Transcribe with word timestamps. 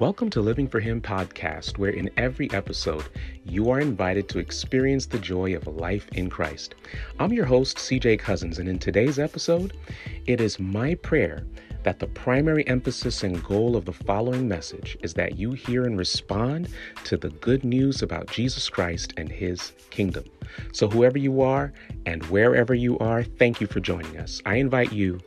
Welcome 0.00 0.30
to 0.30 0.40
Living 0.40 0.68
for 0.68 0.78
Him 0.78 1.00
podcast, 1.00 1.76
where 1.76 1.90
in 1.90 2.08
every 2.16 2.48
episode 2.52 3.08
you 3.44 3.68
are 3.70 3.80
invited 3.80 4.28
to 4.28 4.38
experience 4.38 5.06
the 5.06 5.18
joy 5.18 5.56
of 5.56 5.66
life 5.66 6.06
in 6.12 6.30
Christ. 6.30 6.76
I'm 7.18 7.32
your 7.32 7.46
host, 7.46 7.78
CJ 7.78 8.20
Cousins, 8.20 8.60
and 8.60 8.68
in 8.68 8.78
today's 8.78 9.18
episode, 9.18 9.76
it 10.26 10.40
is 10.40 10.60
my 10.60 10.94
prayer 10.94 11.44
that 11.82 11.98
the 11.98 12.06
primary 12.06 12.64
emphasis 12.68 13.24
and 13.24 13.42
goal 13.42 13.74
of 13.74 13.86
the 13.86 13.92
following 13.92 14.46
message 14.46 14.96
is 15.02 15.14
that 15.14 15.36
you 15.36 15.50
hear 15.50 15.84
and 15.84 15.98
respond 15.98 16.68
to 17.02 17.16
the 17.16 17.30
good 17.30 17.64
news 17.64 18.00
about 18.00 18.30
Jesus 18.30 18.68
Christ 18.68 19.14
and 19.16 19.28
His 19.28 19.72
kingdom. 19.90 20.26
So, 20.72 20.86
whoever 20.86 21.18
you 21.18 21.40
are 21.40 21.72
and 22.06 22.24
wherever 22.26 22.72
you 22.72 23.00
are, 23.00 23.24
thank 23.24 23.60
you 23.60 23.66
for 23.66 23.80
joining 23.80 24.16
us. 24.16 24.40
I 24.46 24.58
invite 24.58 24.92
you 24.92 25.18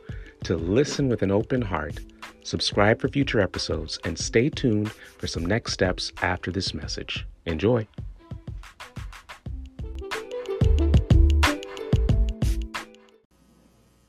to 0.44 0.56
listen 0.56 1.10
with 1.10 1.20
an 1.20 1.30
open 1.30 1.60
heart 1.60 2.00
subscribe 2.42 3.00
for 3.00 3.08
future 3.08 3.40
episodes, 3.40 3.98
and 4.04 4.18
stay 4.18 4.48
tuned 4.48 4.90
for 4.90 5.26
some 5.26 5.44
next 5.46 5.72
steps 5.72 6.12
after 6.22 6.50
this 6.50 6.74
message. 6.74 7.26
Enjoy. 7.46 7.86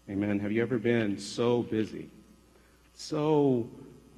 Amen. 0.09 0.39
Have 0.39 0.51
you 0.51 0.61
ever 0.61 0.77
been 0.77 1.17
so 1.17 1.63
busy, 1.63 2.09
so 2.93 3.67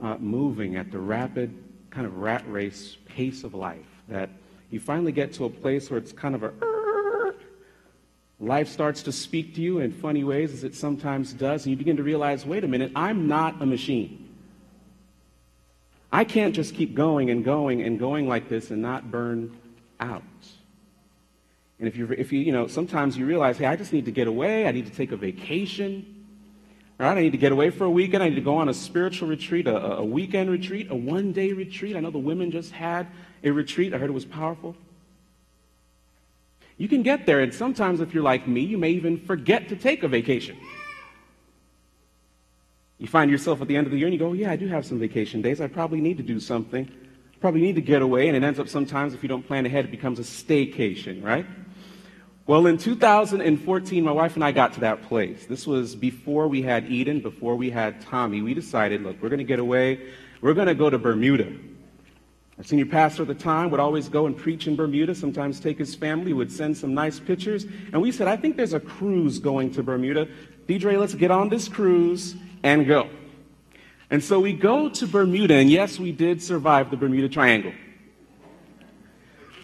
uh, 0.01 0.17
moving 0.17 0.75
at 0.75 0.91
the 0.91 0.99
rapid 0.99 1.55
kind 1.89 2.05
of 2.05 2.17
rat 2.17 2.43
race 2.47 2.97
pace 3.05 3.43
of 3.43 3.53
life 3.53 3.85
that 4.09 4.29
you 4.69 4.79
finally 4.79 5.11
get 5.11 5.31
to 5.33 5.45
a 5.45 5.49
place 5.49 5.89
where 5.89 5.97
it's 5.97 6.11
kind 6.11 6.35
of 6.35 6.43
a 6.43 6.51
Life 8.39 8.67
starts 8.67 9.03
to 9.03 9.11
speak 9.11 9.55
to 9.55 9.61
you 9.61 9.79
in 9.79 9.91
funny 9.91 10.23
ways, 10.23 10.51
as 10.51 10.63
it 10.63 10.75
sometimes 10.75 11.31
does, 11.33 11.65
and 11.65 11.71
you 11.71 11.77
begin 11.77 11.97
to 11.97 12.03
realize 12.03 12.45
wait 12.45 12.63
a 12.63 12.67
minute, 12.67 12.91
I'm 12.95 13.27
not 13.27 13.61
a 13.61 13.65
machine. 13.65 14.21
I 16.11 16.23
can't 16.23 16.53
just 16.53 16.75
keep 16.75 16.95
going 16.95 17.29
and 17.29 17.43
going 17.43 17.81
and 17.81 17.99
going 17.99 18.27
like 18.27 18.47
this 18.49 18.71
and 18.71 18.81
not 18.81 19.09
burn 19.11 19.57
out. 19.99 20.23
And 21.79 21.87
if 21.87 21.97
you, 21.97 22.09
if 22.17 22.31
you, 22.31 22.39
you 22.39 22.51
know, 22.53 22.67
sometimes 22.67 23.17
you 23.17 23.25
realize, 23.25 23.57
hey, 23.57 23.65
I 23.65 23.75
just 23.75 23.91
need 23.91 24.05
to 24.05 24.11
get 24.11 24.27
away. 24.27 24.65
I 24.65 24.71
need 24.71 24.85
to 24.85 24.93
take 24.93 25.11
a 25.11 25.17
vacation. 25.17 26.25
Right? 26.97 27.17
I 27.17 27.21
need 27.21 27.31
to 27.31 27.37
get 27.37 27.51
away 27.51 27.69
for 27.69 27.83
a 27.83 27.89
weekend. 27.89 28.23
I 28.23 28.29
need 28.29 28.35
to 28.35 28.41
go 28.41 28.55
on 28.55 28.69
a 28.69 28.73
spiritual 28.73 29.27
retreat, 29.27 29.67
a, 29.67 29.97
a 29.97 30.05
weekend 30.05 30.49
retreat, 30.49 30.89
a 30.89 30.95
one 30.95 31.33
day 31.33 31.51
retreat. 31.51 31.97
I 31.97 31.99
know 31.99 32.11
the 32.11 32.17
women 32.17 32.51
just 32.51 32.71
had 32.71 33.07
a 33.43 33.51
retreat. 33.51 33.93
I 33.93 33.97
heard 33.97 34.09
it 34.09 34.13
was 34.13 34.23
powerful. 34.23 34.77
You 36.77 36.87
can 36.87 37.03
get 37.03 37.25
there, 37.25 37.39
and 37.39 37.53
sometimes 37.53 38.01
if 38.01 38.13
you're 38.13 38.23
like 38.23 38.47
me, 38.47 38.61
you 38.61 38.77
may 38.77 38.91
even 38.91 39.17
forget 39.17 39.69
to 39.69 39.75
take 39.75 40.03
a 40.03 40.07
vacation. 40.07 40.57
You 42.97 43.07
find 43.07 43.29
yourself 43.29 43.61
at 43.61 43.67
the 43.67 43.75
end 43.75 43.87
of 43.87 43.91
the 43.91 43.97
year 43.97 44.07
and 44.07 44.13
you 44.13 44.19
go, 44.19 44.33
Yeah, 44.33 44.51
I 44.51 44.55
do 44.55 44.67
have 44.67 44.85
some 44.85 44.99
vacation 44.99 45.41
days. 45.41 45.59
I 45.59 45.67
probably 45.67 46.01
need 46.01 46.17
to 46.17 46.23
do 46.23 46.39
something. 46.39 46.89
Probably 47.41 47.61
need 47.61 47.75
to 47.75 47.81
get 47.81 48.01
away. 48.01 48.27
And 48.27 48.37
it 48.37 48.43
ends 48.43 48.59
up 48.59 48.69
sometimes, 48.69 49.13
if 49.13 49.21
you 49.21 49.29
don't 49.29 49.45
plan 49.45 49.65
ahead, 49.65 49.85
it 49.85 49.91
becomes 49.91 50.19
a 50.19 50.23
staycation, 50.23 51.23
right? 51.23 51.45
Well, 52.47 52.67
in 52.67 52.77
2014, 52.77 54.03
my 54.03 54.11
wife 54.11 54.35
and 54.35 54.43
I 54.43 54.51
got 54.51 54.73
to 54.73 54.79
that 54.81 55.01
place. 55.03 55.45
This 55.47 55.65
was 55.65 55.95
before 55.95 56.47
we 56.47 56.61
had 56.61 56.91
Eden, 56.91 57.19
before 57.19 57.55
we 57.55 57.69
had 57.69 58.01
Tommy. 58.01 58.41
We 58.41 58.53
decided, 58.53 59.01
look, 59.01 59.21
we're 59.21 59.29
going 59.29 59.39
to 59.39 59.43
get 59.43 59.59
away. 59.59 59.99
We're 60.41 60.53
going 60.53 60.67
to 60.67 60.75
go 60.75 60.89
to 60.89 60.99
Bermuda. 60.99 61.51
Our 62.57 62.63
senior 62.63 62.85
pastor 62.85 63.23
at 63.23 63.27
the 63.27 63.35
time 63.35 63.69
would 63.71 63.81
always 63.81 64.07
go 64.07 64.27
and 64.27 64.37
preach 64.37 64.65
in 64.67 64.77
Bermuda, 64.77 65.13
sometimes 65.13 65.59
take 65.59 65.77
his 65.77 65.93
family, 65.93 66.31
would 66.31 66.51
send 66.51 66.77
some 66.77 66.93
nice 66.93 67.19
pictures. 67.19 67.65
And 67.91 68.01
we 68.01 68.11
said, 68.11 68.29
I 68.29 68.37
think 68.37 68.55
there's 68.55 68.73
a 68.73 68.79
cruise 68.79 69.39
going 69.39 69.71
to 69.71 69.83
Bermuda. 69.83 70.27
Deidre, 70.67 70.97
let's 70.97 71.15
get 71.15 71.31
on 71.31 71.49
this 71.49 71.67
cruise 71.67 72.35
and 72.63 72.87
go. 72.87 73.09
And 74.09 74.23
so 74.23 74.39
we 74.39 74.53
go 74.53 74.87
to 74.87 75.07
Bermuda, 75.07 75.55
and 75.55 75.69
yes, 75.69 75.99
we 75.99 76.11
did 76.11 76.41
survive 76.41 76.91
the 76.91 76.97
Bermuda 76.97 77.27
Triangle. 77.27 77.73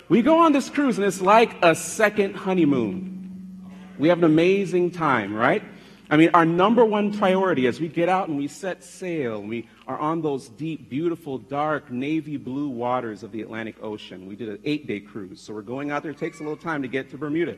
We 0.10 0.22
go 0.22 0.40
on 0.40 0.52
this 0.52 0.70
cruise, 0.70 0.98
and 0.98 1.08
it's 1.08 1.22
like 1.22 1.64
a 1.64 1.74
second 1.74 2.36
honeymoon. 2.36 3.62
We 3.98 4.10
have 4.10 4.18
an 4.18 4.26
amazing 4.26 4.92
time, 4.92 5.34
right? 5.34 5.64
I 6.12 6.18
mean, 6.18 6.32
our 6.34 6.46
number 6.46 6.84
one 6.84 7.14
priority 7.14 7.68
as 7.68 7.80
we 7.80 7.88
get 7.88 8.10
out 8.10 8.28
and 8.28 8.38
we 8.38 8.50
set 8.50 8.84
sail, 8.84 9.42
we 9.42 9.70
are 9.88 9.98
on 9.98 10.22
those 10.22 10.50
deep, 10.50 10.90
beautiful, 10.90 11.38
dark, 11.38 11.90
navy 11.90 12.36
blue 12.36 12.68
waters 12.68 13.24
of 13.24 13.32
the 13.32 13.42
Atlantic 13.42 13.82
Ocean. 13.82 14.28
We 14.28 14.36
did 14.36 14.50
an 14.50 14.60
eight 14.66 14.88
day 14.88 15.00
cruise. 15.00 15.40
So 15.40 15.54
we're 15.54 15.62
going 15.62 15.90
out 15.90 16.04
there. 16.04 16.12
It 16.12 16.18
takes 16.18 16.42
a 16.42 16.44
little 16.44 16.58
time 16.58 16.82
to 16.82 16.90
get 16.90 17.10
to 17.12 17.18
Bermuda. 17.18 17.56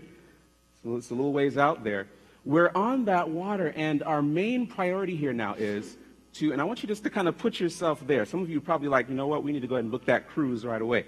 So 0.83 0.95
it's 0.97 1.09
a 1.09 1.15
little 1.15 1.33
ways 1.33 1.57
out 1.57 1.83
there. 1.83 2.07
We're 2.45 2.71
on 2.75 3.05
that 3.05 3.27
water, 3.27 3.73
and 3.75 4.03
our 4.03 4.21
main 4.21 4.67
priority 4.67 5.15
here 5.15 5.33
now 5.33 5.55
is 5.55 5.97
to, 6.33 6.51
and 6.51 6.61
I 6.61 6.65
want 6.65 6.83
you 6.83 6.87
just 6.87 7.03
to 7.05 7.09
kind 7.09 7.27
of 7.27 7.37
put 7.37 7.59
yourself 7.59 8.05
there. 8.05 8.23
Some 8.23 8.41
of 8.41 8.51
you 8.51 8.61
probably 8.61 8.87
like, 8.87 9.09
you 9.09 9.15
know 9.15 9.27
what, 9.27 9.43
we 9.43 9.51
need 9.51 9.61
to 9.61 9.67
go 9.67 9.75
ahead 9.75 9.85
and 9.85 9.91
book 9.91 10.05
that 10.05 10.29
cruise 10.29 10.63
right 10.63 10.81
away. 10.81 11.05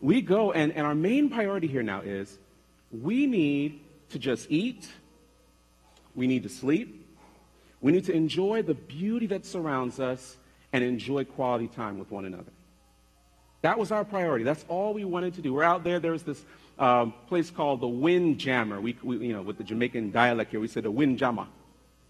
We 0.00 0.20
go, 0.20 0.50
and, 0.50 0.72
and 0.72 0.84
our 0.84 0.96
main 0.96 1.30
priority 1.30 1.68
here 1.68 1.82
now 1.84 2.00
is 2.00 2.38
we 2.90 3.26
need 3.26 3.80
to 4.10 4.18
just 4.18 4.50
eat 4.50 4.88
we 6.14 6.26
need 6.26 6.42
to 6.42 6.48
sleep. 6.48 6.98
We 7.80 7.92
need 7.92 8.04
to 8.06 8.12
enjoy 8.12 8.62
the 8.62 8.74
beauty 8.74 9.26
that 9.26 9.44
surrounds 9.44 9.98
us 9.98 10.36
and 10.72 10.84
enjoy 10.84 11.24
quality 11.24 11.68
time 11.68 11.98
with 11.98 12.10
one 12.10 12.24
another. 12.24 12.52
That 13.62 13.78
was 13.78 13.92
our 13.92 14.04
priority. 14.04 14.44
That's 14.44 14.64
all 14.68 14.94
we 14.94 15.04
wanted 15.04 15.34
to 15.34 15.40
do. 15.40 15.54
We're 15.54 15.62
out 15.62 15.84
there. 15.84 16.00
There's 16.00 16.22
this 16.22 16.42
um, 16.78 17.14
place 17.28 17.50
called 17.50 17.80
the 17.80 17.88
Windjammer. 17.88 18.80
We, 18.80 18.96
we, 19.02 19.28
you 19.28 19.32
know, 19.32 19.42
with 19.42 19.58
the 19.58 19.64
Jamaican 19.64 20.10
dialect 20.10 20.50
here, 20.50 20.60
we 20.60 20.68
say 20.68 20.80
the 20.80 20.90
Windjammer. 20.90 21.46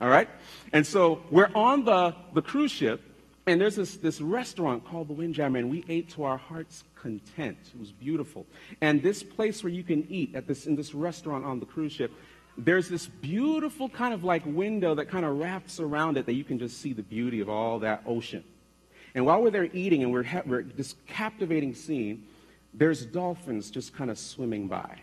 All 0.00 0.08
right? 0.08 0.28
And 0.72 0.86
so 0.86 1.22
we're 1.30 1.50
on 1.54 1.84
the, 1.84 2.14
the 2.34 2.42
cruise 2.42 2.70
ship, 2.70 3.02
and 3.46 3.60
there's 3.60 3.76
this, 3.76 3.96
this 3.96 4.20
restaurant 4.20 4.86
called 4.86 5.08
the 5.08 5.12
Windjammer, 5.12 5.58
and 5.58 5.70
we 5.70 5.84
ate 5.88 6.10
to 6.10 6.24
our 6.24 6.38
heart's 6.38 6.84
content. 6.94 7.58
It 7.74 7.78
was 7.78 7.92
beautiful. 7.92 8.46
And 8.80 9.02
this 9.02 9.22
place 9.22 9.62
where 9.62 9.72
you 9.72 9.82
can 9.82 10.06
eat 10.08 10.34
at 10.34 10.46
this, 10.46 10.66
in 10.66 10.74
this 10.74 10.94
restaurant 10.94 11.44
on 11.44 11.60
the 11.60 11.66
cruise 11.66 11.92
ship 11.92 12.12
there's 12.56 12.88
this 12.88 13.06
beautiful 13.06 13.88
kind 13.88 14.12
of 14.12 14.24
like 14.24 14.42
window 14.44 14.94
that 14.94 15.08
kind 15.08 15.24
of 15.24 15.38
wraps 15.38 15.80
around 15.80 16.16
it 16.16 16.26
that 16.26 16.34
you 16.34 16.44
can 16.44 16.58
just 16.58 16.80
see 16.80 16.92
the 16.92 17.02
beauty 17.02 17.40
of 17.40 17.48
all 17.48 17.78
that 17.80 18.02
ocean. 18.06 18.44
And 19.14 19.26
while 19.26 19.42
we're 19.42 19.50
there 19.50 19.68
eating 19.72 20.02
and 20.02 20.12
we're, 20.12 20.22
ha- 20.22 20.42
we're 20.44 20.62
this 20.62 20.94
captivating 21.06 21.74
scene, 21.74 22.26
there's 22.74 23.04
dolphins 23.04 23.70
just 23.70 23.94
kind 23.94 24.10
of 24.10 24.18
swimming 24.18 24.68
by. 24.68 24.98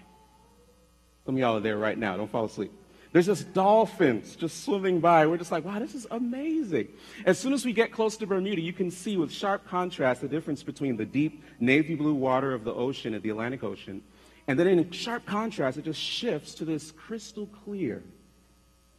Some 1.26 1.36
of 1.36 1.40
y'all 1.40 1.58
are 1.58 1.62
there 1.62 1.78
right 1.78 1.98
now. 1.98 2.18
Don't 2.18 2.30
fall 2.30 2.46
asleep. 2.46 2.72
There's 3.12 3.26
just 3.26 3.54
dolphins 3.54 4.36
just 4.36 4.64
swimming 4.64 5.00
by. 5.00 5.26
We're 5.26 5.38
just 5.38 5.52
like, 5.52 5.66
wow, 5.66 5.80
this 5.80 5.96
is 5.96 6.06
amazing. 6.12 6.90
As 7.26 7.40
soon 7.40 7.54
as 7.54 7.66
we 7.66 7.74
get 7.74 7.92
close 7.92 8.18
to 8.18 8.28
Bermuda, 8.28 8.62
you 8.62 8.74
can 8.74 8.92
see 8.92 9.18
with 9.18 9.32
sharp 9.32 9.68
contrast 9.68 10.22
the 10.22 10.28
difference 10.28 10.62
between 10.62 10.96
the 10.96 11.06
deep 11.06 11.44
navy 11.60 11.96
blue 11.96 12.14
water 12.14 12.54
of 12.54 12.64
the 12.64 12.74
ocean 12.74 13.16
at 13.16 13.24
the 13.24 13.30
Atlantic 13.30 13.64
Ocean 13.64 14.04
and 14.50 14.58
then 14.58 14.66
in 14.66 14.90
sharp 14.90 15.28
contrast, 15.28 15.78
it 15.78 15.86
just 15.86 16.02
shifts 16.02 16.56
to 16.56 16.66
this 16.66 16.90
crystal 16.90 17.46
clear 17.46 18.02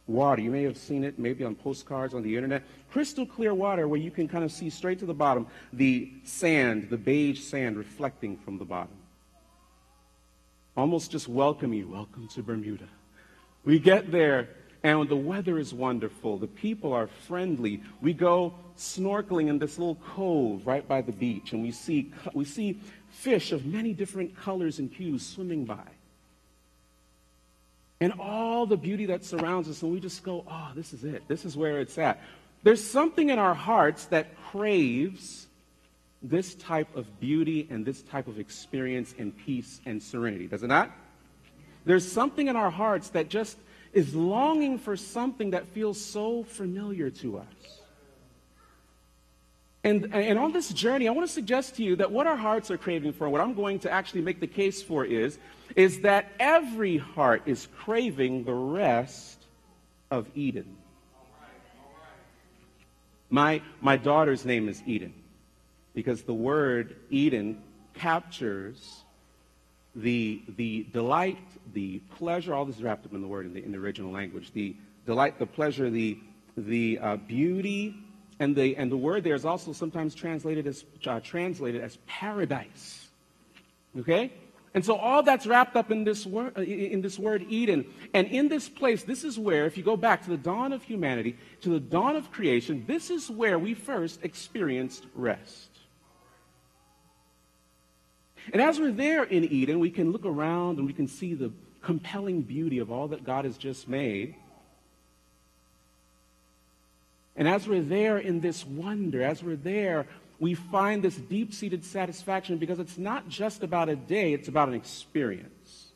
water. 0.07 0.41
You 0.41 0.49
may 0.49 0.63
have 0.63 0.77
seen 0.77 1.03
it 1.03 1.19
maybe 1.19 1.43
on 1.43 1.55
postcards 1.55 2.13
on 2.13 2.23
the 2.23 2.37
internet. 2.37 2.63
Crystal 2.89 3.25
clear 3.25 3.53
water 3.53 3.85
where 3.89 3.99
you 3.99 4.11
can 4.11 4.29
kind 4.29 4.45
of 4.45 4.51
see 4.53 4.69
straight 4.69 4.99
to 4.99 5.05
the 5.05 5.13
bottom 5.13 5.47
the 5.73 6.09
sand, 6.23 6.89
the 6.89 6.95
beige 6.95 7.41
sand 7.41 7.75
reflecting 7.75 8.37
from 8.37 8.59
the 8.59 8.63
bottom. 8.63 8.95
Almost 10.77 11.11
just 11.11 11.27
welcome 11.27 11.73
you. 11.73 11.89
Welcome 11.89 12.29
to 12.29 12.41
Bermuda. 12.41 12.87
We 13.65 13.77
get 13.77 14.09
there 14.09 14.47
and 14.83 15.07
the 15.07 15.15
weather 15.15 15.59
is 15.59 15.73
wonderful. 15.73 16.37
The 16.37 16.47
people 16.47 16.93
are 16.93 17.07
friendly. 17.27 17.81
We 18.01 18.13
go 18.13 18.53
snorkeling 18.77 19.47
in 19.47 19.59
this 19.59 19.77
little 19.77 19.95
cove 19.95 20.65
right 20.65 20.87
by 20.87 21.01
the 21.01 21.11
beach, 21.11 21.53
and 21.53 21.61
we 21.61 21.71
see, 21.71 22.11
we 22.33 22.45
see 22.45 22.79
fish 23.09 23.51
of 23.51 23.65
many 23.65 23.93
different 23.93 24.35
colors 24.35 24.79
and 24.79 24.91
hues 24.91 25.25
swimming 25.25 25.65
by. 25.65 25.87
And 27.99 28.13
all 28.19 28.65
the 28.65 28.77
beauty 28.77 29.05
that 29.07 29.23
surrounds 29.23 29.69
us, 29.69 29.83
and 29.83 29.91
we 29.91 29.99
just 29.99 30.23
go, 30.23 30.43
oh, 30.49 30.71
this 30.75 30.93
is 30.93 31.03
it. 31.03 31.27
This 31.27 31.45
is 31.45 31.55
where 31.55 31.79
it's 31.79 31.99
at. 31.99 32.19
There's 32.63 32.83
something 32.83 33.29
in 33.29 33.37
our 33.37 33.53
hearts 33.53 34.05
that 34.05 34.35
craves 34.51 35.47
this 36.23 36.55
type 36.55 36.95
of 36.95 37.19
beauty 37.19 37.67
and 37.69 37.85
this 37.85 38.01
type 38.01 38.27
of 38.27 38.39
experience 38.39 39.13
and 39.19 39.35
peace 39.45 39.81
and 39.85 40.01
serenity, 40.01 40.47
does 40.47 40.63
it 40.63 40.67
not? 40.67 40.91
There's 41.85 42.09
something 42.09 42.47
in 42.47 42.55
our 42.55 42.69
hearts 42.69 43.09
that 43.09 43.29
just 43.29 43.57
is 43.93 44.15
longing 44.15 44.77
for 44.77 44.95
something 44.95 45.51
that 45.51 45.67
feels 45.67 45.99
so 45.99 46.43
familiar 46.43 47.09
to 47.09 47.39
us. 47.39 47.81
And, 49.83 50.13
and 50.13 50.37
on 50.37 50.51
this 50.51 50.69
journey, 50.69 51.07
I 51.07 51.11
want 51.11 51.27
to 51.27 51.33
suggest 51.33 51.75
to 51.75 51.83
you 51.83 51.95
that 51.95 52.11
what 52.11 52.27
our 52.27 52.35
hearts 52.35 52.69
are 52.69 52.77
craving 52.77 53.13
for, 53.13 53.27
what 53.29 53.41
I'm 53.41 53.55
going 53.55 53.79
to 53.79 53.91
actually 53.91 54.21
make 54.21 54.39
the 54.39 54.47
case 54.47 54.81
for 54.81 55.03
is, 55.03 55.39
is 55.75 56.01
that 56.01 56.31
every 56.39 56.97
heart 56.97 57.43
is 57.45 57.67
craving 57.77 58.43
the 58.43 58.53
rest 58.53 59.43
of 60.11 60.27
Eden. 60.35 60.77
My, 63.29 63.61
my 63.79 63.97
daughter's 63.97 64.45
name 64.45 64.69
is 64.69 64.83
Eden 64.85 65.13
because 65.95 66.23
the 66.23 66.33
word 66.33 66.97
Eden 67.09 67.61
captures 67.95 69.03
the, 69.95 70.41
the 70.57 70.87
delight, 70.91 71.37
the 71.73 71.99
pleasure, 72.17 72.53
all 72.53 72.65
this 72.65 72.77
is 72.77 72.83
wrapped 72.83 73.05
up 73.05 73.13
in 73.13 73.21
the 73.21 73.27
word 73.27 73.45
in 73.45 73.53
the, 73.53 73.63
in 73.63 73.71
the 73.71 73.77
original 73.77 74.11
language, 74.11 74.51
the 74.53 74.75
delight, 75.05 75.39
the 75.39 75.45
pleasure, 75.45 75.89
the, 75.89 76.17
the 76.57 76.99
uh, 76.99 77.15
beauty, 77.17 77.95
And 78.39 78.55
the, 78.55 78.75
and 78.75 78.91
the 78.91 78.97
word 78.97 79.23
there 79.23 79.35
is 79.35 79.45
also 79.45 79.71
sometimes 79.71 80.15
translated 80.15 80.65
as, 80.65 80.83
uh, 81.05 81.19
translated 81.19 81.81
as 81.83 81.97
paradise. 82.07 83.09
Okay? 83.99 84.33
And 84.73 84.83
so 84.83 84.95
all 84.95 85.21
that's 85.21 85.45
wrapped 85.45 85.75
up 85.75 85.91
in 85.91 86.03
this, 86.03 86.25
word, 86.25 86.57
uh, 86.57 86.61
in 86.61 87.01
this 87.01 87.19
word 87.19 87.45
Eden. 87.49 87.85
And 88.15 88.27
in 88.27 88.49
this 88.49 88.67
place, 88.69 89.03
this 89.03 89.23
is 89.23 89.37
where, 89.37 89.67
if 89.67 89.77
you 89.77 89.83
go 89.83 89.95
back 89.95 90.23
to 90.23 90.29
the 90.29 90.37
dawn 90.37 90.73
of 90.73 90.81
humanity, 90.81 91.37
to 91.61 91.69
the 91.69 91.79
dawn 91.79 92.15
of 92.15 92.31
creation, 92.31 92.83
this 92.87 93.11
is 93.11 93.29
where 93.29 93.59
we 93.59 93.75
first 93.75 94.23
experienced 94.23 95.05
rest. 95.13 95.70
And 98.53 98.61
as 98.61 98.79
we're 98.79 98.91
there 98.91 99.23
in 99.23 99.43
Eden, 99.45 99.79
we 99.79 99.91
can 99.91 100.11
look 100.11 100.25
around 100.25 100.77
and 100.77 100.87
we 100.87 100.93
can 100.93 101.07
see 101.07 101.33
the 101.33 101.51
compelling 101.81 102.41
beauty 102.41 102.79
of 102.79 102.91
all 102.91 103.09
that 103.09 103.23
God 103.23 103.45
has 103.45 103.57
just 103.57 103.87
made. 103.87 104.35
And 107.35 107.47
as 107.47 107.67
we're 107.67 107.81
there 107.81 108.17
in 108.17 108.41
this 108.41 108.65
wonder, 108.65 109.23
as 109.23 109.41
we're 109.41 109.55
there 109.55 110.05
we 110.41 110.55
find 110.55 111.03
this 111.03 111.15
deep 111.15 111.53
seated 111.53 111.85
satisfaction 111.85 112.57
because 112.57 112.79
it's 112.79 112.97
not 112.97 113.29
just 113.29 113.61
about 113.61 113.89
a 113.89 113.95
day, 113.95 114.33
it's 114.33 114.47
about 114.47 114.69
an 114.69 114.73
experience. 114.73 115.91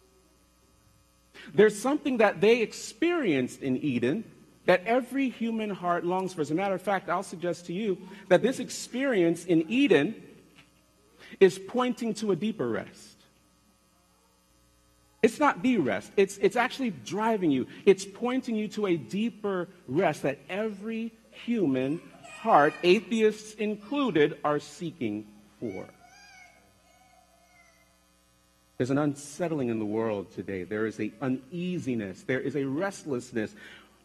There's 1.51 1.77
something 1.77 2.17
that 2.17 2.41
they 2.41 2.61
experienced 2.61 3.63
in 3.63 3.77
Eden 3.77 4.23
that 4.67 4.83
every 4.85 5.29
human 5.29 5.71
heart 5.71 6.05
longs 6.05 6.35
for. 6.35 6.41
As 6.41 6.51
a 6.51 6.55
matter 6.55 6.75
of 6.75 6.81
fact, 6.83 7.09
I'll 7.09 7.23
suggest 7.23 7.65
to 7.65 7.73
you 7.73 7.97
that 8.27 8.43
this 8.43 8.59
experience 8.59 9.45
in 9.45 9.65
Eden 9.67 10.13
is 11.39 11.59
pointing 11.59 12.13
to 12.15 12.31
a 12.31 12.35
deeper 12.35 12.67
rest. 12.67 13.15
It's 15.21 15.39
not 15.39 15.63
the 15.63 15.77
rest, 15.77 16.11
it's, 16.17 16.37
it's 16.37 16.55
actually 16.55 16.91
driving 16.91 17.49
you, 17.49 17.67
it's 17.85 18.05
pointing 18.05 18.55
you 18.55 18.67
to 18.69 18.85
a 18.85 18.95
deeper 18.95 19.67
rest 19.87 20.21
that 20.21 20.37
every 20.49 21.11
human 21.31 21.99
heart, 22.41 22.73
atheists 22.83 23.55
included, 23.55 24.37
are 24.43 24.59
seeking 24.59 25.25
for. 25.59 25.87
There's 28.77 28.89
an 28.89 28.97
unsettling 28.97 29.69
in 29.69 29.79
the 29.79 29.85
world 29.85 30.31
today. 30.33 30.63
There 30.63 30.85
is 30.85 30.99
an 30.99 31.13
uneasiness. 31.21 32.23
There 32.23 32.41
is 32.41 32.55
a 32.55 32.65
restlessness. 32.65 33.55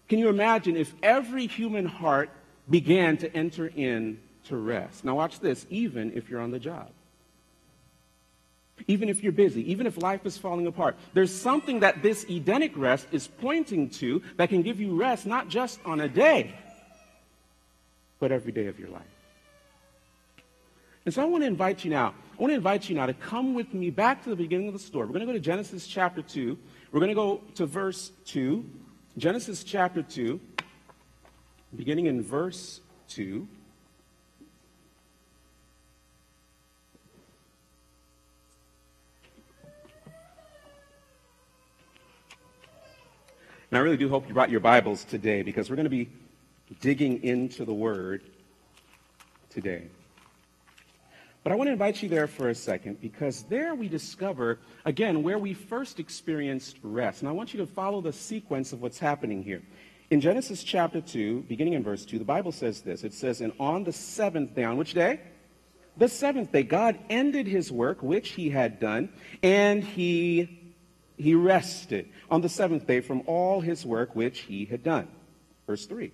Can 0.08 0.18
you 0.18 0.28
imagine 0.28 0.76
if 0.76 0.94
every 1.02 1.46
human 1.46 1.86
heart 1.86 2.30
began 2.68 3.16
to 3.18 3.36
enter 3.36 3.66
in 3.66 4.20
to 4.44 4.56
rest? 4.56 5.04
Now, 5.04 5.16
watch 5.16 5.40
this, 5.40 5.66
even 5.70 6.12
if 6.14 6.30
you're 6.30 6.40
on 6.40 6.52
the 6.52 6.58
job. 6.58 6.90
Even 8.90 9.08
if 9.08 9.22
you're 9.22 9.30
busy, 9.30 9.70
even 9.70 9.86
if 9.86 10.02
life 10.02 10.26
is 10.26 10.36
falling 10.36 10.66
apart, 10.66 10.96
there's 11.14 11.32
something 11.32 11.78
that 11.78 12.02
this 12.02 12.24
Edenic 12.28 12.76
rest 12.76 13.06
is 13.12 13.28
pointing 13.28 13.88
to 13.90 14.20
that 14.36 14.48
can 14.48 14.62
give 14.62 14.80
you 14.80 14.96
rest 14.96 15.26
not 15.26 15.48
just 15.48 15.78
on 15.84 16.00
a 16.00 16.08
day, 16.08 16.52
but 18.18 18.32
every 18.32 18.50
day 18.50 18.66
of 18.66 18.80
your 18.80 18.88
life. 18.88 19.14
And 21.04 21.14
so 21.14 21.22
I 21.22 21.24
want 21.26 21.44
to 21.44 21.46
invite 21.46 21.84
you 21.84 21.90
now, 21.92 22.08
I 22.36 22.42
want 22.42 22.50
to 22.50 22.56
invite 22.56 22.88
you 22.88 22.96
now 22.96 23.06
to 23.06 23.14
come 23.14 23.54
with 23.54 23.72
me 23.72 23.90
back 23.90 24.24
to 24.24 24.30
the 24.30 24.34
beginning 24.34 24.66
of 24.66 24.72
the 24.72 24.80
story. 24.80 25.06
We're 25.06 25.12
going 25.12 25.26
to 25.26 25.32
go 25.34 25.38
to 25.38 25.38
Genesis 25.38 25.86
chapter 25.86 26.20
2. 26.20 26.58
We're 26.90 26.98
going 26.98 27.10
to 27.10 27.14
go 27.14 27.42
to 27.54 27.66
verse 27.66 28.10
2. 28.26 28.64
Genesis 29.18 29.62
chapter 29.62 30.02
2, 30.02 30.40
beginning 31.76 32.06
in 32.06 32.24
verse 32.24 32.80
2. 33.10 33.46
And 43.70 43.78
I 43.78 43.82
really 43.82 43.96
do 43.96 44.08
hope 44.08 44.26
you 44.26 44.34
brought 44.34 44.50
your 44.50 44.58
Bibles 44.58 45.04
today 45.04 45.42
because 45.42 45.70
we're 45.70 45.76
going 45.76 45.84
to 45.84 45.90
be 45.90 46.08
digging 46.80 47.22
into 47.22 47.64
the 47.64 47.72
Word 47.72 48.24
today. 49.48 49.84
But 51.44 51.52
I 51.52 51.54
want 51.54 51.68
to 51.68 51.72
invite 51.72 52.02
you 52.02 52.08
there 52.08 52.26
for 52.26 52.48
a 52.48 52.54
second 52.54 53.00
because 53.00 53.44
there 53.44 53.76
we 53.76 53.86
discover, 53.86 54.58
again, 54.84 55.22
where 55.22 55.38
we 55.38 55.54
first 55.54 56.00
experienced 56.00 56.78
rest. 56.82 57.22
And 57.22 57.28
I 57.28 57.32
want 57.32 57.54
you 57.54 57.60
to 57.60 57.66
follow 57.66 58.00
the 58.00 58.12
sequence 58.12 58.72
of 58.72 58.82
what's 58.82 58.98
happening 58.98 59.40
here. 59.40 59.62
In 60.10 60.20
Genesis 60.20 60.64
chapter 60.64 61.00
2, 61.00 61.42
beginning 61.42 61.74
in 61.74 61.84
verse 61.84 62.04
2, 62.04 62.18
the 62.18 62.24
Bible 62.24 62.50
says 62.50 62.80
this. 62.80 63.04
It 63.04 63.14
says, 63.14 63.40
And 63.40 63.52
on 63.60 63.84
the 63.84 63.92
seventh 63.92 64.52
day, 64.56 64.64
on 64.64 64.78
which 64.78 64.94
day? 64.94 65.20
The 65.96 66.08
seventh 66.08 66.50
day, 66.50 66.64
God 66.64 66.98
ended 67.08 67.46
his 67.46 67.70
work, 67.70 68.02
which 68.02 68.30
he 68.30 68.50
had 68.50 68.80
done, 68.80 69.10
and 69.44 69.84
he, 69.84 70.59
he 71.20 71.34
rested 71.34 72.08
on 72.30 72.40
the 72.40 72.48
seventh 72.48 72.86
day 72.86 73.00
from 73.00 73.22
all 73.26 73.60
his 73.60 73.84
work, 73.84 74.14
which 74.14 74.40
he 74.40 74.64
had 74.64 74.82
done. 74.82 75.08
Verse 75.66 75.86
3. 75.86 76.12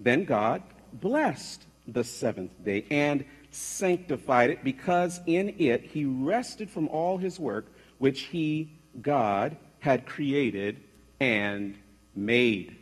Then 0.00 0.24
God 0.24 0.62
blessed 0.92 1.64
the 1.86 2.04
seventh 2.04 2.52
day 2.64 2.84
and 2.90 3.24
sanctified 3.50 4.50
it 4.50 4.64
because 4.64 5.20
in 5.26 5.54
it 5.58 5.82
he 5.82 6.04
rested 6.04 6.70
from 6.70 6.88
all 6.88 7.18
his 7.18 7.38
work 7.38 7.66
which 7.98 8.22
he, 8.22 8.70
God, 9.00 9.56
had 9.78 10.06
created 10.06 10.82
and 11.20 11.76
made. 12.16 12.76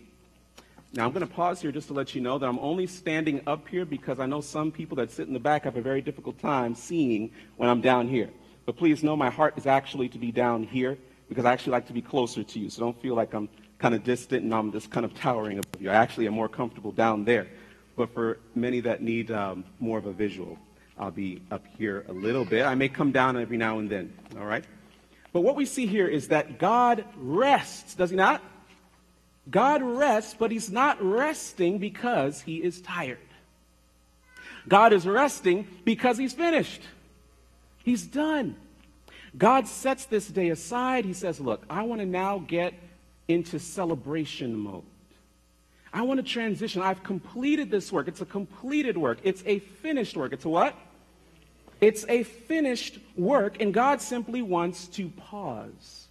Now, 0.92 1.04
I'm 1.04 1.12
going 1.12 1.26
to 1.26 1.32
pause 1.32 1.60
here 1.60 1.70
just 1.70 1.88
to 1.88 1.94
let 1.94 2.14
you 2.14 2.20
know 2.20 2.38
that 2.38 2.48
I'm 2.48 2.58
only 2.58 2.86
standing 2.86 3.42
up 3.46 3.68
here 3.68 3.84
because 3.84 4.18
I 4.18 4.26
know 4.26 4.40
some 4.40 4.72
people 4.72 4.96
that 4.96 5.10
sit 5.10 5.28
in 5.28 5.34
the 5.34 5.38
back 5.38 5.64
have 5.64 5.76
a 5.76 5.82
very 5.82 6.00
difficult 6.00 6.38
time 6.40 6.74
seeing 6.74 7.30
when 7.56 7.68
I'm 7.68 7.80
down 7.80 8.08
here. 8.08 8.30
But 8.66 8.76
please 8.76 9.04
know 9.04 9.14
my 9.14 9.30
heart 9.30 9.54
is 9.56 9.66
actually 9.66 10.08
to 10.08 10.18
be 10.18 10.32
down 10.32 10.64
here 10.64 10.98
because 11.30 11.44
I 11.44 11.52
actually 11.52 11.72
like 11.72 11.86
to 11.86 11.92
be 11.92 12.02
closer 12.02 12.42
to 12.42 12.58
you. 12.58 12.68
So 12.68 12.80
don't 12.80 13.00
feel 13.00 13.14
like 13.14 13.32
I'm 13.32 13.48
kind 13.78 13.94
of 13.94 14.02
distant 14.02 14.42
and 14.42 14.52
I'm 14.52 14.72
just 14.72 14.90
kind 14.90 15.06
of 15.06 15.14
towering 15.14 15.58
above 15.58 15.80
you. 15.80 15.88
I 15.88 15.94
actually 15.94 16.26
am 16.26 16.34
more 16.34 16.48
comfortable 16.48 16.90
down 16.90 17.24
there. 17.24 17.46
But 17.96 18.12
for 18.12 18.40
many 18.54 18.80
that 18.80 19.00
need 19.00 19.30
um, 19.30 19.64
more 19.78 19.96
of 19.96 20.06
a 20.06 20.12
visual, 20.12 20.58
I'll 20.98 21.12
be 21.12 21.40
up 21.52 21.64
here 21.78 22.04
a 22.08 22.12
little 22.12 22.44
bit. 22.44 22.66
I 22.66 22.74
may 22.74 22.88
come 22.88 23.12
down 23.12 23.38
every 23.38 23.56
now 23.56 23.78
and 23.78 23.88
then, 23.88 24.12
all 24.38 24.44
right? 24.44 24.64
But 25.32 25.42
what 25.42 25.54
we 25.54 25.66
see 25.66 25.86
here 25.86 26.08
is 26.08 26.28
that 26.28 26.58
God 26.58 27.04
rests, 27.16 27.94
does 27.94 28.10
he 28.10 28.16
not? 28.16 28.42
God 29.48 29.82
rests, 29.82 30.34
but 30.36 30.50
he's 30.50 30.70
not 30.70 31.00
resting 31.00 31.78
because 31.78 32.40
he 32.42 32.56
is 32.56 32.80
tired. 32.80 33.18
God 34.68 34.92
is 34.92 35.06
resting 35.06 35.66
because 35.84 36.18
he's 36.18 36.32
finished. 36.32 36.82
He's 37.84 38.02
done. 38.02 38.56
God 39.36 39.68
sets 39.68 40.06
this 40.06 40.28
day 40.28 40.50
aside. 40.50 41.04
He 41.04 41.12
says, 41.12 41.40
Look, 41.40 41.64
I 41.70 41.82
want 41.82 42.00
to 42.00 42.06
now 42.06 42.38
get 42.38 42.74
into 43.28 43.58
celebration 43.58 44.56
mode. 44.56 44.82
I 45.92 46.02
want 46.02 46.18
to 46.18 46.24
transition. 46.24 46.82
I've 46.82 47.02
completed 47.02 47.70
this 47.70 47.92
work. 47.92 48.08
It's 48.08 48.20
a 48.20 48.26
completed 48.26 48.96
work. 48.96 49.18
It's 49.22 49.42
a 49.46 49.58
finished 49.58 50.16
work. 50.16 50.32
It's 50.32 50.44
a 50.44 50.48
what? 50.48 50.76
It's 51.80 52.04
a 52.08 52.22
finished 52.24 52.98
work, 53.16 53.60
and 53.60 53.72
God 53.72 54.00
simply 54.00 54.42
wants 54.42 54.86
to 54.88 55.08
pause. 55.08 56.08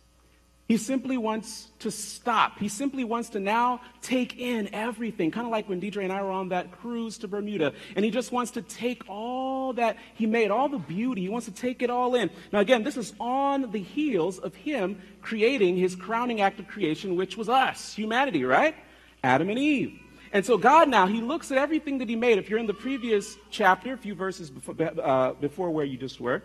He 0.69 0.77
simply 0.77 1.17
wants 1.17 1.69
to 1.79 1.89
stop. 1.89 2.59
He 2.59 2.67
simply 2.67 3.03
wants 3.03 3.29
to 3.29 3.39
now 3.39 3.81
take 4.03 4.37
in 4.37 4.71
everything, 4.71 5.31
kind 5.31 5.47
of 5.47 5.51
like 5.51 5.67
when 5.67 5.81
Deidre 5.81 6.03
and 6.03 6.13
I 6.13 6.21
were 6.21 6.29
on 6.29 6.49
that 6.49 6.71
cruise 6.71 7.17
to 7.17 7.27
Bermuda, 7.27 7.73
and 7.95 8.05
he 8.05 8.11
just 8.11 8.31
wants 8.31 8.51
to 8.51 8.61
take 8.61 9.01
all 9.09 9.73
that 9.73 9.97
he 10.13 10.27
made, 10.27 10.51
all 10.51 10.69
the 10.69 10.77
beauty, 10.77 11.21
he 11.21 11.29
wants 11.29 11.47
to 11.47 11.51
take 11.51 11.81
it 11.81 11.89
all 11.89 12.13
in. 12.13 12.29
Now, 12.53 12.59
again, 12.59 12.83
this 12.83 12.97
is 12.97 13.15
on 13.19 13.71
the 13.71 13.81
heels 13.81 14.37
of 14.37 14.53
him 14.53 15.01
creating 15.23 15.75
his 15.75 15.95
crowning 15.95 16.39
act 16.39 16.59
of 16.59 16.67
creation, 16.67 17.15
which 17.15 17.35
was 17.35 17.49
us, 17.49 17.95
humanity, 17.95 18.43
right? 18.43 18.75
Adam 19.23 19.49
and 19.49 19.57
Eve. 19.57 19.99
And 20.31 20.45
so 20.45 20.55
God 20.55 20.87
now, 20.87 21.07
he 21.07 21.19
looks 21.19 21.51
at 21.51 21.57
everything 21.57 21.97
that 21.97 22.07
he 22.07 22.15
made. 22.15 22.37
If 22.37 22.47
you're 22.47 22.59
in 22.59 22.67
the 22.67 22.75
previous 22.75 23.37
chapter, 23.49 23.93
a 23.93 23.97
few 23.97 24.13
verses 24.13 24.51
before, 24.51 24.75
uh, 24.79 25.33
before 25.33 25.71
where 25.71 25.85
you 25.85 25.97
just 25.97 26.21
were, 26.21 26.43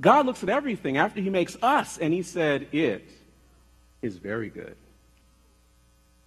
God 0.00 0.24
looks 0.24 0.42
at 0.42 0.48
everything 0.48 0.96
after 0.96 1.20
he 1.20 1.28
makes 1.28 1.58
us, 1.60 1.98
and 1.98 2.14
he 2.14 2.22
said, 2.22 2.68
It 2.72 3.06
is 4.06 4.16
very 4.16 4.48
good. 4.48 4.76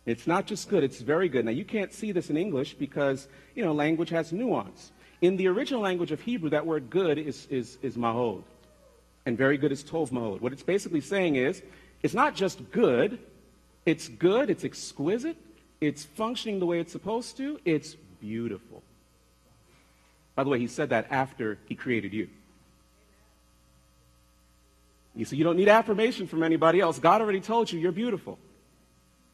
It's 0.05 0.27
not 0.27 0.45
just 0.45 0.69
good, 0.69 0.83
it's 0.83 1.01
very 1.01 1.29
good. 1.29 1.45
Now, 1.45 1.51
you 1.51 1.65
can't 1.65 1.93
see 1.93 2.11
this 2.11 2.29
in 2.29 2.37
English 2.37 2.73
because, 2.75 3.27
you 3.55 3.63
know, 3.63 3.73
language 3.73 4.09
has 4.09 4.31
nuance. 4.31 4.91
In 5.21 5.37
the 5.37 5.47
original 5.47 5.81
language 5.81 6.11
of 6.11 6.21
Hebrew, 6.21 6.49
that 6.51 6.65
word 6.65 6.89
good 6.89 7.17
is, 7.17 7.45
is, 7.47 7.77
is 7.81 7.97
mahod. 7.97 8.43
And 9.25 9.37
very 9.37 9.57
good 9.57 9.71
is 9.71 9.83
tov 9.83 10.09
mahod. 10.11 10.41
What 10.41 10.53
it's 10.53 10.63
basically 10.63 11.01
saying 11.01 11.35
is, 11.35 11.61
it's 12.01 12.13
not 12.13 12.33
just 12.35 12.71
good, 12.71 13.19
it's 13.85 14.07
good, 14.07 14.49
it's 14.49 14.63
exquisite, 14.63 15.37
it's 15.81 16.03
functioning 16.05 16.59
the 16.59 16.65
way 16.65 16.79
it's 16.79 16.91
supposed 16.91 17.37
to, 17.37 17.59
it's 17.65 17.95
beautiful. 18.19 18.81
By 20.35 20.43
the 20.43 20.49
way, 20.49 20.59
he 20.59 20.67
said 20.67 20.89
that 20.89 21.07
after 21.11 21.57
he 21.67 21.75
created 21.75 22.13
you. 22.13 22.29
You 25.19 25.25
see, 25.25 25.35
you 25.35 25.43
don't 25.43 25.57
need 25.57 25.67
affirmation 25.67 26.27
from 26.27 26.43
anybody 26.43 26.79
else. 26.79 26.97
God 26.97 27.19
already 27.19 27.41
told 27.41 27.69
you 27.69 27.77
you're 27.77 27.91
beautiful. 27.91 28.39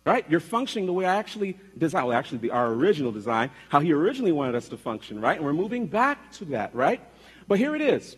Right? 0.04 0.26
You're 0.30 0.40
functioning 0.40 0.88
the 0.88 0.94
way 0.94 1.06
I 1.06 1.16
actually 1.16 1.58
designed, 1.78 2.08
well, 2.08 2.18
actually, 2.18 2.50
our 2.50 2.68
original 2.68 3.12
design, 3.12 3.52
how 3.70 3.80
He 3.80 3.94
originally 3.94 4.32
wanted 4.32 4.56
us 4.56 4.68
to 4.70 4.78
function, 4.78 5.22
right? 5.22 5.38
And 5.38 5.46
we're 5.46 5.54
moving 5.54 5.86
back 5.88 6.32
to 6.34 6.46
that, 6.46 6.74
right? 6.76 7.02
But 7.48 7.60
here 7.60 7.76
it 7.76 7.82
is. 7.82 8.16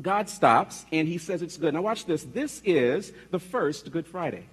God 0.00 0.28
stops 0.28 0.86
and 0.92 1.06
He 1.06 1.18
says 1.18 1.42
it's 1.42 1.56
good. 1.56 1.74
Now, 1.74 1.82
watch 1.82 2.06
this. 2.06 2.24
This 2.24 2.62
is 2.64 3.12
the 3.30 3.38
first 3.38 3.90
Good 3.90 4.06
Friday. 4.06 4.46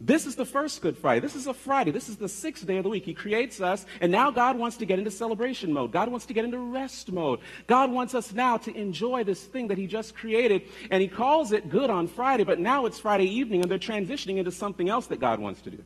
This 0.00 0.26
is 0.26 0.36
the 0.36 0.44
first 0.44 0.80
Good 0.80 0.96
Friday. 0.96 1.20
This 1.20 1.34
is 1.34 1.48
a 1.48 1.54
Friday. 1.54 1.90
This 1.90 2.08
is 2.08 2.16
the 2.16 2.28
sixth 2.28 2.64
day 2.64 2.76
of 2.76 2.84
the 2.84 2.88
week. 2.88 3.04
He 3.04 3.14
creates 3.14 3.60
us, 3.60 3.84
and 4.00 4.12
now 4.12 4.30
God 4.30 4.56
wants 4.56 4.76
to 4.76 4.86
get 4.86 5.00
into 5.00 5.10
celebration 5.10 5.72
mode. 5.72 5.90
God 5.90 6.08
wants 6.08 6.26
to 6.26 6.34
get 6.34 6.44
into 6.44 6.58
rest 6.58 7.10
mode. 7.10 7.40
God 7.66 7.90
wants 7.90 8.14
us 8.14 8.32
now 8.32 8.58
to 8.58 8.72
enjoy 8.76 9.24
this 9.24 9.42
thing 9.42 9.66
that 9.68 9.78
He 9.78 9.88
just 9.88 10.14
created, 10.14 10.62
and 10.92 11.02
He 11.02 11.08
calls 11.08 11.50
it 11.50 11.68
good 11.68 11.90
on 11.90 12.06
Friday, 12.06 12.44
but 12.44 12.60
now 12.60 12.86
it's 12.86 13.00
Friday 13.00 13.24
evening, 13.24 13.62
and 13.62 13.70
they're 13.70 13.78
transitioning 13.78 14.36
into 14.36 14.52
something 14.52 14.88
else 14.88 15.08
that 15.08 15.18
God 15.18 15.40
wants 15.40 15.62
to 15.62 15.70
do. 15.70 15.82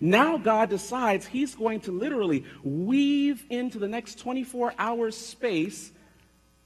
Now 0.00 0.38
God 0.38 0.70
decides 0.70 1.26
He's 1.26 1.56
going 1.56 1.80
to 1.80 1.92
literally 1.92 2.44
weave 2.62 3.44
into 3.50 3.80
the 3.80 3.88
next 3.88 4.20
24 4.20 4.74
hours 4.78 5.16
space 5.16 5.90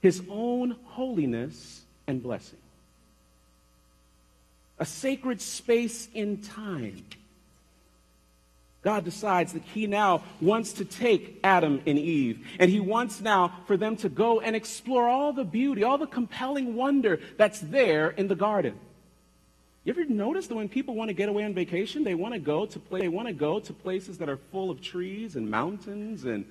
His 0.01 0.21
own 0.29 0.77
holiness 0.83 1.81
and 2.05 2.21
blessing 2.21 2.60
a 4.81 4.85
sacred 4.85 5.39
space 5.39 6.09
in 6.11 6.41
time. 6.41 7.05
God 8.81 9.05
decides 9.05 9.53
that 9.53 9.61
he 9.61 9.85
now 9.85 10.23
wants 10.41 10.73
to 10.73 10.85
take 10.85 11.39
Adam 11.43 11.83
and 11.85 11.99
Eve, 11.99 12.43
and 12.57 12.69
he 12.69 12.79
wants 12.79 13.21
now 13.21 13.59
for 13.67 13.77
them 13.77 13.95
to 13.97 14.09
go 14.09 14.39
and 14.41 14.55
explore 14.55 15.07
all 15.07 15.33
the 15.33 15.43
beauty, 15.43 15.83
all 15.83 15.99
the 15.99 16.07
compelling 16.07 16.75
wonder 16.75 17.19
that's 17.37 17.59
there 17.59 18.09
in 18.09 18.27
the 18.27 18.35
garden. 18.35 18.73
You 19.83 19.93
ever 19.93 20.05
notice 20.05 20.47
that 20.47 20.55
when 20.55 20.67
people 20.67 20.95
want 20.95 21.09
to 21.09 21.13
get 21.13 21.29
away 21.29 21.43
on 21.43 21.53
vacation, 21.53 22.03
they 22.03 22.15
want 22.15 22.33
to 22.33 22.39
go 22.39 22.65
to 22.65 22.79
play, 22.79 23.01
they 23.01 23.07
want 23.07 23.27
to 23.27 23.35
go 23.35 23.59
to 23.59 23.73
places 23.73 24.17
that 24.17 24.29
are 24.29 24.37
full 24.51 24.71
of 24.71 24.81
trees 24.81 25.35
and 25.35 25.47
mountains 25.47 26.25
and 26.25 26.43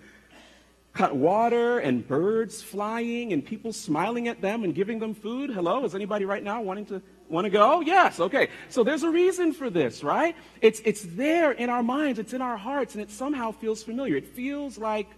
cut 0.92 1.16
water 1.16 1.80
and 1.80 2.06
birds 2.06 2.62
flying 2.62 3.32
and 3.32 3.44
people 3.44 3.72
smiling 3.72 4.28
at 4.28 4.40
them 4.40 4.62
and 4.62 4.72
giving 4.72 5.00
them 5.00 5.14
food? 5.14 5.50
Hello, 5.50 5.84
is 5.84 5.96
anybody 5.96 6.25
right 6.25 6.44
now 6.44 6.62
wanting 6.62 6.87
to 6.87 7.02
Want 7.30 7.44
to 7.44 7.50
go? 7.50 7.80
Yes. 7.80 8.18
Okay. 8.18 8.49
So 8.68 8.82
there's 8.82 9.04
a 9.04 9.10
reason 9.10 9.52
for 9.52 9.70
this, 9.70 10.02
right? 10.02 10.34
It's, 10.60 10.80
it's 10.84 11.02
there 11.02 11.52
in 11.52 11.70
our 11.70 11.82
minds, 11.82 12.18
it's 12.18 12.32
in 12.32 12.42
our 12.42 12.56
hearts, 12.56 12.94
and 12.94 13.02
it 13.02 13.10
somehow 13.10 13.52
feels 13.52 13.84
familiar. 13.84 14.16
It 14.16 14.26
feels 14.26 14.76
like 14.76 15.08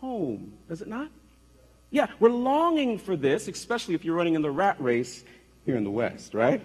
home, 0.00 0.54
does 0.66 0.80
it 0.80 0.88
not? 0.88 1.10
Yeah, 1.90 2.06
we're 2.20 2.30
longing 2.30 2.98
for 2.98 3.16
this, 3.16 3.48
especially 3.48 3.94
if 3.94 4.04
you're 4.04 4.16
running 4.16 4.34
in 4.34 4.42
the 4.42 4.50
rat 4.50 4.80
race 4.80 5.24
here 5.66 5.76
in 5.76 5.84
the 5.84 5.90
West, 5.90 6.32
right? 6.32 6.62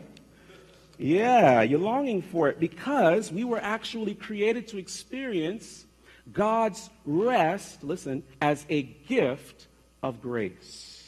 Yeah, 0.98 1.64
you're 1.64 1.80
longing 1.80 2.22
for 2.22 2.48
it 2.48 2.60
because 2.60 3.30
we 3.30 3.44
were 3.44 3.60
actually 3.60 4.16
created 4.16 4.70
to 4.70 4.78
experience 4.78 5.86
God's 6.32 6.90
rest, 7.06 7.84
listen, 7.84 8.24
as 8.42 8.66
a 8.70 8.84
gift 8.84 9.68
of 10.02 10.22
grace. 10.22 11.06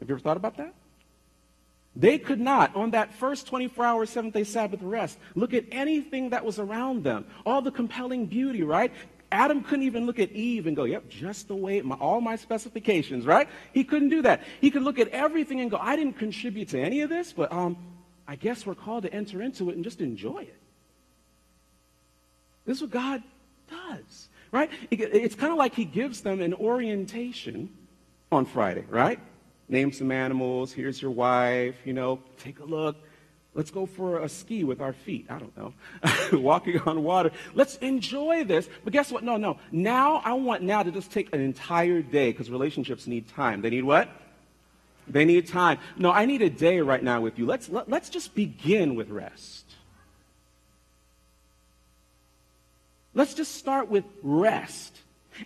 Have 0.00 0.08
you 0.08 0.14
ever 0.14 0.22
thought 0.22 0.38
about 0.38 0.56
that? 0.56 0.74
They 1.94 2.18
could 2.18 2.40
not, 2.40 2.74
on 2.74 2.92
that 2.92 3.14
first 3.14 3.46
24 3.46 3.84
hour 3.84 4.06
seventh 4.06 4.34
day 4.34 4.44
Sabbath 4.44 4.80
rest, 4.82 5.18
look 5.34 5.52
at 5.52 5.64
anything 5.70 6.30
that 6.30 6.44
was 6.44 6.58
around 6.58 7.04
them. 7.04 7.26
All 7.44 7.60
the 7.60 7.70
compelling 7.70 8.26
beauty, 8.26 8.62
right? 8.62 8.92
Adam 9.30 9.62
couldn't 9.62 9.84
even 9.84 10.06
look 10.06 10.18
at 10.18 10.30
Eve 10.32 10.66
and 10.66 10.76
go, 10.76 10.84
yep, 10.84 11.08
just 11.08 11.48
the 11.48 11.54
way, 11.54 11.80
my, 11.80 11.96
all 11.96 12.20
my 12.20 12.36
specifications, 12.36 13.24
right? 13.26 13.48
He 13.72 13.82
couldn't 13.82 14.10
do 14.10 14.22
that. 14.22 14.42
He 14.60 14.70
could 14.70 14.82
look 14.82 14.98
at 14.98 15.08
everything 15.08 15.60
and 15.60 15.70
go, 15.70 15.78
I 15.78 15.96
didn't 15.96 16.18
contribute 16.18 16.68
to 16.68 16.80
any 16.80 17.00
of 17.00 17.08
this, 17.08 17.32
but 17.32 17.50
um, 17.52 17.76
I 18.28 18.36
guess 18.36 18.66
we're 18.66 18.74
called 18.74 19.04
to 19.04 19.12
enter 19.12 19.42
into 19.42 19.70
it 19.70 19.74
and 19.76 19.84
just 19.84 20.00
enjoy 20.00 20.42
it. 20.42 20.58
This 22.64 22.76
is 22.76 22.82
what 22.82 22.90
God 22.90 23.22
does, 23.70 24.28
right? 24.50 24.70
It's 24.90 25.34
kind 25.34 25.52
of 25.52 25.58
like 25.58 25.74
he 25.74 25.84
gives 25.84 26.20
them 26.20 26.40
an 26.40 26.54
orientation 26.54 27.70
on 28.30 28.44
Friday, 28.44 28.84
right? 28.88 29.18
Name 29.72 29.90
some 29.90 30.12
animals. 30.12 30.72
Here's 30.72 31.02
your 31.02 31.10
wife. 31.10 31.74
You 31.84 31.94
know, 31.94 32.20
take 32.38 32.60
a 32.60 32.64
look. 32.64 32.96
Let's 33.54 33.70
go 33.70 33.84
for 33.84 34.22
a 34.22 34.28
ski 34.28 34.64
with 34.64 34.80
our 34.80 34.92
feet. 34.92 35.26
I 35.28 35.38
don't 35.38 35.56
know. 35.56 35.74
Walking 36.38 36.78
on 36.80 37.02
water. 37.02 37.32
Let's 37.54 37.76
enjoy 37.78 38.44
this. 38.44 38.68
But 38.84 38.92
guess 38.92 39.10
what? 39.10 39.24
No, 39.24 39.36
no. 39.36 39.58
Now, 39.72 40.22
I 40.24 40.34
want 40.34 40.62
now 40.62 40.82
to 40.82 40.90
just 40.90 41.10
take 41.10 41.34
an 41.34 41.40
entire 41.40 42.00
day 42.00 42.30
because 42.32 42.50
relationships 42.50 43.06
need 43.06 43.28
time. 43.28 43.60
They 43.60 43.70
need 43.70 43.84
what? 43.84 44.08
They 45.08 45.24
need 45.24 45.48
time. 45.48 45.78
No, 45.98 46.12
I 46.12 46.24
need 46.24 46.40
a 46.42 46.48
day 46.48 46.80
right 46.80 47.02
now 47.02 47.20
with 47.20 47.38
you. 47.38 47.44
Let's, 47.44 47.68
let, 47.68 47.84
us 47.84 47.90
let 47.90 48.02
us 48.02 48.10
just 48.10 48.34
begin 48.34 48.94
with 48.94 49.10
rest. 49.10 49.64
Let's 53.14 53.34
just 53.34 53.56
start 53.56 53.88
with 53.88 54.04
rest. 54.22 54.91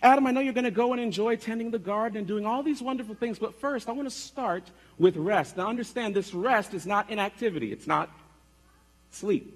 Adam, 0.01 0.27
I 0.27 0.31
know 0.31 0.41
you're 0.41 0.53
going 0.53 0.63
to 0.63 0.71
go 0.71 0.93
and 0.93 1.01
enjoy 1.01 1.35
tending 1.35 1.71
the 1.71 1.79
garden 1.79 2.17
and 2.17 2.27
doing 2.27 2.45
all 2.45 2.63
these 2.63 2.81
wonderful 2.81 3.15
things, 3.15 3.39
but 3.39 3.59
first, 3.59 3.89
I 3.89 3.91
want 3.91 4.07
to 4.07 4.15
start 4.15 4.69
with 4.97 5.15
rest. 5.15 5.57
Now, 5.57 5.67
understand 5.67 6.15
this 6.15 6.33
rest 6.33 6.73
is 6.73 6.85
not 6.85 7.09
inactivity, 7.09 7.71
it's 7.71 7.87
not 7.87 8.09
sleep. 9.11 9.53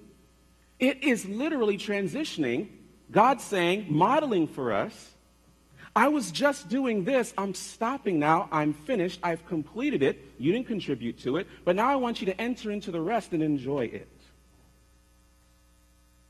It 0.78 1.04
is 1.04 1.24
literally 1.26 1.78
transitioning, 1.78 2.68
God 3.10 3.40
saying, 3.40 3.86
modeling 3.88 4.48
for 4.48 4.72
us. 4.72 5.10
I 5.94 6.08
was 6.08 6.30
just 6.30 6.68
doing 6.68 7.04
this. 7.04 7.34
I'm 7.36 7.54
stopping 7.54 8.18
now. 8.18 8.48
I'm 8.50 8.72
finished. 8.72 9.20
I've 9.22 9.46
completed 9.46 10.02
it. 10.02 10.18
You 10.38 10.52
didn't 10.52 10.66
contribute 10.66 11.18
to 11.20 11.36
it. 11.36 11.46
But 11.64 11.76
now 11.76 11.90
I 11.90 11.96
want 11.96 12.20
you 12.20 12.26
to 12.26 12.40
enter 12.40 12.70
into 12.70 12.90
the 12.90 13.00
rest 13.00 13.32
and 13.32 13.42
enjoy 13.42 13.84
it. 13.84 14.08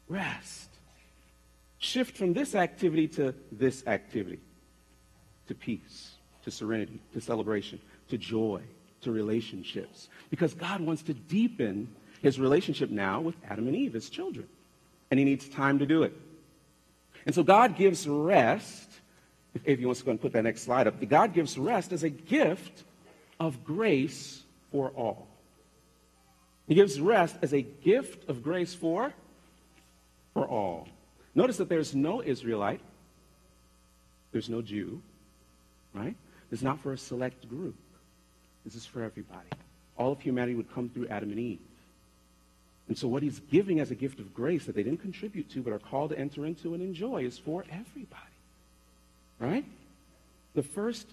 Rest. 0.09 0.72
Shift 1.83 2.17
from 2.17 2.33
this 2.33 2.55
activity 2.55 3.09
to 3.09 3.35
this 3.51 3.85
activity, 3.89 4.39
to 5.49 5.55
peace, 5.57 6.13
to 6.45 6.51
serenity, 6.53 7.01
to 7.13 7.21
celebration, 7.21 7.81
to 8.09 8.17
joy, 8.17 8.63
to 9.01 9.11
relationships. 9.11 10.09
Because 10.31 10.55
God 10.55 10.81
wants 10.81 11.03
to 11.03 11.13
deepen 11.13 11.93
his 12.23 12.39
relationship 12.39 12.89
now 12.89 13.21
with 13.21 13.35
Adam 13.51 13.67
and 13.67 13.75
Eve, 13.75 13.95
his 13.95 14.09
children. 14.11 14.47
And 15.11 15.19
he 15.19 15.25
needs 15.25 15.49
time 15.49 15.81
to 15.81 15.87
do 15.87 16.05
it. 16.05 16.17
And 17.27 17.35
so 17.35 17.43
God 17.43 17.77
gives 17.77 18.07
rest, 18.07 18.89
if, 19.53 19.63
if 19.65 19.81
you 19.81 19.89
want 19.89 19.99
to 19.99 20.05
go 20.05 20.13
and 20.13 20.21
put 20.21 20.35
that 20.35 20.45
next 20.45 20.63
slide 20.63 20.87
up, 20.87 21.05
God 21.09 21.35
gives 21.35 21.59
rest 21.59 21.91
as 21.91 22.05
a 22.05 22.11
gift 22.11 22.85
of 23.41 23.65
grace 23.65 24.45
for 24.71 24.91
all. 24.91 25.27
He 26.69 26.77
gives 26.77 27.01
rest 27.01 27.35
as 27.43 27.53
a 27.53 27.63
gift 27.63 28.29
of 28.29 28.45
grace 28.45 28.73
for, 28.73 29.13
for 30.33 30.47
all. 30.47 30.87
Notice 31.35 31.57
that 31.59 31.69
there's 31.69 31.95
no 31.95 32.23
Israelite, 32.23 32.81
there's 34.33 34.49
no 34.49 34.63
Jew, 34.63 35.01
right? 35.95 36.15
It's 36.51 36.63
not 36.63 36.81
for 36.81 36.93
a 36.93 36.99
select 36.99 37.49
group. 37.49 37.75
This 38.65 38.75
is 38.75 38.87
for 38.87 39.03
everybody. 39.03 39.49
All 39.97 40.13
of 40.13 40.21
humanity 40.21 40.55
would 40.55 40.73
come 40.73 40.89
through 40.89 41.09
Adam 41.09 41.31
and 41.31 41.39
Eve. 41.39 41.59
And 42.89 42.99
so 42.99 43.09
what 43.09 43.23
he's 43.23 43.41
giving 43.51 43.81
as 43.81 43.91
a 43.91 43.95
gift 43.95 44.19
of 44.19 44.35
grace 44.35 44.67
that 44.67 44.75
they 44.75 44.83
didn't 44.83 45.01
contribute 45.01 45.51
to 45.51 45.63
but 45.63 45.73
are 45.73 45.79
called 45.79 46.11
to 46.11 46.19
enter 46.19 46.45
into 46.45 46.75
and 46.75 46.83
enjoy 46.83 47.25
is 47.25 47.39
for 47.39 47.65
everybody. 47.71 48.21
Right? 49.39 49.65
The 50.55 50.63
first 50.63 51.07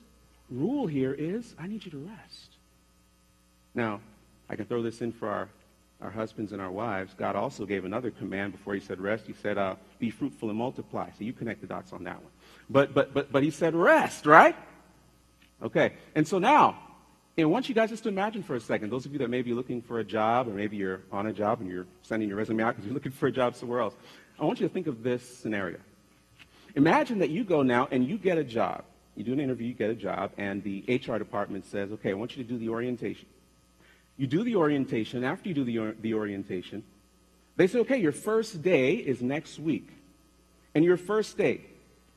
rule 0.49 0.87
here 0.87 1.13
is 1.13 1.55
I 1.57 1.67
need 1.67 1.85
you 1.85 1.91
to 1.91 1.97
rest. 1.97 2.49
Now, 3.73 4.01
I 4.49 4.55
can 4.55 4.65
throw 4.65 4.81
this 4.81 5.01
in 5.01 5.11
for 5.11 5.29
our 5.29 5.47
our 6.01 6.09
husbands 6.09 6.53
and 6.53 6.61
our 6.61 6.71
wives, 6.71 7.13
God 7.17 7.35
also 7.35 7.65
gave 7.65 7.83
another 7.83 8.09
command 8.09 8.53
before 8.53 8.73
he 8.73 8.79
said 8.79 8.99
rest. 8.99 9.27
He 9.27 9.33
said, 9.33 9.57
uh, 9.57 9.75
be 9.99 10.09
fruitful 10.09 10.49
and 10.49 10.57
multiply. 10.57 11.09
So 11.17 11.23
you 11.23 11.33
connect 11.33 11.61
the 11.61 11.67
dots 11.67 11.91
on 11.91 12.03
that 12.05 12.21
one. 12.21 12.31
But, 12.69 12.93
but, 12.93 13.13
but, 13.13 13.31
but 13.31 13.43
he 13.43 13.51
said 13.51 13.75
rest, 13.75 14.25
right? 14.25 14.55
Okay. 15.61 15.93
And 16.15 16.25
so 16.25 16.39
now, 16.39 16.79
and 17.35 17.45
I 17.45 17.47
want 17.47 17.69
you 17.69 17.75
guys 17.75 17.89
just 17.89 18.03
to 18.03 18.09
imagine 18.09 18.43
for 18.43 18.55
a 18.55 18.59
second, 18.59 18.89
those 18.89 19.05
of 19.05 19.13
you 19.13 19.19
that 19.19 19.29
may 19.29 19.41
be 19.41 19.53
looking 19.53 19.81
for 19.81 19.99
a 19.99 20.03
job, 20.03 20.47
or 20.47 20.51
maybe 20.51 20.77
you're 20.77 21.01
on 21.11 21.27
a 21.27 21.33
job 21.33 21.59
and 21.61 21.69
you're 21.69 21.87
sending 22.01 22.29
your 22.29 22.37
resume 22.37 22.63
out 22.63 22.75
because 22.75 22.85
you're 22.85 22.93
looking 22.93 23.11
for 23.11 23.27
a 23.27 23.31
job 23.31 23.55
somewhere 23.55 23.81
else. 23.81 23.95
I 24.39 24.45
want 24.45 24.59
you 24.61 24.67
to 24.67 24.73
think 24.73 24.87
of 24.87 25.03
this 25.03 25.23
scenario. 25.37 25.77
Imagine 26.75 27.19
that 27.19 27.29
you 27.29 27.43
go 27.43 27.61
now 27.61 27.87
and 27.91 28.07
you 28.07 28.17
get 28.17 28.37
a 28.37 28.43
job. 28.43 28.83
You 29.15 29.23
do 29.25 29.33
an 29.33 29.39
interview, 29.39 29.67
you 29.67 29.73
get 29.73 29.89
a 29.89 29.95
job, 29.95 30.31
and 30.37 30.63
the 30.63 30.83
HR 30.87 31.17
department 31.17 31.65
says, 31.65 31.91
okay, 31.91 32.11
I 32.11 32.13
want 32.13 32.37
you 32.37 32.43
to 32.43 32.49
do 32.49 32.57
the 32.57 32.69
orientation. 32.69 33.27
You 34.19 34.27
do 34.27 34.43
the 34.43 34.57
orientation. 34.57 35.23
After 35.23 35.47
you 35.47 35.55
do 35.55 35.63
the, 35.63 35.95
the 36.01 36.13
orientation, 36.13 36.83
they 37.55 37.67
say, 37.67 37.79
okay, 37.79 37.97
your 37.97 38.11
first 38.11 38.61
day 38.61 38.95
is 38.95 39.21
next 39.21 39.57
week. 39.57 39.87
And 40.75 40.83
your 40.83 40.97
first 40.97 41.37
day, 41.37 41.61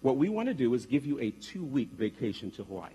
what 0.00 0.16
we 0.16 0.28
want 0.28 0.48
to 0.48 0.54
do 0.54 0.74
is 0.74 0.84
give 0.84 1.06
you 1.06 1.20
a 1.20 1.30
two 1.30 1.64
week 1.64 1.90
vacation 1.92 2.50
to 2.52 2.64
Hawaii. 2.64 2.90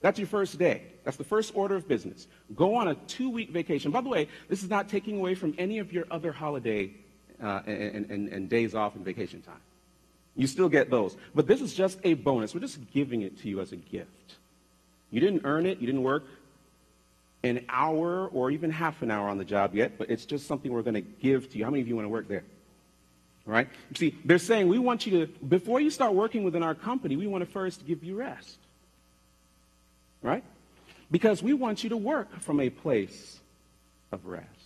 That's 0.00 0.18
your 0.18 0.26
first 0.26 0.58
day. 0.58 0.82
That's 1.04 1.16
the 1.16 1.24
first 1.24 1.52
order 1.54 1.76
of 1.76 1.86
business. 1.86 2.26
Go 2.56 2.74
on 2.74 2.88
a 2.88 2.96
two 3.06 3.30
week 3.30 3.50
vacation. 3.50 3.92
By 3.92 4.00
the 4.00 4.08
way, 4.08 4.26
this 4.48 4.64
is 4.64 4.68
not 4.68 4.88
taking 4.88 5.18
away 5.18 5.36
from 5.36 5.54
any 5.58 5.78
of 5.78 5.92
your 5.92 6.06
other 6.10 6.32
holiday 6.32 6.90
uh, 7.40 7.62
and, 7.66 8.10
and, 8.10 8.28
and 8.28 8.48
days 8.48 8.74
off 8.74 8.96
and 8.96 9.04
vacation 9.04 9.42
time. 9.42 9.60
You 10.34 10.48
still 10.48 10.68
get 10.68 10.90
those. 10.90 11.16
But 11.36 11.46
this 11.46 11.60
is 11.60 11.72
just 11.72 12.00
a 12.02 12.14
bonus. 12.14 12.52
We're 12.52 12.60
just 12.62 12.80
giving 12.90 13.22
it 13.22 13.38
to 13.42 13.48
you 13.48 13.60
as 13.60 13.70
a 13.70 13.76
gift. 13.76 14.38
You 15.12 15.20
didn't 15.20 15.42
earn 15.44 15.66
it, 15.66 15.78
you 15.78 15.86
didn't 15.86 16.02
work 16.02 16.24
an 17.44 17.64
hour 17.68 18.28
or 18.28 18.50
even 18.50 18.70
half 18.70 19.02
an 19.02 19.10
hour 19.10 19.28
on 19.28 19.38
the 19.38 19.44
job 19.44 19.74
yet, 19.74 19.98
but 19.98 20.10
it's 20.10 20.24
just 20.24 20.46
something 20.46 20.72
we're 20.72 20.82
going 20.82 20.94
to 20.94 21.00
give 21.00 21.50
to 21.50 21.58
you. 21.58 21.64
How 21.64 21.70
many 21.70 21.82
of 21.82 21.88
you 21.88 21.94
want 21.96 22.06
to 22.06 22.10
work 22.10 22.28
there? 22.28 22.44
Right? 23.44 23.68
See, 23.94 24.16
they're 24.24 24.38
saying 24.38 24.68
we 24.68 24.78
want 24.78 25.06
you 25.06 25.26
to, 25.26 25.32
before 25.44 25.80
you 25.80 25.90
start 25.90 26.14
working 26.14 26.44
within 26.44 26.62
our 26.62 26.74
company, 26.74 27.16
we 27.16 27.26
want 27.26 27.44
to 27.44 27.50
first 27.50 27.86
give 27.86 28.04
you 28.04 28.16
rest. 28.16 28.58
Right? 30.22 30.44
Because 31.10 31.42
we 31.42 31.52
want 31.52 31.82
you 31.82 31.90
to 31.90 31.96
work 31.96 32.40
from 32.40 32.60
a 32.60 32.70
place 32.70 33.40
of 34.12 34.26
rest. 34.26 34.62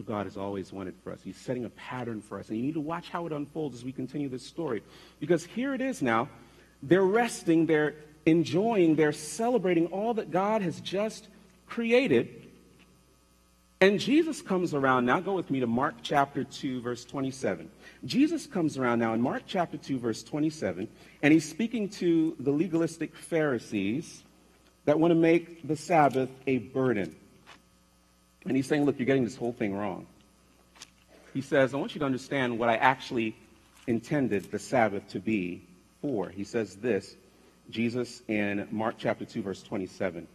what 0.00 0.06
God 0.06 0.24
has 0.24 0.38
always 0.38 0.72
wanted 0.72 0.94
for 1.04 1.12
us. 1.12 1.20
He's 1.22 1.36
setting 1.36 1.66
a 1.66 1.70
pattern 1.70 2.22
for 2.22 2.38
us. 2.38 2.48
And 2.48 2.56
you 2.56 2.64
need 2.64 2.74
to 2.74 2.80
watch 2.80 3.10
how 3.10 3.26
it 3.26 3.32
unfolds 3.32 3.76
as 3.76 3.84
we 3.84 3.92
continue 3.92 4.30
this 4.30 4.46
story. 4.46 4.82
Because 5.20 5.44
here 5.44 5.74
it 5.74 5.82
is 5.82 6.00
now. 6.00 6.30
They're 6.82 7.04
resting, 7.04 7.66
they're 7.66 7.94
enjoying, 8.26 8.96
they're 8.96 9.12
celebrating 9.12 9.86
all 9.86 10.14
that 10.14 10.30
God 10.30 10.62
has 10.62 10.80
just 10.80 11.28
created. 11.66 12.28
And 13.82 13.98
Jesus 13.98 14.42
comes 14.42 14.74
around 14.74 15.06
now. 15.06 15.20
Go 15.20 15.34
with 15.34 15.50
me 15.50 15.60
to 15.60 15.66
Mark 15.66 15.94
chapter 16.02 16.44
2, 16.44 16.82
verse 16.82 17.04
27. 17.04 17.70
Jesus 18.04 18.46
comes 18.46 18.76
around 18.76 18.98
now 18.98 19.14
in 19.14 19.22
Mark 19.22 19.44
chapter 19.46 19.78
2, 19.78 19.98
verse 19.98 20.22
27, 20.22 20.88
and 21.22 21.32
he's 21.32 21.48
speaking 21.48 21.88
to 21.88 22.36
the 22.40 22.50
legalistic 22.50 23.14
Pharisees 23.14 24.22
that 24.84 24.98
want 24.98 25.12
to 25.12 25.16
make 25.16 25.66
the 25.66 25.76
Sabbath 25.76 26.30
a 26.46 26.58
burden. 26.58 27.14
And 28.46 28.56
he's 28.56 28.66
saying, 28.66 28.84
Look, 28.84 28.98
you're 28.98 29.06
getting 29.06 29.24
this 29.24 29.36
whole 29.36 29.52
thing 29.52 29.74
wrong. 29.74 30.06
He 31.34 31.42
says, 31.42 31.74
I 31.74 31.76
want 31.76 31.94
you 31.94 32.00
to 32.00 32.06
understand 32.06 32.58
what 32.58 32.68
I 32.68 32.76
actually 32.76 33.36
intended 33.86 34.50
the 34.50 34.58
Sabbath 34.58 35.06
to 35.08 35.20
be 35.20 35.62
for. 36.00 36.28
He 36.28 36.44
says 36.44 36.76
this, 36.76 37.16
Jesus 37.70 38.22
in 38.28 38.66
Mark 38.70 38.96
chapter 38.98 39.24
2, 39.24 39.42
verse 39.42 39.62
27. 39.62 40.26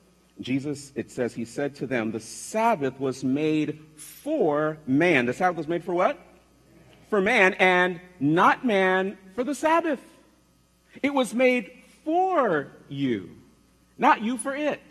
Jesus, 0.41 0.91
it 0.95 1.11
says, 1.11 1.33
he 1.33 1.45
said 1.45 1.75
to 1.75 1.87
them, 1.87 2.11
The 2.11 2.19
Sabbath 2.19 2.99
was 2.99 3.23
made 3.23 3.79
for 3.95 4.77
man. 4.85 5.25
The 5.25 5.33
Sabbath 5.33 5.57
was 5.57 5.67
made 5.67 5.83
for 5.83 5.93
what? 5.93 6.19
For 7.09 7.21
man, 7.21 7.53
and 7.55 8.01
not 8.19 8.65
man 8.65 9.17
for 9.33 9.43
the 9.43 9.55
Sabbath. 9.55 10.01
It 11.01 11.13
was 11.13 11.33
made 11.33 11.71
for 12.03 12.71
you, 12.89 13.29
not 13.97 14.21
you 14.21 14.37
for 14.37 14.55
it. 14.55 14.81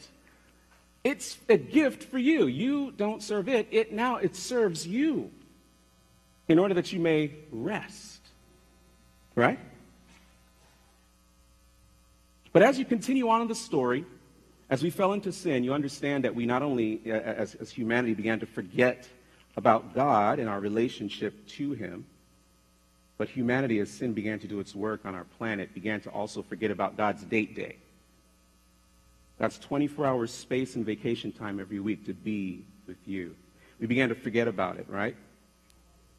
It's 1.02 1.36
a 1.50 1.58
gift 1.58 2.04
for 2.04 2.18
you. 2.18 2.46
You 2.46 2.92
don't 2.92 3.22
serve 3.22 3.48
it. 3.48 3.68
It 3.70 3.92
now 3.92 4.16
it 4.16 4.34
serves 4.34 4.86
you 4.86 5.30
in 6.48 6.58
order 6.58 6.74
that 6.74 6.92
you 6.92 7.00
may 7.00 7.34
rest. 7.50 8.20
Right? 9.34 9.58
But 12.54 12.62
as 12.62 12.78
you 12.78 12.84
continue 12.84 13.28
on 13.28 13.42
in 13.42 13.48
the 13.48 13.54
story, 13.54 14.04
as 14.70 14.80
we 14.80 14.88
fell 14.88 15.12
into 15.12 15.32
sin, 15.32 15.64
you 15.64 15.74
understand 15.74 16.22
that 16.22 16.36
we 16.36 16.46
not 16.46 16.62
only, 16.62 17.00
uh, 17.04 17.10
uh, 17.10 17.16
as, 17.16 17.56
as 17.56 17.68
humanity, 17.68 18.14
began 18.14 18.38
to 18.38 18.46
forget 18.46 19.08
about 19.56 19.92
God 19.92 20.38
and 20.38 20.48
our 20.48 20.60
relationship 20.60 21.48
to 21.48 21.72
Him, 21.72 22.06
but 23.18 23.28
humanity, 23.28 23.80
as 23.80 23.90
sin 23.90 24.12
began 24.12 24.38
to 24.38 24.46
do 24.46 24.60
its 24.60 24.72
work 24.72 25.04
on 25.04 25.16
our 25.16 25.24
planet, 25.36 25.74
began 25.74 26.00
to 26.02 26.10
also 26.10 26.42
forget 26.42 26.70
about 26.70 26.96
God's 26.96 27.24
date 27.24 27.56
day. 27.56 27.76
That's 29.36 29.58
24 29.58 30.06
hours 30.06 30.32
space 30.32 30.76
and 30.76 30.86
vacation 30.86 31.32
time 31.32 31.58
every 31.58 31.80
week 31.80 32.06
to 32.06 32.14
be 32.14 32.64
with 32.86 32.98
you. 33.04 33.34
We 33.80 33.88
began 33.88 34.10
to 34.10 34.14
forget 34.14 34.46
about 34.46 34.76
it, 34.76 34.86
right? 34.88 35.16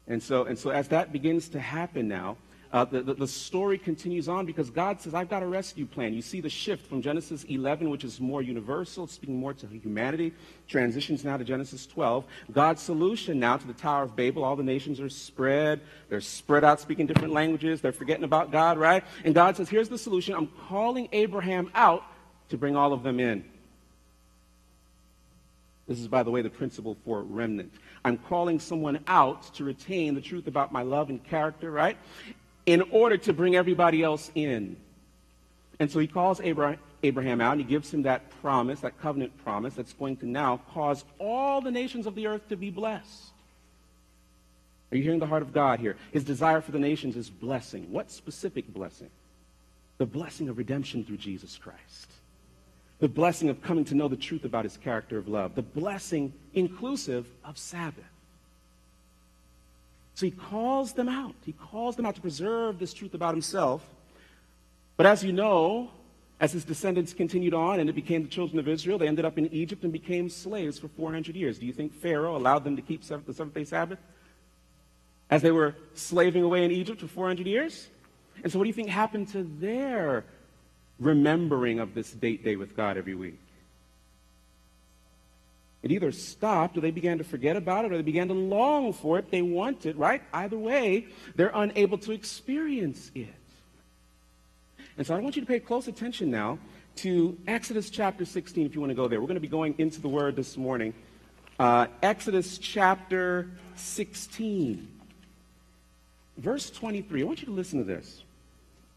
And 0.06 0.22
so, 0.22 0.44
and 0.44 0.58
so 0.58 0.68
as 0.68 0.88
that 0.88 1.14
begins 1.14 1.48
to 1.50 1.60
happen 1.60 2.08
now, 2.08 2.36
uh, 2.72 2.84
the, 2.84 3.02
the, 3.02 3.14
the, 3.14 3.28
story 3.28 3.78
continues 3.78 4.28
on 4.28 4.44
because 4.44 4.70
God 4.70 5.00
says, 5.00 5.14
I've 5.14 5.28
got 5.28 5.42
a 5.42 5.46
rescue 5.46 5.86
plan. 5.86 6.14
You 6.14 6.22
see 6.22 6.40
the 6.40 6.48
shift 6.48 6.86
from 6.88 7.00
Genesis 7.00 7.44
11, 7.44 7.88
which 7.90 8.04
is 8.04 8.20
more 8.20 8.42
universal, 8.42 9.06
speaking 9.06 9.38
more 9.38 9.54
to 9.54 9.66
humanity, 9.66 10.32
transitions 10.66 11.24
now 11.24 11.36
to 11.36 11.44
Genesis 11.44 11.86
12. 11.86 12.24
God's 12.52 12.82
solution 12.82 13.38
now 13.38 13.56
to 13.56 13.66
the 13.66 13.72
Tower 13.72 14.02
of 14.02 14.16
Babel. 14.16 14.44
All 14.44 14.56
the 14.56 14.62
nations 14.62 15.00
are 15.00 15.08
spread. 15.08 15.80
They're 16.08 16.20
spread 16.20 16.64
out 16.64 16.80
speaking 16.80 17.06
different 17.06 17.32
languages. 17.32 17.80
They're 17.80 17.92
forgetting 17.92 18.24
about 18.24 18.50
God, 18.50 18.78
right? 18.78 19.04
And 19.24 19.34
God 19.34 19.56
says, 19.56 19.68
Here's 19.68 19.88
the 19.88 19.98
solution. 19.98 20.34
I'm 20.34 20.50
calling 20.68 21.08
Abraham 21.12 21.70
out 21.74 22.02
to 22.48 22.58
bring 22.58 22.76
all 22.76 22.92
of 22.92 23.02
them 23.02 23.20
in. 23.20 23.44
This 25.86 26.00
is, 26.00 26.08
by 26.08 26.24
the 26.24 26.30
way, 26.30 26.42
the 26.42 26.50
principle 26.50 26.96
for 27.04 27.22
remnant. 27.22 27.72
I'm 28.04 28.18
calling 28.18 28.58
someone 28.58 29.00
out 29.06 29.54
to 29.54 29.64
retain 29.64 30.14
the 30.14 30.20
truth 30.20 30.48
about 30.48 30.72
my 30.72 30.82
love 30.82 31.10
and 31.10 31.22
character, 31.22 31.70
right? 31.70 31.96
In 32.66 32.82
order 32.90 33.16
to 33.16 33.32
bring 33.32 33.56
everybody 33.56 34.02
else 34.02 34.30
in. 34.34 34.76
And 35.78 35.90
so 35.90 35.98
he 35.98 36.06
calls 36.06 36.40
Abraham 36.40 37.40
out 37.40 37.52
and 37.52 37.60
he 37.60 37.66
gives 37.66 37.92
him 37.92 38.02
that 38.02 38.28
promise, 38.40 38.80
that 38.80 39.00
covenant 39.00 39.36
promise 39.44 39.74
that's 39.74 39.92
going 39.92 40.16
to 40.18 40.26
now 40.26 40.60
cause 40.72 41.04
all 41.18 41.60
the 41.60 41.70
nations 41.70 42.06
of 42.06 42.14
the 42.14 42.26
earth 42.26 42.48
to 42.48 42.56
be 42.56 42.70
blessed. 42.70 43.30
Are 44.90 44.96
you 44.96 45.02
hearing 45.02 45.18
the 45.18 45.26
heart 45.26 45.42
of 45.42 45.52
God 45.52 45.80
here? 45.80 45.96
His 46.12 46.24
desire 46.24 46.60
for 46.60 46.72
the 46.72 46.78
nations 46.78 47.16
is 47.16 47.28
blessing. 47.28 47.90
What 47.90 48.10
specific 48.10 48.72
blessing? 48.72 49.10
The 49.98 50.06
blessing 50.06 50.48
of 50.48 50.58
redemption 50.58 51.04
through 51.04 51.18
Jesus 51.18 51.56
Christ 51.56 52.10
the 52.98 53.08
blessing 53.08 53.48
of 53.48 53.62
coming 53.62 53.84
to 53.84 53.94
know 53.94 54.08
the 54.08 54.16
truth 54.16 54.44
about 54.44 54.64
his 54.64 54.76
character 54.76 55.18
of 55.18 55.28
love, 55.28 55.54
the 55.54 55.62
blessing 55.62 56.32
inclusive 56.54 57.26
of 57.44 57.58
Sabbath. 57.58 58.04
So 60.16 60.26
he 60.26 60.32
calls 60.32 60.94
them 60.94 61.08
out. 61.08 61.36
He 61.44 61.52
calls 61.52 61.94
them 61.94 62.04
out 62.04 62.16
to 62.16 62.20
preserve 62.20 62.80
this 62.80 62.92
truth 62.92 63.14
about 63.14 63.34
himself. 63.34 63.86
But 64.96 65.06
as 65.06 65.22
you 65.22 65.32
know, 65.32 65.90
as 66.40 66.52
his 66.52 66.64
descendants 66.64 67.12
continued 67.12 67.54
on 67.54 67.78
and 67.78 67.88
it 67.88 67.92
became 67.92 68.24
the 68.24 68.28
children 68.28 68.58
of 68.58 68.66
Israel, 68.66 68.98
they 68.98 69.06
ended 69.06 69.24
up 69.24 69.38
in 69.38 69.46
Egypt 69.52 69.84
and 69.84 69.92
became 69.92 70.28
slaves 70.28 70.78
for 70.78 70.88
400 70.88 71.36
years. 71.36 71.58
Do 71.60 71.66
you 71.66 71.72
think 71.72 71.94
Pharaoh 71.94 72.36
allowed 72.36 72.64
them 72.64 72.74
to 72.74 72.82
keep 72.82 73.04
the 73.04 73.32
seventh 73.32 73.54
day 73.54 73.64
Sabbath? 73.64 74.00
As 75.30 75.42
they 75.42 75.52
were 75.52 75.76
slaving 75.94 76.42
away 76.42 76.64
in 76.64 76.72
Egypt 76.72 77.00
for 77.00 77.08
400 77.08 77.46
years? 77.46 77.86
And 78.42 78.50
so, 78.52 78.58
what 78.58 78.64
do 78.64 78.68
you 78.68 78.74
think 78.74 78.88
happened 78.88 79.28
to 79.28 79.44
their 79.44 80.24
remembering 80.98 81.78
of 81.78 81.94
this 81.94 82.12
date 82.12 82.44
day 82.44 82.56
with 82.56 82.76
God 82.76 82.96
every 82.96 83.14
week. 83.14 83.38
It 85.82 85.92
either 85.92 86.10
stopped 86.10 86.76
or 86.76 86.80
they 86.80 86.90
began 86.90 87.18
to 87.18 87.24
forget 87.24 87.56
about 87.56 87.84
it 87.84 87.92
or 87.92 87.96
they 87.96 88.02
began 88.02 88.28
to 88.28 88.34
long 88.34 88.92
for 88.92 89.18
it. 89.18 89.30
They 89.30 89.42
want 89.42 89.86
it, 89.86 89.96
right? 89.96 90.22
Either 90.32 90.58
way, 90.58 91.06
they're 91.36 91.52
unable 91.54 91.98
to 91.98 92.12
experience 92.12 93.10
it. 93.14 93.28
And 94.98 95.06
so 95.06 95.14
I 95.14 95.20
want 95.20 95.36
you 95.36 95.42
to 95.42 95.46
pay 95.46 95.60
close 95.60 95.88
attention 95.88 96.30
now 96.30 96.58
to 96.96 97.36
Exodus 97.46 97.90
chapter 97.90 98.24
16 98.24 98.66
if 98.66 98.74
you 98.74 98.80
want 98.80 98.90
to 98.90 98.94
go 98.94 99.06
there. 99.06 99.20
We're 99.20 99.26
going 99.26 99.34
to 99.36 99.40
be 99.40 99.48
going 99.48 99.74
into 99.78 100.00
the 100.00 100.08
Word 100.08 100.34
this 100.34 100.56
morning. 100.56 100.94
Uh, 101.58 101.86
Exodus 102.02 102.58
chapter 102.58 103.50
16, 103.76 104.88
verse 106.38 106.70
23. 106.70 107.22
I 107.22 107.24
want 107.24 107.40
you 107.40 107.46
to 107.46 107.52
listen 107.52 107.78
to 107.78 107.84
this. 107.84 108.22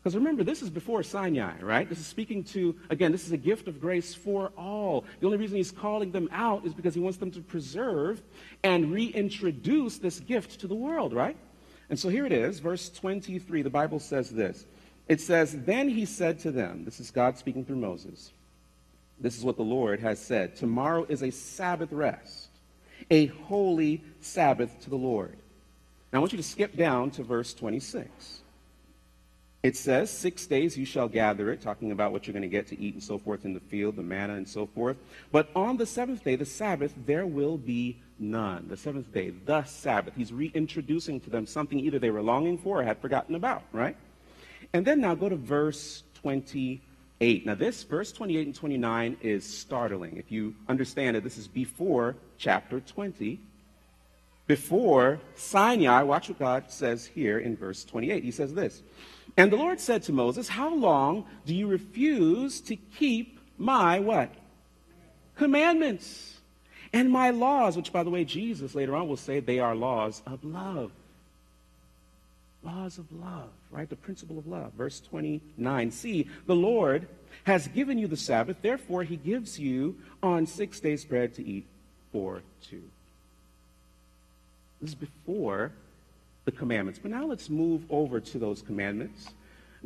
Because 0.01 0.15
remember, 0.15 0.45
this 0.45 0.61
is 0.61 0.69
before 0.69 1.03
Sinai, 1.03 1.59
right? 1.61 1.87
This 1.89 1.99
is 1.99 2.07
speaking 2.07 2.43
to, 2.45 2.73
again, 2.89 3.11
this 3.11 3.25
is 3.25 3.33
a 3.33 3.37
gift 3.37 3.67
of 3.67 3.81
grace 3.81 4.15
for 4.15 4.51
all. 4.57 5.03
The 5.19 5.25
only 5.25 5.37
reason 5.37 5.57
he's 5.57 5.71
calling 5.71 6.11
them 6.11 6.29
out 6.31 6.65
is 6.65 6.73
because 6.73 6.93
he 6.93 7.01
wants 7.01 7.17
them 7.17 7.31
to 7.31 7.41
preserve 7.41 8.21
and 8.63 8.93
reintroduce 8.93 9.97
this 9.97 10.21
gift 10.21 10.61
to 10.61 10.67
the 10.67 10.75
world, 10.75 11.11
right? 11.11 11.35
And 11.89 11.99
so 11.99 12.07
here 12.07 12.25
it 12.25 12.31
is, 12.31 12.59
verse 12.59 12.89
23. 12.89 13.61
The 13.61 13.69
Bible 13.69 13.99
says 13.99 14.29
this. 14.29 14.65
It 15.09 15.19
says, 15.19 15.57
Then 15.63 15.89
he 15.89 16.05
said 16.05 16.39
to 16.39 16.51
them, 16.51 16.85
this 16.85 17.01
is 17.01 17.11
God 17.11 17.37
speaking 17.37 17.65
through 17.65 17.77
Moses, 17.77 18.31
this 19.19 19.37
is 19.37 19.43
what 19.43 19.57
the 19.57 19.63
Lord 19.63 19.99
has 19.99 20.19
said 20.19 20.55
Tomorrow 20.55 21.07
is 21.09 21.23
a 21.23 21.31
Sabbath 21.31 21.91
rest, 21.91 22.47
a 23.11 23.25
holy 23.25 24.01
Sabbath 24.21 24.79
to 24.83 24.89
the 24.89 24.95
Lord. 24.95 25.35
Now 26.13 26.19
I 26.19 26.21
want 26.21 26.31
you 26.31 26.37
to 26.37 26.43
skip 26.43 26.77
down 26.77 27.11
to 27.11 27.23
verse 27.23 27.53
26. 27.53 28.41
It 29.61 29.75
says, 29.75 30.09
Six 30.09 30.45
days 30.45 30.77
you 30.77 30.85
shall 30.85 31.09
gather 31.09 31.51
it, 31.51 31.61
talking 31.61 31.91
about 31.91 32.11
what 32.11 32.25
you're 32.25 32.33
going 32.33 32.43
to 32.43 32.47
get 32.47 32.67
to 32.67 32.79
eat 32.79 32.93
and 32.93 33.03
so 33.03 33.17
forth 33.17 33.43
in 33.43 33.53
the 33.53 33.59
field, 33.59 33.97
the 33.97 34.03
manna 34.03 34.35
and 34.35 34.47
so 34.47 34.65
forth. 34.65 34.97
But 35.31 35.49
on 35.55 35.77
the 35.77 35.85
seventh 35.85 36.23
day, 36.23 36.35
the 36.35 36.45
Sabbath, 36.45 36.93
there 37.05 37.25
will 37.25 37.57
be 37.57 37.99
none. 38.17 38.67
The 38.69 38.77
seventh 38.77 39.13
day, 39.13 39.31
the 39.31 39.63
Sabbath. 39.63 40.13
He's 40.15 40.31
reintroducing 40.31 41.19
to 41.21 41.29
them 41.29 41.45
something 41.45 41.79
either 41.79 41.99
they 41.99 42.09
were 42.09 42.21
longing 42.21 42.57
for 42.57 42.79
or 42.79 42.83
had 42.83 42.99
forgotten 42.99 43.35
about, 43.35 43.63
right? 43.73 43.97
And 44.71 44.85
then 44.85 45.01
now 45.01 45.15
go 45.15 45.27
to 45.27 45.35
verse 45.35 46.03
28. 46.21 47.45
Now, 47.45 47.55
this, 47.55 47.83
verse 47.83 48.13
28 48.13 48.47
and 48.47 48.55
29, 48.55 49.17
is 49.21 49.45
startling. 49.45 50.15
If 50.17 50.31
you 50.31 50.55
understand 50.69 51.17
it, 51.17 51.23
this 51.23 51.37
is 51.37 51.47
before 51.47 52.15
chapter 52.37 52.79
20 52.79 53.39
before 54.49 55.19
Sinai, 55.35 56.01
watch 56.01 56.27
what 56.27 56.39
God 56.39 56.71
says 56.71 57.05
here 57.05 57.37
in 57.37 57.55
verse 57.55 57.85
28. 57.85 58.23
He 58.23 58.31
says 58.31 58.51
this 58.51 58.81
And 59.37 59.51
the 59.51 59.57
Lord 59.57 59.79
said 59.79 60.03
to 60.03 60.11
Moses, 60.11 60.47
How 60.47 60.73
long 60.73 61.25
do 61.45 61.55
you 61.55 61.67
refuse 61.67 62.61
to 62.61 62.75
keep 62.75 63.39
my 63.57 63.99
what? 63.99 64.33
Commandments 65.35 66.37
and 66.91 67.09
my 67.09 67.29
laws, 67.29 67.77
which, 67.77 67.93
by 67.93 68.03
the 68.03 68.09
way, 68.09 68.23
Jesus 68.25 68.75
later 68.75 68.95
on 68.95 69.07
will 69.07 69.17
say 69.17 69.39
they 69.39 69.59
are 69.59 69.75
laws 69.75 70.21
of 70.25 70.43
love. 70.43 70.91
Laws 72.63 72.97
of 72.97 73.09
love, 73.11 73.49
right? 73.71 73.89
The 73.89 73.95
principle 73.95 74.37
of 74.37 74.47
love. 74.47 74.73
Verse 74.73 74.99
29. 74.99 75.91
See, 75.91 76.27
the 76.45 76.55
Lord 76.55 77.07
has 77.45 77.67
given 77.69 77.97
you 77.97 78.07
the 78.07 78.17
Sabbath, 78.17 78.57
therefore, 78.61 79.03
he 79.03 79.15
gives 79.15 79.59
you 79.59 79.97
on 80.21 80.45
six 80.45 80.79
days 80.79 81.05
bread 81.05 81.33
to 81.35 81.45
eat 81.45 81.65
for 82.11 82.41
two. 82.63 82.83
This 84.81 84.89
is 84.89 84.95
before 84.95 85.71
the 86.45 86.51
commandments. 86.51 86.99
But 87.01 87.11
now 87.11 87.25
let's 87.25 87.49
move 87.49 87.83
over 87.89 88.19
to 88.19 88.39
those 88.39 88.61
commandments. 88.61 89.29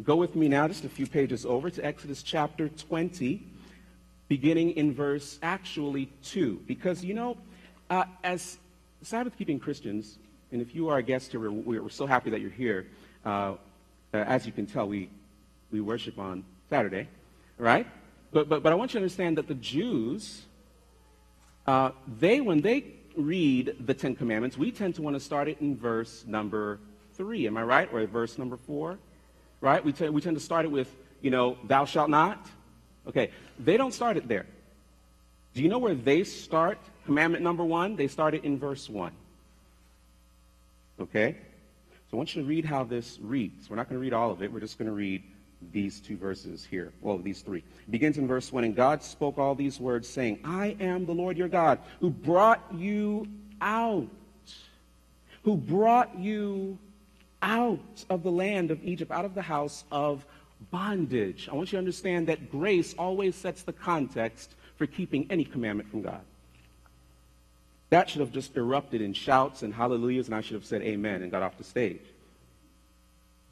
Go 0.03 0.15
with 0.15 0.35
me 0.35 0.47
now 0.47 0.67
just 0.67 0.85
a 0.85 0.89
few 0.89 1.05
pages 1.05 1.45
over 1.45 1.69
to 1.69 1.85
Exodus 1.85 2.23
chapter 2.23 2.69
20, 2.69 3.45
beginning 4.27 4.71
in 4.71 4.93
verse 4.93 5.39
actually 5.43 6.09
2. 6.23 6.63
Because, 6.65 7.03
you 7.03 7.13
know, 7.13 7.37
uh, 7.89 8.05
as 8.23 8.57
Sabbath 9.03 9.37
keeping 9.37 9.59
Christians, 9.59 10.17
and 10.51 10.61
if 10.61 10.73
you 10.73 10.89
are 10.89 10.97
a 10.97 11.03
guest 11.03 11.31
here, 11.31 11.39
we're, 11.39 11.81
we're 11.81 11.89
so 11.89 12.05
happy 12.05 12.29
that 12.29 12.41
you're 12.41 12.49
here. 12.49 12.87
Uh, 13.25 13.55
uh, 14.13 14.17
as 14.17 14.45
you 14.45 14.51
can 14.51 14.65
tell, 14.65 14.87
we, 14.87 15.09
we 15.71 15.81
worship 15.81 16.17
on 16.17 16.43
Saturday, 16.69 17.07
right? 17.57 17.87
But, 18.31 18.49
but, 18.49 18.63
but 18.63 18.71
I 18.71 18.75
want 18.75 18.91
you 18.91 18.99
to 18.99 19.03
understand 19.03 19.37
that 19.37 19.47
the 19.47 19.55
Jews, 19.55 20.43
uh, 21.67 21.91
they, 22.19 22.41
when 22.41 22.61
they 22.61 22.81
read 23.15 23.75
the 23.79 23.93
Ten 23.93 24.15
Commandments, 24.15 24.57
we 24.57 24.71
tend 24.71 24.95
to 24.95 25.01
want 25.01 25.15
to 25.15 25.19
start 25.19 25.47
it 25.47 25.59
in 25.61 25.75
verse 25.75 26.23
number 26.27 26.79
three. 27.13 27.47
Am 27.47 27.57
I 27.57 27.63
right? 27.63 27.89
Or 27.93 28.05
verse 28.05 28.37
number 28.37 28.57
four? 28.57 28.97
Right? 29.61 29.83
We, 29.83 29.91
t- 29.91 30.09
we 30.09 30.21
tend 30.21 30.35
to 30.35 30.43
start 30.43 30.65
it 30.65 30.71
with, 30.71 30.93
you 31.21 31.31
know, 31.31 31.57
thou 31.65 31.85
shalt 31.85 32.09
not. 32.09 32.45
Okay. 33.07 33.31
They 33.59 33.77
don't 33.77 33.93
start 33.93 34.17
it 34.17 34.27
there. 34.27 34.45
Do 35.53 35.61
you 35.61 35.69
know 35.69 35.77
where 35.77 35.95
they 35.95 36.23
start 36.23 36.79
commandment 37.05 37.43
number 37.43 37.63
one? 37.63 37.95
They 37.95 38.07
start 38.07 38.33
it 38.33 38.43
in 38.43 38.57
verse 38.57 38.89
one. 38.89 39.13
Okay? 40.99 41.37
So 42.09 42.15
I 42.15 42.15
want 42.17 42.35
you 42.35 42.41
to 42.41 42.47
read 42.47 42.65
how 42.65 42.83
this 42.83 43.19
reads. 43.21 43.69
We're 43.69 43.75
not 43.75 43.89
going 43.89 43.99
to 43.99 44.01
read 44.01 44.13
all 44.13 44.31
of 44.31 44.41
it. 44.41 44.51
We're 44.51 44.59
just 44.59 44.77
going 44.77 44.87
to 44.87 44.93
read 44.93 45.23
these 45.71 45.99
two 45.99 46.17
verses 46.17 46.65
here. 46.65 46.91
Well, 47.01 47.17
these 47.17 47.41
three. 47.41 47.63
Begins 47.89 48.17
in 48.17 48.27
verse 48.27 48.51
1. 48.51 48.63
And 48.63 48.75
God 48.75 49.03
spoke 49.03 49.37
all 49.37 49.55
these 49.55 49.79
words, 49.79 50.07
saying, 50.07 50.39
I 50.43 50.75
am 50.79 51.05
the 51.05 51.13
Lord 51.13 51.37
your 51.37 51.47
God, 51.47 51.79
who 51.99 52.09
brought 52.09 52.63
you 52.75 53.27
out, 53.61 54.07
who 55.43 55.55
brought 55.55 56.17
you 56.17 56.77
out 57.41 58.05
of 58.09 58.23
the 58.23 58.31
land 58.31 58.71
of 58.71 58.83
Egypt, 58.83 59.11
out 59.11 59.25
of 59.25 59.35
the 59.35 59.41
house 59.41 59.83
of 59.91 60.25
bondage. 60.71 61.49
I 61.51 61.55
want 61.55 61.69
you 61.69 61.77
to 61.77 61.79
understand 61.79 62.27
that 62.27 62.49
grace 62.49 62.95
always 62.97 63.35
sets 63.35 63.63
the 63.63 63.73
context 63.73 64.55
for 64.77 64.87
keeping 64.87 65.27
any 65.29 65.43
commandment 65.43 65.89
from 65.89 66.01
God. 66.01 66.21
That 67.89 68.09
should 68.09 68.21
have 68.21 68.31
just 68.31 68.55
erupted 68.57 69.01
in 69.01 69.13
shouts 69.13 69.61
and 69.61 69.73
hallelujahs, 69.73 70.27
and 70.27 70.35
I 70.35 70.41
should 70.41 70.55
have 70.55 70.65
said 70.65 70.81
amen 70.81 71.21
and 71.21 71.29
got 71.29 71.43
off 71.43 71.57
the 71.57 71.63
stage. 71.63 72.01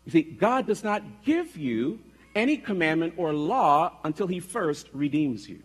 You 0.05 0.11
see, 0.11 0.21
God 0.23 0.67
does 0.67 0.83
not 0.83 1.03
give 1.23 1.55
you 1.57 1.99
any 2.35 2.57
commandment 2.57 3.15
or 3.17 3.33
law 3.33 3.97
until 4.03 4.27
he 4.27 4.39
first 4.39 4.87
redeems 4.93 5.47
you, 5.47 5.61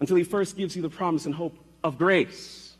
until 0.00 0.16
he 0.16 0.24
first 0.24 0.56
gives 0.56 0.74
you 0.76 0.82
the 0.82 0.90
promise 0.90 1.26
and 1.26 1.34
hope 1.34 1.56
of 1.84 1.98
grace. 1.98 2.76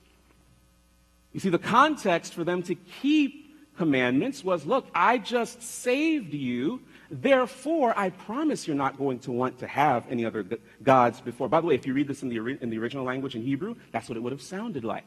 You 1.33 1.40
see, 1.40 1.48
the 1.48 1.59
context 1.59 2.35
for 2.35 2.44
them 2.44 2.62
to 2.64 2.74
keep 2.74 3.76
commandments 3.76 4.44
was 4.44 4.64
look, 4.66 4.87
I 4.94 5.18
just 5.18 5.62
saved 5.62 6.33
you 6.33 6.81
Therefore, 7.12 7.92
I 7.94 8.09
promise 8.09 8.66
you're 8.66 8.74
not 8.74 8.96
going 8.96 9.18
to 9.20 9.33
want 9.33 9.59
to 9.59 9.66
have 9.66 10.07
any 10.09 10.24
other 10.24 10.46
gods 10.83 11.20
before. 11.20 11.46
By 11.46 11.61
the 11.61 11.66
way, 11.66 11.74
if 11.74 11.87
you 11.87 11.92
read 11.92 12.09
this 12.09 12.22
in 12.22 12.31
the, 12.31 12.38
in 12.62 12.70
the 12.70 12.78
original 12.78 13.05
language 13.05 13.37
in 13.37 13.42
Hebrew, 13.42 13.76
that's 13.92 14.09
what 14.09 14.16
it 14.16 14.20
would 14.20 14.33
have 14.33 14.40
sounded 14.40 14.83
like 14.83 15.05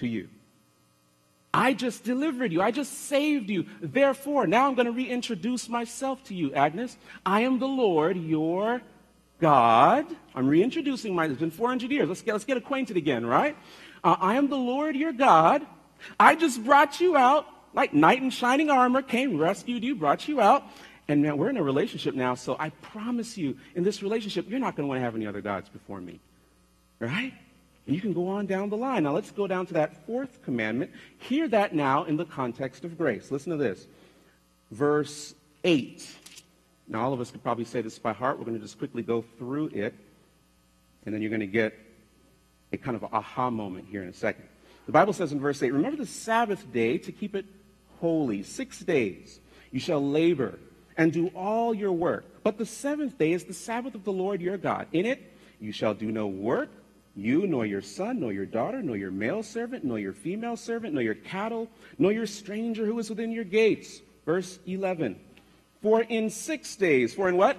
to 0.00 0.08
you. 0.08 0.28
I 1.52 1.72
just 1.72 2.04
delivered 2.04 2.52
you. 2.52 2.60
I 2.60 2.70
just 2.70 3.06
saved 3.06 3.48
you. 3.48 3.66
Therefore, 3.80 4.46
now 4.46 4.68
I'm 4.68 4.74
going 4.74 4.86
to 4.86 4.92
reintroduce 4.92 5.68
myself 5.68 6.22
to 6.24 6.34
you, 6.34 6.52
Agnes. 6.52 6.96
I 7.24 7.42
am 7.42 7.58
the 7.58 7.68
Lord, 7.68 8.16
your 8.16 8.82
God. 9.40 10.06
I'm 10.34 10.46
reintroducing 10.46 11.14
myself. 11.14 11.32
It's 11.32 11.40
been 11.40 11.50
400 11.50 11.90
years. 11.90 12.08
Let's 12.08 12.22
get, 12.22 12.32
let's 12.32 12.44
get 12.44 12.56
acquainted 12.56 12.96
again, 12.96 13.24
right? 13.24 13.56
Uh, 14.04 14.16
I 14.20 14.34
am 14.36 14.48
the 14.48 14.56
Lord, 14.56 14.94
your 14.94 15.12
God. 15.12 15.66
I 16.20 16.34
just 16.34 16.62
brought 16.64 17.00
you 17.00 17.16
out 17.16 17.46
like 17.74 17.94
knight 17.94 18.22
in 18.22 18.30
shining 18.30 18.70
armor, 18.70 19.02
came, 19.02 19.38
rescued 19.38 19.84
you, 19.84 19.94
brought 19.94 20.28
you 20.28 20.40
out. 20.40 20.64
And 21.06 21.22
man, 21.22 21.38
we're 21.38 21.48
in 21.48 21.56
a 21.56 21.62
relationship 21.62 22.14
now, 22.14 22.34
so 22.34 22.56
I 22.58 22.70
promise 22.70 23.38
you, 23.38 23.56
in 23.74 23.82
this 23.82 24.02
relationship, 24.02 24.48
you're 24.48 24.60
not 24.60 24.76
going 24.76 24.84
to 24.84 24.88
want 24.88 24.98
to 24.98 25.04
have 25.04 25.14
any 25.14 25.26
other 25.26 25.40
gods 25.40 25.68
before 25.68 26.00
me. 26.00 26.20
Right? 27.00 27.32
You 27.88 28.00
can 28.00 28.12
go 28.12 28.28
on 28.28 28.46
down 28.46 28.68
the 28.68 28.76
line. 28.76 29.04
Now 29.04 29.12
let's 29.12 29.30
go 29.30 29.46
down 29.46 29.66
to 29.66 29.74
that 29.74 30.06
fourth 30.06 30.42
commandment. 30.42 30.90
Hear 31.18 31.48
that 31.48 31.74
now 31.74 32.04
in 32.04 32.16
the 32.16 32.26
context 32.26 32.84
of 32.84 32.98
grace. 32.98 33.30
Listen 33.30 33.50
to 33.52 33.56
this. 33.56 33.86
Verse 34.70 35.34
8. 35.64 36.06
Now, 36.86 37.02
all 37.02 37.12
of 37.12 37.20
us 37.20 37.30
could 37.30 37.42
probably 37.42 37.64
say 37.64 37.80
this 37.80 37.98
by 37.98 38.12
heart. 38.12 38.38
We're 38.38 38.44
going 38.44 38.56
to 38.56 38.62
just 38.62 38.78
quickly 38.78 39.02
go 39.02 39.22
through 39.38 39.68
it, 39.68 39.94
and 41.04 41.14
then 41.14 41.20
you're 41.20 41.30
going 41.30 41.40
to 41.40 41.46
get 41.46 41.74
a 42.72 42.76
kind 42.76 42.96
of 42.96 43.04
aha 43.04 43.50
moment 43.50 43.86
here 43.90 44.02
in 44.02 44.08
a 44.08 44.14
second. 44.14 44.44
The 44.86 44.92
Bible 44.92 45.12
says 45.12 45.32
in 45.32 45.40
verse 45.40 45.62
8, 45.62 45.72
Remember 45.72 45.96
the 45.98 46.06
Sabbath 46.06 46.70
day 46.72 46.98
to 46.98 47.12
keep 47.12 47.34
it 47.34 47.44
holy. 48.00 48.42
Six 48.42 48.80
days 48.80 49.40
you 49.70 49.80
shall 49.80 50.06
labor 50.06 50.58
and 50.96 51.12
do 51.12 51.28
all 51.28 51.74
your 51.74 51.92
work. 51.92 52.24
But 52.42 52.58
the 52.58 52.66
seventh 52.66 53.18
day 53.18 53.32
is 53.32 53.44
the 53.44 53.54
Sabbath 53.54 53.94
of 53.94 54.04
the 54.04 54.12
Lord 54.12 54.40
your 54.40 54.56
God. 54.56 54.86
In 54.92 55.06
it 55.06 55.32
you 55.60 55.72
shall 55.72 55.94
do 55.94 56.10
no 56.10 56.26
work, 56.26 56.70
you, 57.18 57.46
nor 57.46 57.66
your 57.66 57.82
son, 57.82 58.20
nor 58.20 58.32
your 58.32 58.46
daughter, 58.46 58.80
nor 58.80 58.96
your 58.96 59.10
male 59.10 59.42
servant, 59.42 59.84
nor 59.84 59.98
your 59.98 60.12
female 60.12 60.56
servant, 60.56 60.94
nor 60.94 61.02
your 61.02 61.14
cattle, 61.14 61.68
nor 61.98 62.12
your 62.12 62.26
stranger 62.26 62.86
who 62.86 62.98
is 62.98 63.10
within 63.10 63.32
your 63.32 63.44
gates. 63.44 64.00
Verse 64.24 64.58
11. 64.66 65.18
For 65.82 66.02
in 66.02 66.30
six 66.30 66.76
days, 66.76 67.14
for 67.14 67.28
in 67.28 67.36
what? 67.36 67.56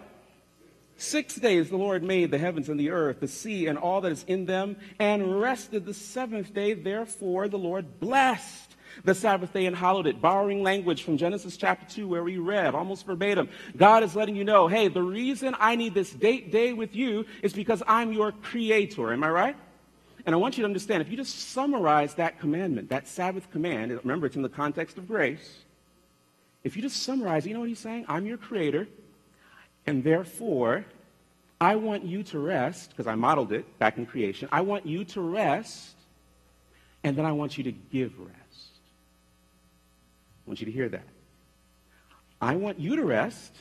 Six 0.98 1.36
days 1.36 1.70
the 1.70 1.78
Lord 1.78 2.04
made 2.04 2.32
the 2.32 2.38
heavens 2.38 2.68
and 2.68 2.80
the 2.80 2.90
earth, 2.90 3.20
the 3.20 3.28
sea, 3.28 3.68
and 3.68 3.78
all 3.78 4.02
that 4.02 4.12
is 4.12 4.26
in 4.28 4.46
them, 4.46 4.76
and 5.00 5.40
rested 5.40 5.86
the 5.86 5.94
seventh 5.94 6.54
day. 6.54 6.74
Therefore 6.74 7.48
the 7.48 7.58
Lord 7.58 8.00
blessed 8.00 8.69
the 9.04 9.16
Sabbath 9.16 9.54
day 9.54 9.66
and 9.66 9.76
hallowed 9.76 10.08
it, 10.08 10.22
borrowing 10.22 10.64
language 10.64 11.04
from 11.04 11.18
Genesis 11.18 11.58
chapter 11.58 11.86
2 11.94 12.08
where 12.08 12.24
we 12.24 12.38
read 12.38 12.76
almost 12.76 13.06
verbatim. 13.06 13.50
God 13.78 14.04
is 14.04 14.16
letting 14.16 14.36
you 14.36 14.44
know, 14.44 14.68
hey, 14.68 14.88
the 14.88 15.02
reason 15.02 15.56
I 15.60 15.76
need 15.76 15.94
this 15.94 16.12
date 16.12 16.52
day 16.52 16.74
with 16.74 16.96
you 16.96 17.26
is 17.42 17.54
because 17.54 17.82
I'm 17.88 18.14
your 18.14 18.32
creator. 18.32 19.14
Am 19.14 19.24
I 19.24 19.30
right? 19.30 19.56
And 20.26 20.36
I 20.36 20.38
want 20.38 20.58
you 20.58 20.64
to 20.64 20.66
understand, 20.66 21.02
if 21.02 21.10
you 21.10 21.18
just 21.18 21.50
summarize 21.54 22.14
that 22.16 22.40
commandment, 22.40 22.90
that 22.90 23.08
Sabbath 23.08 23.50
command, 23.52 23.92
remember 23.92 24.28
it's 24.28 24.36
in 24.36 24.42
the 24.42 24.50
context 24.50 24.98
of 24.98 25.08
grace. 25.08 25.64
If 26.64 26.76
you 26.76 26.82
just 26.82 27.04
summarize, 27.04 27.48
you 27.48 27.54
know 27.54 27.62
what 27.62 27.70
he's 27.70 27.80
saying? 27.80 28.06
I'm 28.08 28.26
your 28.26 28.38
creator, 28.38 28.88
and 29.88 30.04
therefore, 30.04 30.86
I 31.62 31.78
want 31.78 32.04
you 32.04 32.24
to 32.24 32.40
rest, 32.40 32.90
because 32.90 33.08
I 33.08 33.16
modeled 33.16 33.54
it 33.54 33.80
back 33.80 33.98
in 33.98 34.06
creation. 34.06 34.50
I 34.52 34.62
want 34.62 34.86
you 34.86 35.06
to 35.06 35.22
rest, 35.22 35.96
and 37.04 37.18
then 37.18 37.26
I 37.26 37.32
want 37.32 37.58
you 37.58 37.64
to 37.64 37.72
give 37.72 38.12
rest. 38.20 38.39
I 40.50 40.52
want 40.52 40.62
you 40.62 40.66
to 40.66 40.72
hear 40.72 40.90
that. 40.90 41.04
I 42.42 42.56
want 42.56 42.80
you 42.80 42.96
to 42.96 43.06
rest, 43.06 43.54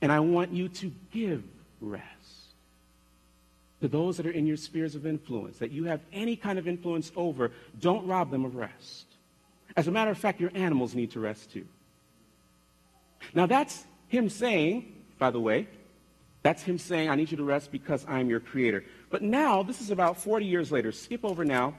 and 0.00 0.12
I 0.12 0.20
want 0.20 0.52
you 0.52 0.68
to 0.68 0.92
give 1.10 1.42
rest 1.80 2.04
to 3.80 3.88
those 3.88 4.16
that 4.18 4.24
are 4.24 4.30
in 4.30 4.46
your 4.46 4.56
spheres 4.56 4.94
of 4.94 5.04
influence, 5.04 5.58
that 5.58 5.72
you 5.72 5.86
have 5.86 6.00
any 6.12 6.36
kind 6.36 6.60
of 6.60 6.68
influence 6.68 7.10
over. 7.16 7.50
Don't 7.80 8.06
rob 8.06 8.30
them 8.30 8.44
of 8.44 8.54
rest. 8.54 9.06
As 9.76 9.88
a 9.88 9.90
matter 9.90 10.12
of 10.12 10.18
fact, 10.18 10.40
your 10.40 10.52
animals 10.54 10.94
need 10.94 11.10
to 11.10 11.18
rest 11.18 11.50
too. 11.50 11.66
Now, 13.34 13.46
that's 13.46 13.84
him 14.06 14.28
saying, 14.28 14.92
by 15.18 15.32
the 15.32 15.40
way, 15.40 15.66
that's 16.44 16.62
him 16.62 16.78
saying, 16.78 17.10
I 17.10 17.16
need 17.16 17.32
you 17.32 17.36
to 17.38 17.42
rest 17.42 17.72
because 17.72 18.06
I'm 18.06 18.30
your 18.30 18.38
creator. 18.38 18.84
But 19.10 19.22
now, 19.22 19.64
this 19.64 19.80
is 19.80 19.90
about 19.90 20.18
40 20.18 20.46
years 20.46 20.70
later. 20.70 20.92
Skip 20.92 21.24
over 21.24 21.44
now 21.44 21.74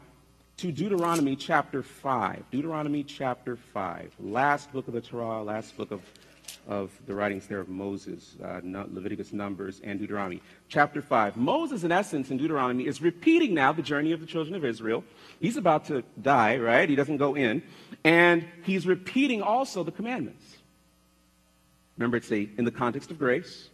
to 0.58 0.72
Deuteronomy 0.72 1.36
chapter 1.36 1.82
5. 1.82 2.44
Deuteronomy 2.52 3.04
chapter 3.04 3.56
5. 3.56 4.16
Last 4.20 4.72
book 4.72 4.88
of 4.88 4.94
the 4.94 5.02
Torah, 5.02 5.42
last 5.44 5.76
book 5.76 5.92
of, 5.92 6.02
of 6.68 6.92
the 7.08 7.16
writings 7.16 7.48
there 7.48 7.60
of 7.60 7.70
Moses, 7.70 8.36
uh, 8.44 8.62
Leviticus, 8.64 9.34
Numbers, 9.34 9.82
and 9.84 10.00
Deuteronomy. 10.00 10.42
Chapter 10.70 11.02
5. 11.02 11.38
Moses, 11.38 11.84
in 11.84 11.92
essence, 11.92 12.30
in 12.30 12.38
Deuteronomy, 12.38 12.86
is 12.86 13.02
repeating 13.02 13.54
now 13.54 13.72
the 13.72 13.82
journey 13.82 14.12
of 14.12 14.20
the 14.20 14.26
children 14.26 14.56
of 14.56 14.64
Israel. 14.64 15.04
He's 15.40 15.58
about 15.58 15.86
to 15.86 16.04
die, 16.22 16.58
right? 16.58 16.88
He 16.88 16.96
doesn't 16.96 17.18
go 17.18 17.36
in. 17.36 17.64
And 18.04 18.46
he's 18.64 18.86
repeating 18.86 19.42
also 19.42 19.84
the 19.84 19.92
commandments. 19.92 20.58
Remember, 21.98 22.18
it's 22.18 22.32
a, 22.32 22.50
in 22.58 22.66
the 22.66 22.72
context 22.72 23.12
of 23.12 23.18
grace. 23.18 23.70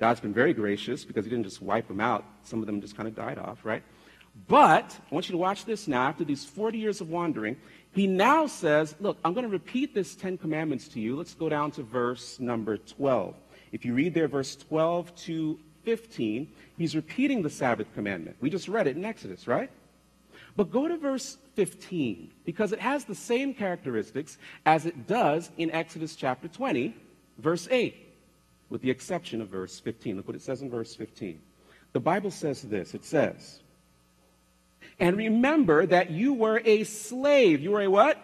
God's 0.00 0.20
been 0.20 0.32
very 0.32 0.54
gracious 0.54 1.04
because 1.04 1.24
he 1.24 1.30
didn't 1.30 1.44
just 1.44 1.60
wipe 1.60 1.86
them 1.86 2.00
out. 2.00 2.24
Some 2.44 2.60
of 2.60 2.66
them 2.66 2.80
just 2.80 2.96
kind 2.96 3.06
of 3.06 3.14
died 3.14 3.38
off, 3.38 3.64
right? 3.64 3.82
But 4.48 4.96
I 5.10 5.14
want 5.14 5.28
you 5.28 5.32
to 5.32 5.38
watch 5.38 5.64
this 5.64 5.88
now. 5.88 6.08
After 6.08 6.24
these 6.24 6.44
40 6.44 6.78
years 6.78 7.00
of 7.00 7.10
wandering, 7.10 7.56
he 7.92 8.06
now 8.06 8.46
says, 8.46 8.94
Look, 9.00 9.18
I'm 9.24 9.32
going 9.34 9.44
to 9.44 9.50
repeat 9.50 9.94
this 9.94 10.14
10 10.14 10.38
commandments 10.38 10.88
to 10.88 11.00
you. 11.00 11.16
Let's 11.16 11.34
go 11.34 11.48
down 11.48 11.70
to 11.72 11.82
verse 11.82 12.38
number 12.40 12.76
12. 12.76 13.34
If 13.72 13.84
you 13.84 13.94
read 13.94 14.14
there, 14.14 14.28
verse 14.28 14.56
12 14.56 15.14
to 15.16 15.58
15, 15.84 16.50
he's 16.76 16.94
repeating 16.96 17.42
the 17.42 17.50
Sabbath 17.50 17.92
commandment. 17.94 18.36
We 18.40 18.50
just 18.50 18.68
read 18.68 18.86
it 18.86 18.96
in 18.96 19.04
Exodus, 19.04 19.46
right? 19.46 19.70
But 20.56 20.70
go 20.70 20.88
to 20.88 20.96
verse 20.96 21.38
15 21.54 22.30
because 22.44 22.72
it 22.72 22.80
has 22.80 23.04
the 23.04 23.14
same 23.14 23.54
characteristics 23.54 24.38
as 24.66 24.86
it 24.86 25.06
does 25.06 25.50
in 25.58 25.70
Exodus 25.70 26.16
chapter 26.16 26.48
20, 26.48 26.94
verse 27.38 27.68
8, 27.70 27.94
with 28.68 28.82
the 28.82 28.90
exception 28.90 29.40
of 29.40 29.48
verse 29.48 29.78
15. 29.78 30.16
Look 30.16 30.26
what 30.26 30.36
it 30.36 30.42
says 30.42 30.62
in 30.62 30.70
verse 30.70 30.94
15. 30.94 31.40
The 31.92 32.00
Bible 32.00 32.30
says 32.30 32.62
this 32.62 32.94
it 32.94 33.04
says, 33.04 33.60
and 35.00 35.16
remember 35.16 35.86
that 35.86 36.10
you 36.10 36.34
were 36.34 36.60
a 36.64 36.84
slave. 36.84 37.60
You 37.60 37.70
were 37.72 37.80
a 37.80 37.90
what? 37.90 38.18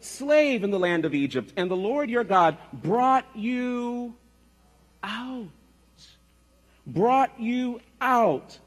Slave 0.00 0.62
in 0.62 0.70
the 0.70 0.78
land 0.78 1.04
of 1.06 1.14
Egypt. 1.14 1.52
And 1.56 1.70
the 1.70 1.76
Lord 1.76 2.10
your 2.10 2.24
God 2.24 2.58
brought 2.72 3.26
you 3.34 4.14
out. 5.02 5.48
Brought 6.86 7.40
you 7.40 7.80
out. 8.00 8.58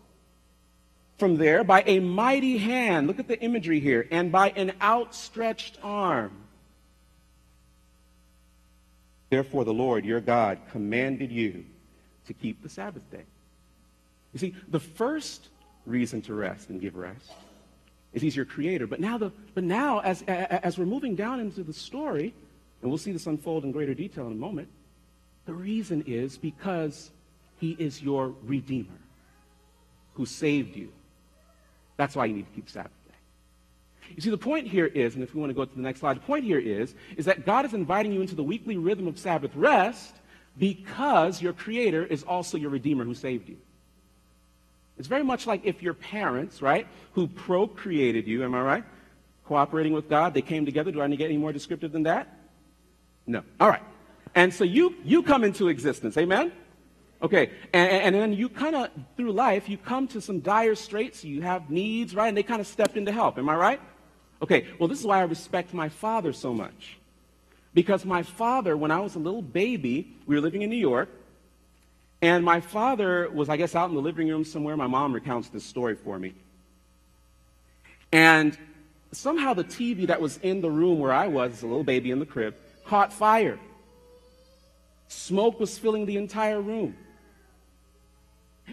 from 1.18 1.38
there 1.38 1.64
by 1.64 1.84
a 1.86 2.00
mighty 2.00 2.58
hand. 2.58 3.08
Look 3.08 3.20
at 3.20 3.28
the 3.28 3.40
imagery 3.42 3.80
here. 3.80 4.08
And 4.12 4.32
by 4.32 4.50
an 4.50 4.74
outstretched 4.82 5.78
arm. 5.84 6.32
Therefore, 9.30 9.66
the 9.66 9.74
Lord 9.74 10.06
your 10.06 10.22
God 10.22 10.60
commanded 10.72 11.32
you 11.32 11.66
to 12.28 12.34
keep 12.34 12.62
the 12.64 12.70
Sabbath 12.70 13.10
day. 13.12 13.26
You 14.34 14.40
see, 14.40 14.56
the 14.70 14.80
first 14.80 15.50
reason 15.88 16.22
to 16.24 16.34
rest 16.34 16.70
and 16.70 16.80
give 16.80 16.96
rest 16.96 17.32
is 18.14 18.22
he's 18.22 18.36
your 18.36 18.46
creator. 18.46 18.86
But 18.86 19.00
now, 19.00 19.18
the, 19.18 19.32
but 19.54 19.64
now 19.64 20.00
as, 20.00 20.22
as 20.24 20.78
we're 20.78 20.86
moving 20.86 21.16
down 21.16 21.40
into 21.40 21.64
the 21.64 21.74
story, 21.74 22.34
and 22.82 22.92
we'll 22.92 22.98
see 22.98 23.12
this 23.12 23.28
unfold 23.28 23.64
in 23.64 23.72
greater 23.72 23.94
detail 23.94 24.28
in 24.28 24.34
a 24.34 24.36
moment, 24.36 24.68
the 25.46 25.54
reason 25.54 26.04
is 26.06 26.38
because 26.38 27.12
he 27.60 27.76
is 27.80 28.02
your 28.02 28.36
redeemer 28.44 29.00
who 30.14 30.26
saved 30.26 30.76
you. 30.76 30.92
That's 31.96 32.16
why 32.16 32.26
you 32.26 32.36
need 32.36 32.48
to 32.48 32.54
keep 32.54 32.70
Sabbath 32.70 32.92
day. 33.08 33.14
You 34.16 34.22
see, 34.22 34.30
the 34.30 34.38
point 34.38 34.68
here 34.68 34.86
is, 34.86 35.16
and 35.16 35.24
if 35.24 35.34
we 35.34 35.40
want 35.40 35.50
to 35.50 35.56
go 35.56 35.66
to 35.66 35.76
the 35.76 35.82
next 35.82 36.02
slide, 36.02 36.18
the 36.18 36.22
point 36.22 36.44
here 36.44 36.60
is, 36.60 36.94
is 37.16 37.26
that 37.26 37.46
God 37.46 37.66
is 37.66 37.74
inviting 37.74 38.12
you 38.12 38.22
into 38.22 38.36
the 38.36 38.44
weekly 38.44 38.78
rhythm 38.78 39.08
of 39.08 39.18
Sabbath 39.18 39.52
rest 39.56 40.16
because 40.58 41.42
your 41.42 41.54
Creator 41.54 42.06
is 42.06 42.24
also 42.24 42.58
your 42.58 42.70
Redeemer 42.70 43.04
who 43.04 43.14
saved 43.14 43.48
you. 43.50 43.58
It's 44.98 45.08
very 45.08 45.24
much 45.24 45.46
like 45.48 45.62
if 45.64 45.84
your 45.84 45.94
parents, 45.94 46.62
right, 46.62 46.88
who 47.14 47.28
procreated 47.28 48.28
you, 48.28 48.44
am 48.44 48.56
I 48.56 48.62
right? 48.62 48.84
Cooperating 49.46 49.94
with 49.94 50.10
God, 50.10 50.34
they 50.34 50.42
came 50.42 50.66
together. 50.66 50.92
Do 50.92 51.02
I 51.02 51.08
need 51.08 51.18
to 51.18 51.18
get 51.18 51.30
any 51.30 51.38
more 51.38 51.54
descriptive 51.54 51.92
than 51.92 52.04
that? 52.04 52.28
No. 53.26 53.44
All 53.60 53.70
right. 53.70 53.84
And 54.36 54.54
so 54.54 54.64
you, 54.64 54.96
you 55.04 55.24
come 55.24 55.44
into 55.44 55.68
existence. 55.68 56.18
Amen? 56.18 56.52
Okay. 57.22 57.52
And, 57.74 57.92
and 57.92 58.16
then 58.16 58.34
you 58.34 58.50
kind 58.50 58.76
of, 58.76 58.90
through 59.16 59.32
life, 59.32 59.70
you 59.70 59.78
come 59.78 60.08
to 60.10 60.22
some 60.22 60.40
dire 60.40 60.76
straits. 60.76 61.24
You 61.24 61.42
have 61.42 61.70
needs, 61.70 62.16
right? 62.16 62.28
And 62.28 62.38
they 62.38 62.44
kind 62.44 62.62
of 62.62 62.68
stepped 62.68 62.98
in 62.98 63.06
to 63.06 63.12
help. 63.12 63.38
Am 63.38 63.50
I 63.50 63.56
right? 63.56 63.82
Okay. 64.42 64.68
Well, 64.80 64.88
this 64.88 65.00
is 65.00 65.06
why 65.06 65.20
I 65.20 65.24
respect 65.24 65.74
my 65.74 65.90
father 65.90 66.34
so 66.34 66.54
much. 66.54 66.98
Because 67.74 68.06
my 68.06 68.24
father, 68.24 68.76
when 68.76 68.92
I 68.92 69.00
was 69.00 69.16
a 69.16 69.20
little 69.20 69.42
baby, 69.42 70.16
we 70.26 70.36
were 70.36 70.42
living 70.42 70.62
in 70.62 70.70
New 70.70 70.78
York. 70.78 71.10
And 72.22 72.44
my 72.44 72.62
father 72.62 73.30
was, 73.32 73.50
I 73.50 73.58
guess, 73.58 73.76
out 73.76 73.90
in 73.90 73.96
the 73.96 74.02
living 74.02 74.28
room 74.28 74.44
somewhere. 74.44 74.76
My 74.76 74.88
mom 74.88 75.14
recounts 75.14 75.50
this 75.50 75.64
story 75.64 75.96
for 75.96 76.18
me. 76.18 76.34
And 78.12 78.58
somehow 79.12 79.54
the 79.54 79.64
TV 79.64 80.08
that 80.08 80.20
was 80.20 80.38
in 80.38 80.62
the 80.62 80.72
room 80.72 81.00
where 81.00 81.14
I 81.14 81.28
was, 81.28 81.54
as 81.54 81.64
a 81.64 81.68
little 81.68 81.84
baby 81.84 82.12
in 82.12 82.20
the 82.20 82.26
crib, 82.26 82.56
caught 82.86 83.14
fire. 83.14 83.60
Smoke 85.10 85.60
was 85.60 85.78
filling 85.78 86.06
the 86.06 86.18
entire 86.18 86.60
room. 86.60 86.96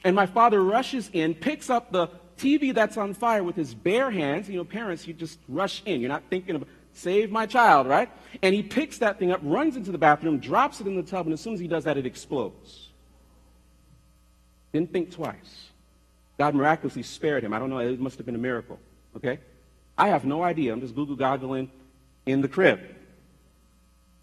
And 0.03 0.17
my 0.17 0.27
father 0.27 0.63
rushes 0.63 1.11
in, 1.13 1.35
picks 1.35 1.71
up 1.71 1.93
the 1.93 2.09
TV 2.39 2.75
that's 2.75 2.97
on 2.97 3.15
fire 3.15 3.45
with 3.45 3.57
his 3.57 3.75
bare 3.75 4.11
hands. 4.11 4.49
You 4.49 4.57
know, 4.57 4.65
parents, 4.65 5.07
you 5.07 5.15
just 5.15 5.39
rush 5.49 5.83
in. 5.85 6.01
You're 6.01 6.09
not 6.09 6.25
thinking 6.31 6.57
of, 6.57 6.65
save 6.95 7.31
my 7.31 7.47
child, 7.47 7.87
right? 7.87 8.11
And 8.43 8.55
he 8.55 8.63
picks 8.63 8.99
that 8.99 9.19
thing 9.19 9.31
up, 9.31 9.41
runs 9.43 9.77
into 9.77 9.93
the 9.93 9.99
bathroom, 9.99 10.39
drops 10.39 10.81
it 10.81 10.87
in 10.87 10.97
the 10.97 11.03
tub, 11.03 11.27
and 11.27 11.33
as 11.33 11.41
soon 11.41 11.55
as 11.55 11.61
he 11.61 11.69
does 11.69 11.85
that, 11.85 11.97
it 11.97 12.07
explodes. 12.07 12.89
Didn't 14.75 14.93
think 14.93 15.13
twice. 15.13 15.69
God 16.37 16.57
miraculously 16.57 17.05
spared 17.05 17.45
him. 17.45 17.55
I 17.55 17.61
don't 17.61 17.71
know, 17.71 17.79
it 17.79 18.01
must 18.01 18.17
have 18.17 18.27
been 18.27 18.35
a 18.35 18.39
miracle. 18.39 18.81
Okay? 19.17 19.39
I 19.97 20.09
have 20.09 20.25
no 20.25 20.43
idea. 20.43 20.73
I'm 20.73 20.81
just 20.81 20.97
Google 20.97 21.15
goggling 21.15 21.71
in 22.27 22.41
the 22.41 22.49
crib. 22.49 22.81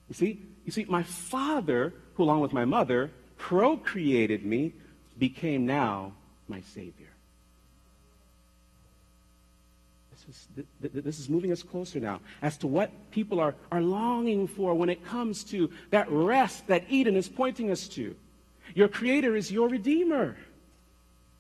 You 0.09 0.15
see? 0.15 0.41
You 0.65 0.73
see, 0.73 0.83
my 0.89 1.03
father, 1.03 1.93
who 2.15 2.23
along 2.23 2.41
with 2.41 2.51
my 2.51 2.65
mother 2.65 3.11
procreated 3.37 4.45
me, 4.45 4.73
became 5.17 5.65
now 5.65 6.11
my 6.49 6.59
Savior. 6.59 7.07
This 10.11 10.25
is, 10.27 10.47
this 10.81 11.19
is 11.19 11.29
moving 11.29 11.53
us 11.53 11.63
closer 11.63 12.01
now 12.01 12.19
as 12.41 12.57
to 12.57 12.67
what 12.67 12.91
people 13.11 13.39
are, 13.39 13.55
are 13.71 13.81
longing 13.81 14.49
for 14.49 14.73
when 14.73 14.89
it 14.89 15.05
comes 15.05 15.45
to 15.45 15.71
that 15.91 16.11
rest 16.11 16.67
that 16.67 16.83
Eden 16.89 17.15
is 17.15 17.29
pointing 17.29 17.71
us 17.71 17.87
to. 17.87 18.17
Your 18.75 18.87
Creator 18.87 19.35
is 19.35 19.51
your 19.51 19.69
Redeemer. 19.69 20.35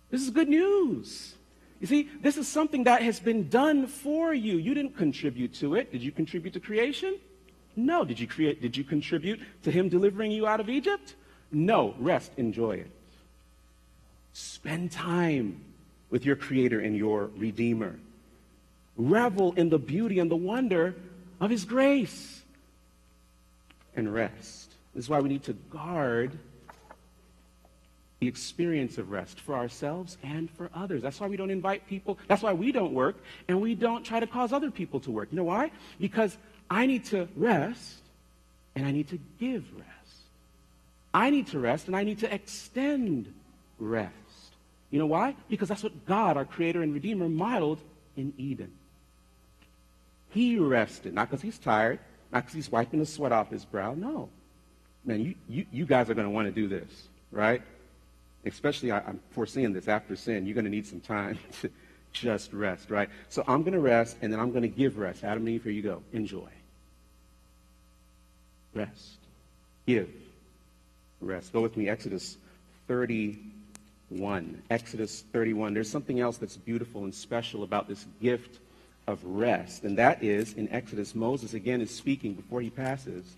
This 0.09 0.21
is 0.21 0.29
good 0.29 0.49
news. 0.49 1.35
You 1.79 1.87
see, 1.87 2.09
this 2.21 2.37
is 2.37 2.47
something 2.47 2.83
that 2.83 3.01
has 3.01 3.19
been 3.19 3.49
done 3.49 3.87
for 3.87 4.33
you. 4.33 4.57
You 4.57 4.73
didn't 4.73 4.97
contribute 4.97 5.55
to 5.55 5.75
it. 5.75 5.91
Did 5.91 6.03
you 6.03 6.11
contribute 6.11 6.53
to 6.53 6.59
creation? 6.59 7.17
No. 7.75 8.05
Did 8.05 8.19
you 8.19 8.27
create 8.27 8.61
did 8.61 8.77
you 8.77 8.83
contribute 8.83 9.39
to 9.63 9.71
him 9.71 9.89
delivering 9.89 10.31
you 10.31 10.45
out 10.45 10.59
of 10.59 10.69
Egypt? 10.69 11.15
No. 11.51 11.95
Rest, 11.97 12.31
enjoy 12.37 12.73
it. 12.73 12.91
Spend 14.33 14.91
time 14.91 15.61
with 16.11 16.25
your 16.25 16.35
creator 16.35 16.79
and 16.79 16.95
your 16.95 17.31
redeemer. 17.35 17.97
Revel 18.97 19.53
in 19.53 19.69
the 19.69 19.79
beauty 19.79 20.19
and 20.19 20.29
the 20.29 20.35
wonder 20.35 20.93
of 21.39 21.49
his 21.49 21.65
grace. 21.65 22.43
And 23.95 24.13
rest. 24.13 24.71
This 24.93 25.05
is 25.05 25.09
why 25.09 25.19
we 25.19 25.29
need 25.29 25.43
to 25.43 25.53
guard 25.53 26.37
the 28.21 28.27
experience 28.27 28.99
of 28.99 29.09
rest 29.09 29.39
for 29.39 29.55
ourselves 29.55 30.15
and 30.21 30.49
for 30.51 30.69
others. 30.75 31.01
That's 31.01 31.19
why 31.19 31.25
we 31.25 31.35
don't 31.35 31.49
invite 31.49 31.87
people. 31.87 32.19
That's 32.27 32.43
why 32.43 32.53
we 32.53 32.71
don't 32.71 32.93
work 32.93 33.15
and 33.47 33.59
we 33.59 33.73
don't 33.73 34.03
try 34.03 34.19
to 34.19 34.27
cause 34.27 34.53
other 34.53 34.69
people 34.69 34.99
to 35.01 35.11
work. 35.11 35.29
You 35.31 35.37
know 35.37 35.43
why? 35.45 35.71
Because 35.99 36.37
I 36.69 36.85
need 36.85 37.03
to 37.05 37.27
rest 37.35 37.97
and 38.75 38.85
I 38.85 38.91
need 38.91 39.07
to 39.07 39.19
give 39.39 39.65
rest. 39.75 39.87
I 41.15 41.31
need 41.31 41.47
to 41.47 41.59
rest 41.59 41.87
and 41.87 41.95
I 41.95 42.03
need 42.03 42.19
to 42.19 42.31
extend 42.31 43.33
rest. 43.79 44.13
You 44.91 44.99
know 44.99 45.07
why? 45.07 45.35
Because 45.49 45.69
that's 45.69 45.81
what 45.81 46.05
God, 46.05 46.37
our 46.37 46.45
Creator 46.45 46.83
and 46.83 46.93
Redeemer, 46.93 47.27
modeled 47.27 47.81
in 48.15 48.33
Eden. 48.37 48.71
He 50.29 50.59
rested, 50.59 51.15
not 51.15 51.27
because 51.27 51.41
he's 51.41 51.57
tired, 51.57 51.97
not 52.31 52.41
because 52.41 52.53
he's 52.53 52.71
wiping 52.71 52.99
the 52.99 53.05
sweat 53.07 53.31
off 53.31 53.49
his 53.49 53.65
brow. 53.65 53.95
No. 53.95 54.29
Man, 55.05 55.21
you, 55.21 55.35
you, 55.49 55.65
you 55.71 55.85
guys 55.85 56.07
are 56.11 56.13
going 56.13 56.27
to 56.27 56.31
want 56.31 56.47
to 56.47 56.51
do 56.51 56.67
this, 56.67 57.07
right? 57.31 57.63
Especially 58.45 58.91
I, 58.91 58.99
am 58.99 59.19
foreseeing 59.31 59.73
this 59.73 59.87
after 59.87 60.15
sin, 60.15 60.45
you're 60.45 60.55
going 60.55 60.65
to 60.65 60.71
need 60.71 60.87
some 60.87 60.99
time 60.99 61.37
to 61.61 61.69
just 62.13 62.53
rest, 62.53 62.89
right? 62.89 63.09
So 63.29 63.43
I'm 63.47 63.61
going 63.61 63.73
to 63.73 63.79
rest, 63.79 64.17
and 64.21 64.31
then 64.31 64.39
I'm 64.39 64.51
going 64.51 64.63
to 64.63 64.67
give 64.67 64.97
rest. 64.97 65.23
Adam 65.23 65.45
and 65.45 65.49
Eve, 65.49 65.63
here 65.63 65.71
you 65.71 65.81
go. 65.81 66.01
Enjoy. 66.13 66.49
Rest. 68.73 69.17
Give. 69.85 70.09
Rest. 71.19 71.53
Go 71.53 71.61
with 71.61 71.77
me, 71.77 71.89
Exodus 71.89 72.37
31. 72.87 74.61
Exodus 74.69 75.23
31. 75.33 75.73
There's 75.73 75.89
something 75.89 76.19
else 76.19 76.37
that's 76.37 76.57
beautiful 76.57 77.03
and 77.03 77.13
special 77.13 77.63
about 77.63 77.87
this 77.87 78.05
gift 78.21 78.59
of 79.07 79.23
rest, 79.23 79.83
and 79.83 79.97
that 79.97 80.23
is 80.23 80.53
in 80.53 80.69
Exodus, 80.71 81.15
Moses 81.15 81.53
again 81.53 81.81
is 81.81 81.93
speaking 81.93 82.33
before 82.33 82.61
he 82.61 82.69
passes. 82.69 83.35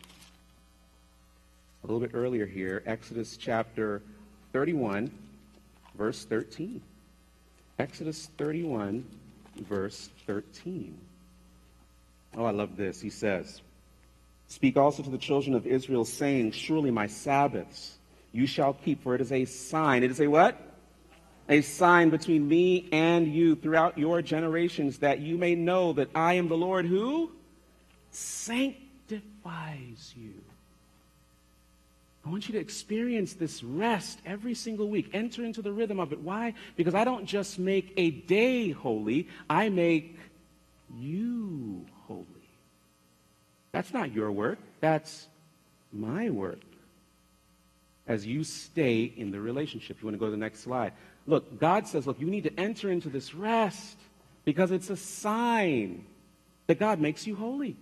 A 1.84 1.88
little 1.88 2.00
bit 2.00 2.12
earlier 2.14 2.46
here, 2.46 2.84
Exodus 2.86 3.38
chapter 3.38 4.02
31, 4.54 5.12
verse 5.98 6.24
13. 6.26 6.80
Exodus 7.80 8.30
31, 8.38 9.04
verse 9.68 10.12
13. 10.28 10.96
Oh, 12.38 12.46
I 12.46 12.52
love 12.52 12.78
this. 12.78 13.02
He 13.02 13.10
says, 13.10 13.62
Speak 14.48 14.78
also 14.78 15.02
to 15.02 15.10
the 15.10 15.18
children 15.18 15.56
of 15.56 15.66
Israel, 15.66 16.06
saying, 16.06 16.52
Surely 16.52 16.92
my 16.92 17.08
Sabbaths 17.08 17.98
you 18.32 18.46
shall 18.46 18.74
keep, 18.74 19.02
for 19.02 19.16
it 19.16 19.22
is 19.22 19.32
a 19.32 19.46
sign. 19.46 20.04
It 20.04 20.12
is 20.12 20.22
a 20.22 20.28
what? 20.28 20.56
A 21.50 21.62
sign 21.62 22.12
between 22.12 22.48
me 22.48 22.88
and 22.92 23.28
you 23.28 23.56
throughout 23.56 23.98
your 23.98 24.22
generations, 24.22 25.00
that 25.00 25.20
you 25.20 25.36
may 25.36 25.56
know 25.56 25.94
that 25.94 26.10
I 26.14 26.36
am 26.36 26.48
the 26.48 26.58
Lord 26.58 26.86
who 26.86 27.32
sanctifies 28.12 30.14
you. 30.16 30.43
I 32.26 32.30
want 32.30 32.48
you 32.48 32.54
to 32.54 32.60
experience 32.60 33.34
this 33.34 33.64
rest 33.64 34.20
every 34.26 34.54
single 34.54 34.90
week. 34.90 35.10
Enter 35.14 35.44
into 35.44 35.62
the 35.62 35.74
rhythm 35.74 36.00
of 36.00 36.14
it. 36.14 36.20
Why? 36.22 36.54
Because 36.78 36.96
I 36.96 37.04
don't 37.04 37.26
just 37.26 37.60
make 37.60 37.94
a 37.98 38.12
day 38.12 38.70
holy, 38.72 39.28
I 39.50 39.70
make 39.70 40.18
you 40.98 41.86
holy. 42.08 42.26
That's 43.74 43.94
not 43.94 44.14
your 44.14 44.32
work, 44.32 44.60
that's 44.80 45.28
my 45.92 46.30
work. 46.30 46.62
As 48.08 48.26
you 48.26 48.44
stay 48.44 49.04
in 49.04 49.32
the 49.32 49.40
relationship. 49.40 49.98
You 50.02 50.08
want 50.08 50.16
to 50.16 50.20
go 50.20 50.26
to 50.26 50.32
the 50.32 50.38
next 50.38 50.60
slide. 50.60 50.92
Look, 51.26 51.60
God 51.60 51.88
says, 51.88 52.06
look, 52.06 52.20
you 52.20 52.28
need 52.28 52.44
to 52.44 52.60
enter 52.60 52.92
into 52.92 53.10
this 53.10 53.34
rest 53.34 53.98
because 54.44 54.72
it's 54.72 54.90
a 54.90 54.98
sign 54.98 56.04
that 56.68 56.80
God 56.80 57.00
makes 57.00 57.26
you 57.26 57.36
holy. 57.36 57.78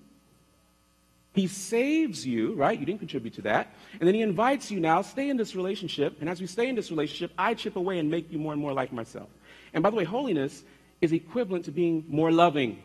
He 1.34 1.48
saves 1.48 2.26
you, 2.26 2.54
right? 2.56 2.78
You 2.78 2.86
didn't 2.86 3.00
contribute 3.00 3.36
to 3.36 3.41
that. 3.44 3.74
And 4.00 4.08
then 4.08 4.15
he 4.15 4.22
invites 4.22 4.70
you 4.70 4.80
now, 4.80 5.02
stay 5.02 5.30
in 5.30 5.38
this 5.38 5.56
relationship. 5.56 6.17
And 6.20 6.30
as 6.30 6.41
we 6.41 6.48
stay 6.48 6.67
in 6.67 6.76
this 6.76 6.91
relationship, 6.91 7.32
I 7.38 7.54
chip 7.54 7.78
away 7.78 8.00
and 8.00 8.12
make 8.12 8.32
you 8.32 8.38
more 8.38 8.52
and 8.52 8.62
more 8.62 8.74
like 8.74 8.91
myself. 8.91 9.30
And 9.74 9.82
by 9.82 9.89
the 9.89 9.96
way, 9.96 10.04
holiness 10.04 10.63
is 11.00 11.13
equivalent 11.13 11.65
to 11.65 11.72
being 11.72 12.04
more 12.10 12.32
loving. 12.32 12.82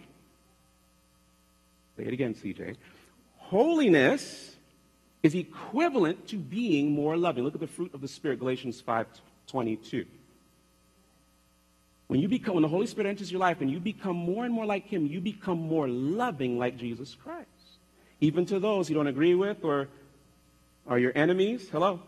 Say 1.97 2.05
it 2.05 2.13
again, 2.13 2.35
CJ. 2.35 2.77
Holiness 3.37 4.55
is 5.23 5.35
equivalent 5.35 6.29
to 6.29 6.37
being 6.37 6.93
more 6.93 7.17
loving. 7.17 7.43
Look 7.43 7.55
at 7.55 7.61
the 7.61 7.67
fruit 7.67 7.95
of 7.95 8.01
the 8.01 8.09
Spirit, 8.09 8.39
Galatians 8.39 8.81
5 8.81 9.07
22. 9.49 10.05
When 12.09 12.21
you 12.21 12.29
become, 12.29 12.55
when 12.55 12.63
the 12.63 12.69
Holy 12.69 12.87
Spirit 12.87 13.09
enters 13.09 13.33
your 13.33 13.41
life 13.41 13.61
and 13.61 13.71
you 13.71 13.81
become 13.81 14.17
more 14.17 14.45
and 14.45 14.55
more 14.55 14.67
like 14.67 14.87
Him, 14.87 15.07
you 15.07 15.21
become 15.21 15.59
more 15.59 15.89
loving 15.89 16.59
like 16.59 16.77
Jesus 16.77 17.15
Christ. 17.15 17.49
Even 18.21 18.47
to 18.47 18.59
those 18.59 18.89
you 18.89 18.95
don't 18.95 19.07
agree 19.07 19.35
with 19.35 19.65
or 19.65 19.89
are 20.87 20.99
your 20.99 21.13
enemies. 21.15 21.69
Hello. 21.71 22.01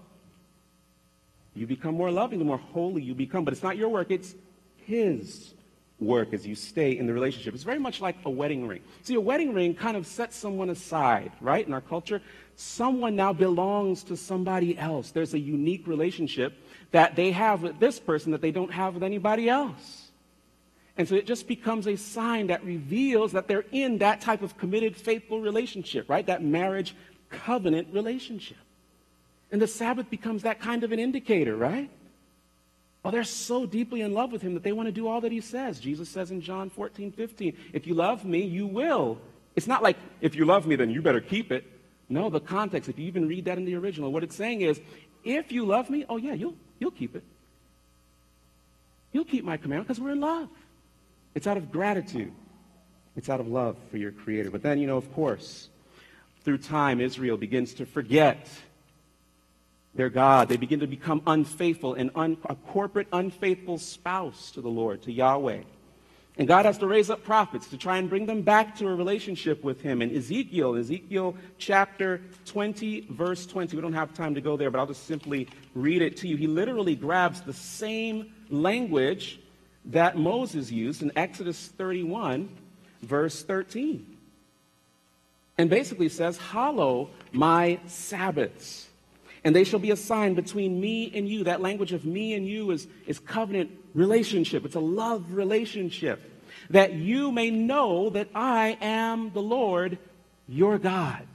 You 1.54 1.66
become 1.66 1.94
more 1.94 2.10
loving 2.10 2.38
the 2.38 2.44
more 2.44 2.58
holy 2.58 3.02
you 3.02 3.14
become. 3.14 3.44
But 3.44 3.52
it's 3.52 3.62
not 3.62 3.76
your 3.76 3.88
work, 3.88 4.10
it's 4.10 4.34
His 4.76 5.54
work 6.00 6.32
as 6.32 6.46
you 6.46 6.54
stay 6.54 6.96
in 6.96 7.06
the 7.06 7.12
relationship. 7.12 7.54
It's 7.54 7.64
very 7.64 7.80
much 7.80 8.00
like 8.00 8.16
a 8.24 8.30
wedding 8.30 8.66
ring. 8.68 8.80
See, 9.02 9.14
a 9.14 9.20
wedding 9.20 9.52
ring 9.52 9.74
kind 9.74 9.96
of 9.96 10.06
sets 10.06 10.36
someone 10.36 10.70
aside, 10.70 11.32
right? 11.40 11.66
In 11.66 11.72
our 11.72 11.80
culture, 11.80 12.22
someone 12.54 13.16
now 13.16 13.32
belongs 13.32 14.04
to 14.04 14.16
somebody 14.16 14.78
else. 14.78 15.10
There's 15.10 15.34
a 15.34 15.38
unique 15.38 15.86
relationship 15.86 16.54
that 16.92 17.16
they 17.16 17.32
have 17.32 17.62
with 17.62 17.80
this 17.80 17.98
person 17.98 18.32
that 18.32 18.40
they 18.40 18.52
don't 18.52 18.72
have 18.72 18.94
with 18.94 19.02
anybody 19.02 19.48
else. 19.48 20.07
And 20.98 21.08
so 21.08 21.14
it 21.14 21.26
just 21.26 21.46
becomes 21.46 21.86
a 21.86 21.96
sign 21.96 22.48
that 22.48 22.64
reveals 22.64 23.32
that 23.32 23.48
they're 23.48 23.64
in 23.72 23.98
that 23.98 24.20
type 24.20 24.42
of 24.42 24.58
committed, 24.58 24.96
faithful 24.96 25.40
relationship, 25.40 26.10
right? 26.10 26.26
That 26.26 26.42
marriage 26.42 26.94
covenant 27.30 27.88
relationship. 27.92 28.58
And 29.50 29.62
the 29.62 29.66
Sabbath 29.66 30.10
becomes 30.10 30.42
that 30.42 30.60
kind 30.60 30.84
of 30.84 30.92
an 30.92 30.98
indicator, 30.98 31.56
right? 31.56 31.88
Oh, 33.04 33.10
they're 33.10 33.24
so 33.24 33.64
deeply 33.64 34.02
in 34.02 34.12
love 34.12 34.32
with 34.32 34.42
him 34.42 34.54
that 34.54 34.62
they 34.62 34.72
want 34.72 34.88
to 34.88 34.92
do 34.92 35.06
all 35.08 35.20
that 35.20 35.32
he 35.32 35.40
says. 35.40 35.78
Jesus 35.80 36.08
says 36.08 36.30
in 36.30 36.40
John 36.42 36.68
14, 36.68 37.12
15, 37.12 37.56
if 37.72 37.86
you 37.86 37.94
love 37.94 38.24
me, 38.24 38.42
you 38.42 38.66
will. 38.66 39.18
It's 39.56 39.68
not 39.68 39.82
like, 39.82 39.96
if 40.20 40.34
you 40.34 40.44
love 40.44 40.66
me, 40.66 40.76
then 40.76 40.90
you 40.90 41.00
better 41.00 41.20
keep 41.20 41.52
it. 41.52 41.64
No, 42.08 42.28
the 42.28 42.40
context, 42.40 42.88
if 42.88 42.98
you 42.98 43.06
even 43.06 43.28
read 43.28 43.44
that 43.44 43.56
in 43.56 43.64
the 43.64 43.76
original, 43.76 44.12
what 44.12 44.24
it's 44.24 44.36
saying 44.36 44.62
is, 44.62 44.80
if 45.24 45.52
you 45.52 45.64
love 45.64 45.88
me, 45.90 46.04
oh 46.08 46.16
yeah, 46.16 46.34
you'll, 46.34 46.54
You'll 46.78 46.90
keep 46.90 47.16
it. 47.16 47.24
You'll 49.12 49.24
keep 49.24 49.44
my 49.44 49.56
commandment 49.56 49.88
because 49.88 50.00
we're 50.00 50.12
in 50.12 50.20
love. 50.20 50.48
It's 51.34 51.46
out 51.46 51.56
of 51.56 51.70
gratitude. 51.70 52.32
It's 53.16 53.28
out 53.28 53.40
of 53.40 53.48
love 53.48 53.76
for 53.90 53.96
your 53.96 54.12
Creator. 54.12 54.50
But 54.50 54.62
then, 54.62 54.78
you 54.78 54.86
know, 54.86 54.96
of 54.96 55.12
course, 55.12 55.68
through 56.44 56.58
time, 56.58 57.00
Israel 57.00 57.36
begins 57.36 57.74
to 57.74 57.86
forget 57.86 58.48
their 59.94 60.08
God. 60.08 60.48
They 60.48 60.56
begin 60.56 60.80
to 60.80 60.86
become 60.86 61.22
unfaithful 61.26 61.94
and 61.94 62.10
un- 62.14 62.36
a 62.48 62.54
corporate 62.54 63.08
unfaithful 63.12 63.78
spouse 63.78 64.52
to 64.52 64.60
the 64.60 64.68
Lord, 64.68 65.02
to 65.02 65.12
Yahweh. 65.12 65.62
And 66.38 66.46
God 66.46 66.66
has 66.66 66.78
to 66.78 66.86
raise 66.86 67.10
up 67.10 67.24
prophets 67.24 67.66
to 67.70 67.76
try 67.76 67.98
and 67.98 68.08
bring 68.08 68.26
them 68.26 68.42
back 68.42 68.76
to 68.76 68.86
a 68.86 68.94
relationship 68.94 69.64
with 69.64 69.80
Him. 69.80 70.00
And 70.00 70.16
Ezekiel, 70.16 70.76
Ezekiel 70.76 71.34
chapter 71.58 72.20
20, 72.44 73.08
verse 73.10 73.44
20, 73.44 73.74
we 73.74 73.82
don't 73.82 73.92
have 73.92 74.14
time 74.14 74.36
to 74.36 74.40
go 74.40 74.56
there, 74.56 74.70
but 74.70 74.78
I'll 74.78 74.86
just 74.86 75.08
simply 75.08 75.48
read 75.74 76.00
it 76.00 76.16
to 76.18 76.28
you. 76.28 76.36
He 76.36 76.46
literally 76.46 76.94
grabs 76.94 77.40
the 77.40 77.52
same 77.52 78.32
language 78.50 79.40
that 79.88 80.16
Moses 80.16 80.70
used 80.70 81.02
in 81.02 81.12
Exodus 81.16 81.66
31, 81.66 82.48
verse 83.02 83.42
13. 83.42 84.16
And 85.56 85.68
basically 85.68 86.08
says, 86.08 86.38
Hallow 86.38 87.10
my 87.32 87.80
Sabbaths 87.86 88.88
and 89.44 89.54
they 89.54 89.64
shall 89.64 89.78
be 89.78 89.90
a 89.90 89.96
sign 89.96 90.34
between 90.34 90.80
me 90.80 91.10
and 91.14 91.28
you. 91.28 91.44
That 91.44 91.60
language 91.60 91.92
of 91.92 92.04
me 92.04 92.34
and 92.34 92.46
you 92.46 92.70
is, 92.70 92.86
is 93.06 93.18
covenant 93.18 93.70
relationship. 93.94 94.64
It's 94.64 94.74
a 94.74 94.80
love 94.80 95.32
relationship. 95.32 96.20
That 96.70 96.94
you 96.94 97.32
may 97.32 97.50
know 97.50 98.10
that 98.10 98.28
I 98.34 98.76
am 98.80 99.30
the 99.32 99.40
Lord 99.40 99.98
your 100.48 100.78
God. 100.78 101.26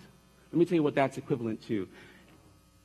Let 0.51 0.59
me 0.59 0.65
tell 0.65 0.75
you 0.75 0.83
what 0.83 0.95
that's 0.95 1.17
equivalent 1.17 1.65
to. 1.67 1.87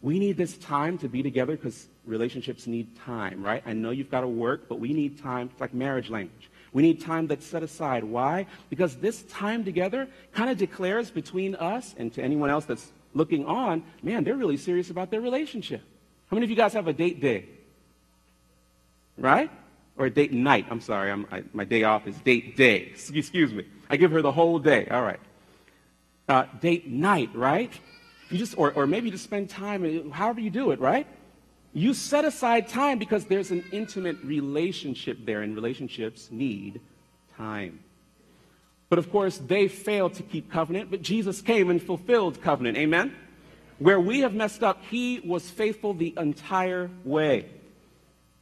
We 0.01 0.19
need 0.19 0.37
this 0.37 0.57
time 0.57 0.99
to 0.99 1.09
be 1.09 1.23
together 1.23 1.57
because 1.57 1.89
relationships 2.09 2.67
need 2.67 2.97
time, 2.97 3.43
right? 3.43 3.63
I 3.67 3.73
know 3.73 3.91
you've 3.91 4.11
got 4.11 4.23
to 4.23 4.29
work, 4.29 4.69
but 4.69 4.81
we 4.81 4.93
need 4.93 5.23
time. 5.23 5.51
It's 5.53 5.61
like 5.61 5.75
marriage 5.75 6.11
language. 6.11 6.51
We 6.73 6.83
need 6.83 7.01
time 7.01 7.27
that's 7.27 7.47
set 7.47 7.63
aside. 7.63 8.05
Why? 8.05 8.47
Because 8.69 8.97
this 8.97 9.23
time 9.25 9.65
together 9.65 10.09
kind 10.33 10.51
of 10.51 10.59
declares 10.59 11.11
between 11.11 11.55
us 11.55 11.95
and 11.99 12.13
to 12.15 12.23
anyone 12.23 12.51
else 12.51 12.65
that's 12.65 12.93
looking 13.15 13.47
on, 13.47 13.83
man, 14.03 14.25
they're 14.25 14.37
really 14.37 14.57
serious 14.57 14.91
about 14.91 15.11
their 15.11 15.21
relationship. 15.21 15.83
How 16.31 16.35
many 16.35 16.45
of 16.45 16.51
you 16.51 16.57
guys 16.57 16.75
have 16.75 16.89
a 16.89 16.93
date 16.93 17.21
day? 17.21 17.47
Right? 19.17 19.51
Or 19.97 20.07
a 20.07 20.11
date 20.11 20.33
night. 20.33 20.67
I'm 20.71 20.81
sorry, 20.81 21.11
I'm, 21.11 21.27
I, 21.31 21.43
my 21.53 21.65
day 21.65 21.85
off 21.85 22.07
is 22.07 22.17
date 22.19 22.57
day. 22.57 22.77
Excuse 23.17 23.53
me. 23.53 23.65
I 23.91 23.97
give 23.97 24.11
her 24.13 24.23
the 24.23 24.33
whole 24.33 24.59
day. 24.59 24.87
All 24.91 25.03
right. 25.03 25.21
Uh, 26.29 26.45
date 26.61 26.87
night, 26.87 27.31
right? 27.35 27.73
You 28.31 28.37
just, 28.37 28.59
or, 28.59 28.73
or 28.73 28.87
maybe 28.87 29.11
just 29.11 29.25
spend 29.25 29.49
time, 29.49 30.11
however 30.11 30.41
you 30.41 30.51
do 30.51 30.73
it, 30.73 30.81
right? 30.81 31.07
You 31.79 31.95
set 31.95 32.25
aside 32.25 32.67
time 32.67 32.99
because 32.99 33.27
there's 33.27 33.53
an 33.53 33.65
intimate 33.71 34.17
relationship 34.25 35.19
there, 35.25 35.43
and 35.43 35.55
relationships 35.55 36.29
need 36.29 36.81
time. 37.37 37.79
But 38.89 38.99
of 38.99 39.13
course, 39.13 39.39
they 39.39 39.69
failed 39.69 40.15
to 40.15 40.25
keep 40.25 40.51
covenant, 40.51 40.91
but 40.91 41.03
Jesus 41.03 41.41
came 41.41 41.71
and 41.71 41.81
fulfilled 41.81 42.43
covenant. 42.43 42.77
Amen? 42.79 43.15
Where 43.79 44.01
we 44.01 44.21
have 44.21 44.35
messed 44.35 44.65
up, 44.65 44.83
he 44.91 45.21
was 45.21 45.49
faithful 45.49 45.95
the 45.95 46.15
entire 46.17 46.91
way. 47.05 47.47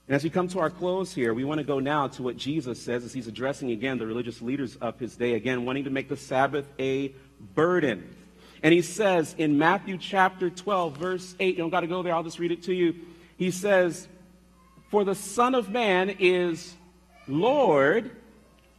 And 0.08 0.16
as 0.16 0.24
we 0.24 0.30
come 0.30 0.48
to 0.48 0.60
our 0.60 0.70
close 0.70 1.12
here, 1.12 1.34
we 1.34 1.44
want 1.44 1.58
to 1.58 1.64
go 1.64 1.78
now 1.78 2.08
to 2.08 2.22
what 2.22 2.38
Jesus 2.38 2.80
says 2.80 3.04
as 3.04 3.12
he's 3.12 3.28
addressing 3.28 3.70
again 3.70 3.98
the 3.98 4.06
religious 4.06 4.40
leaders 4.40 4.76
of 4.76 4.98
his 4.98 5.14
day, 5.14 5.34
again, 5.34 5.66
wanting 5.66 5.84
to 5.84 5.90
make 5.90 6.08
the 6.08 6.16
Sabbath 6.16 6.66
a 6.78 7.12
burden. 7.54 8.16
And 8.62 8.72
he 8.72 8.80
says 8.80 9.34
in 9.36 9.58
Matthew 9.58 9.98
chapter 9.98 10.48
12, 10.48 10.96
verse 10.96 11.34
8, 11.38 11.56
you 11.56 11.62
don't 11.62 11.68
got 11.68 11.80
to 11.80 11.86
go 11.86 12.02
there, 12.02 12.14
I'll 12.14 12.22
just 12.22 12.38
read 12.38 12.50
it 12.50 12.62
to 12.62 12.72
you. 12.72 12.94
He 13.36 13.50
says, 13.50 14.08
For 14.90 15.04
the 15.04 15.14
Son 15.14 15.54
of 15.54 15.70
Man 15.70 16.16
is 16.18 16.74
Lord 17.28 18.10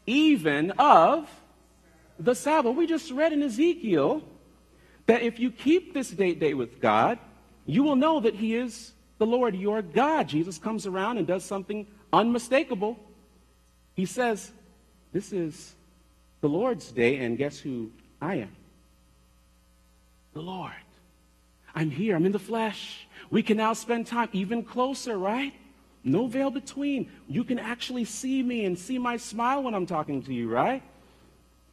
even 0.05 0.71
of 0.71 1.29
the 2.19 2.33
Sabbath. 2.33 2.75
We 2.75 2.87
just 2.87 3.11
read 3.11 3.33
in 3.33 3.43
Ezekiel 3.43 4.23
that 5.05 5.21
if 5.21 5.39
you 5.39 5.51
keep 5.51 5.93
this 5.93 6.09
date 6.09 6.39
day 6.39 6.53
with 6.53 6.79
God, 6.81 7.19
you 7.65 7.83
will 7.83 7.95
know 7.95 8.19
that 8.21 8.35
He 8.35 8.55
is 8.55 8.93
the 9.17 9.25
Lord 9.25 9.55
your 9.55 9.81
God. 9.81 10.27
Jesus 10.27 10.57
comes 10.57 10.87
around 10.87 11.17
and 11.17 11.27
does 11.27 11.43
something 11.43 11.85
unmistakable. 12.11 12.97
He 13.93 14.05
says, 14.05 14.51
This 15.11 15.33
is 15.33 15.75
the 16.41 16.49
Lord's 16.49 16.91
day, 16.91 17.17
and 17.17 17.37
guess 17.37 17.59
who 17.59 17.91
I 18.21 18.35
am? 18.35 18.55
The 20.33 20.41
Lord. 20.41 20.71
I'm 21.77 21.91
here, 21.91 22.15
I'm 22.15 22.25
in 22.25 22.31
the 22.31 22.39
flesh. 22.39 23.07
We 23.29 23.43
can 23.43 23.57
now 23.57 23.73
spend 23.73 24.07
time 24.07 24.29
even 24.33 24.63
closer, 24.63 25.15
right? 25.15 25.53
No 26.03 26.25
veil 26.25 26.49
between. 26.49 27.11
You 27.27 27.43
can 27.43 27.59
actually 27.59 28.05
see 28.05 28.41
me 28.41 28.65
and 28.65 28.79
see 28.79 28.97
my 28.97 29.17
smile 29.17 29.61
when 29.61 29.75
I'm 29.75 29.85
talking 29.85 30.23
to 30.23 30.33
you, 30.33 30.49
right? 30.49 30.81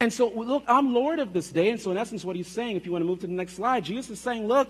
And 0.00 0.12
so, 0.12 0.28
look, 0.28 0.62
I'm 0.68 0.92
Lord 0.92 1.20
of 1.20 1.32
this 1.32 1.48
day. 1.50 1.70
And 1.70 1.80
so, 1.80 1.90
in 1.90 1.96
essence, 1.96 2.22
what 2.22 2.36
he's 2.36 2.48
saying, 2.48 2.76
if 2.76 2.84
you 2.84 2.92
want 2.92 3.00
to 3.00 3.06
move 3.06 3.20
to 3.20 3.26
the 3.26 3.32
next 3.32 3.54
slide, 3.54 3.82
Jesus 3.82 4.10
is 4.10 4.20
saying, 4.20 4.46
look, 4.46 4.68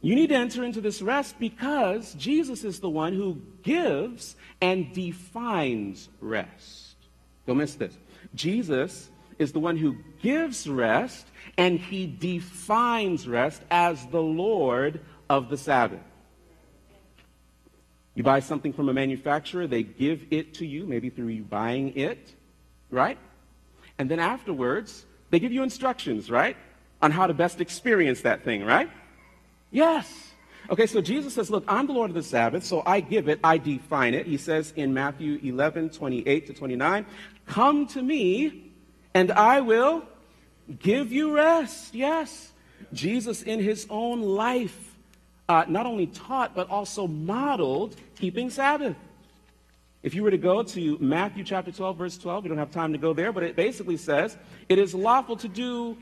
you 0.00 0.16
need 0.16 0.30
to 0.30 0.34
enter 0.34 0.64
into 0.64 0.80
this 0.80 1.00
rest 1.00 1.38
because 1.38 2.14
Jesus 2.14 2.64
is 2.64 2.80
the 2.80 2.90
one 2.90 3.12
who 3.12 3.40
gives 3.62 4.34
and 4.60 4.92
defines 4.92 6.08
rest. 6.20 6.96
Don't 7.46 7.58
miss 7.58 7.76
this. 7.76 7.96
Jesus 8.34 9.11
is 9.42 9.52
the 9.52 9.60
one 9.60 9.76
who 9.76 9.96
gives 10.22 10.66
rest 10.66 11.26
and 11.58 11.78
he 11.78 12.06
defines 12.06 13.28
rest 13.28 13.62
as 13.70 14.06
the 14.06 14.22
Lord 14.22 15.00
of 15.28 15.50
the 15.50 15.58
Sabbath. 15.58 16.00
You 18.14 18.22
buy 18.22 18.40
something 18.40 18.72
from 18.72 18.88
a 18.88 18.94
manufacturer, 18.94 19.66
they 19.66 19.82
give 19.82 20.26
it 20.30 20.54
to 20.54 20.66
you, 20.66 20.86
maybe 20.86 21.10
through 21.10 21.28
you 21.28 21.42
buying 21.42 21.96
it, 21.96 22.34
right? 22.90 23.18
And 23.98 24.10
then 24.10 24.18
afterwards, 24.18 25.06
they 25.30 25.38
give 25.38 25.52
you 25.52 25.62
instructions, 25.62 26.30
right? 26.30 26.56
On 27.00 27.10
how 27.10 27.26
to 27.26 27.34
best 27.34 27.60
experience 27.60 28.20
that 28.22 28.44
thing, 28.44 28.64
right? 28.64 28.90
Yes. 29.70 30.32
Okay, 30.70 30.86
so 30.86 31.00
Jesus 31.00 31.34
says, 31.34 31.50
Look, 31.50 31.64
I'm 31.66 31.86
the 31.86 31.92
Lord 31.92 32.10
of 32.10 32.14
the 32.14 32.22
Sabbath, 32.22 32.64
so 32.64 32.82
I 32.84 33.00
give 33.00 33.28
it, 33.28 33.40
I 33.42 33.58
define 33.58 34.14
it. 34.14 34.26
He 34.26 34.36
says 34.36 34.72
in 34.76 34.94
Matthew 34.94 35.40
11, 35.42 35.90
28 35.90 36.46
to 36.46 36.52
29, 36.52 37.06
Come 37.46 37.86
to 37.88 38.02
me, 38.02 38.71
and 39.14 39.30
I 39.32 39.60
will 39.60 40.04
give 40.78 41.12
you 41.12 41.34
rest. 41.34 41.94
Yes. 41.94 42.52
Jesus, 42.92 43.42
in 43.42 43.60
his 43.60 43.86
own 43.90 44.22
life, 44.22 44.96
uh, 45.48 45.64
not 45.68 45.86
only 45.86 46.06
taught, 46.06 46.54
but 46.54 46.68
also 46.70 47.06
modeled 47.06 47.96
keeping 48.16 48.50
Sabbath. 48.50 48.96
If 50.02 50.14
you 50.14 50.22
were 50.22 50.30
to 50.30 50.38
go 50.38 50.62
to 50.62 50.98
Matthew 51.00 51.44
chapter 51.44 51.70
12, 51.70 51.96
verse 51.96 52.18
12, 52.18 52.44
we 52.44 52.48
don't 52.48 52.58
have 52.58 52.72
time 52.72 52.92
to 52.92 52.98
go 52.98 53.12
there, 53.12 53.32
but 53.32 53.44
it 53.44 53.54
basically 53.54 53.96
says 53.96 54.36
it 54.68 54.78
is 54.78 54.94
lawful 54.94 55.36
to 55.36 55.48
do 55.48 55.96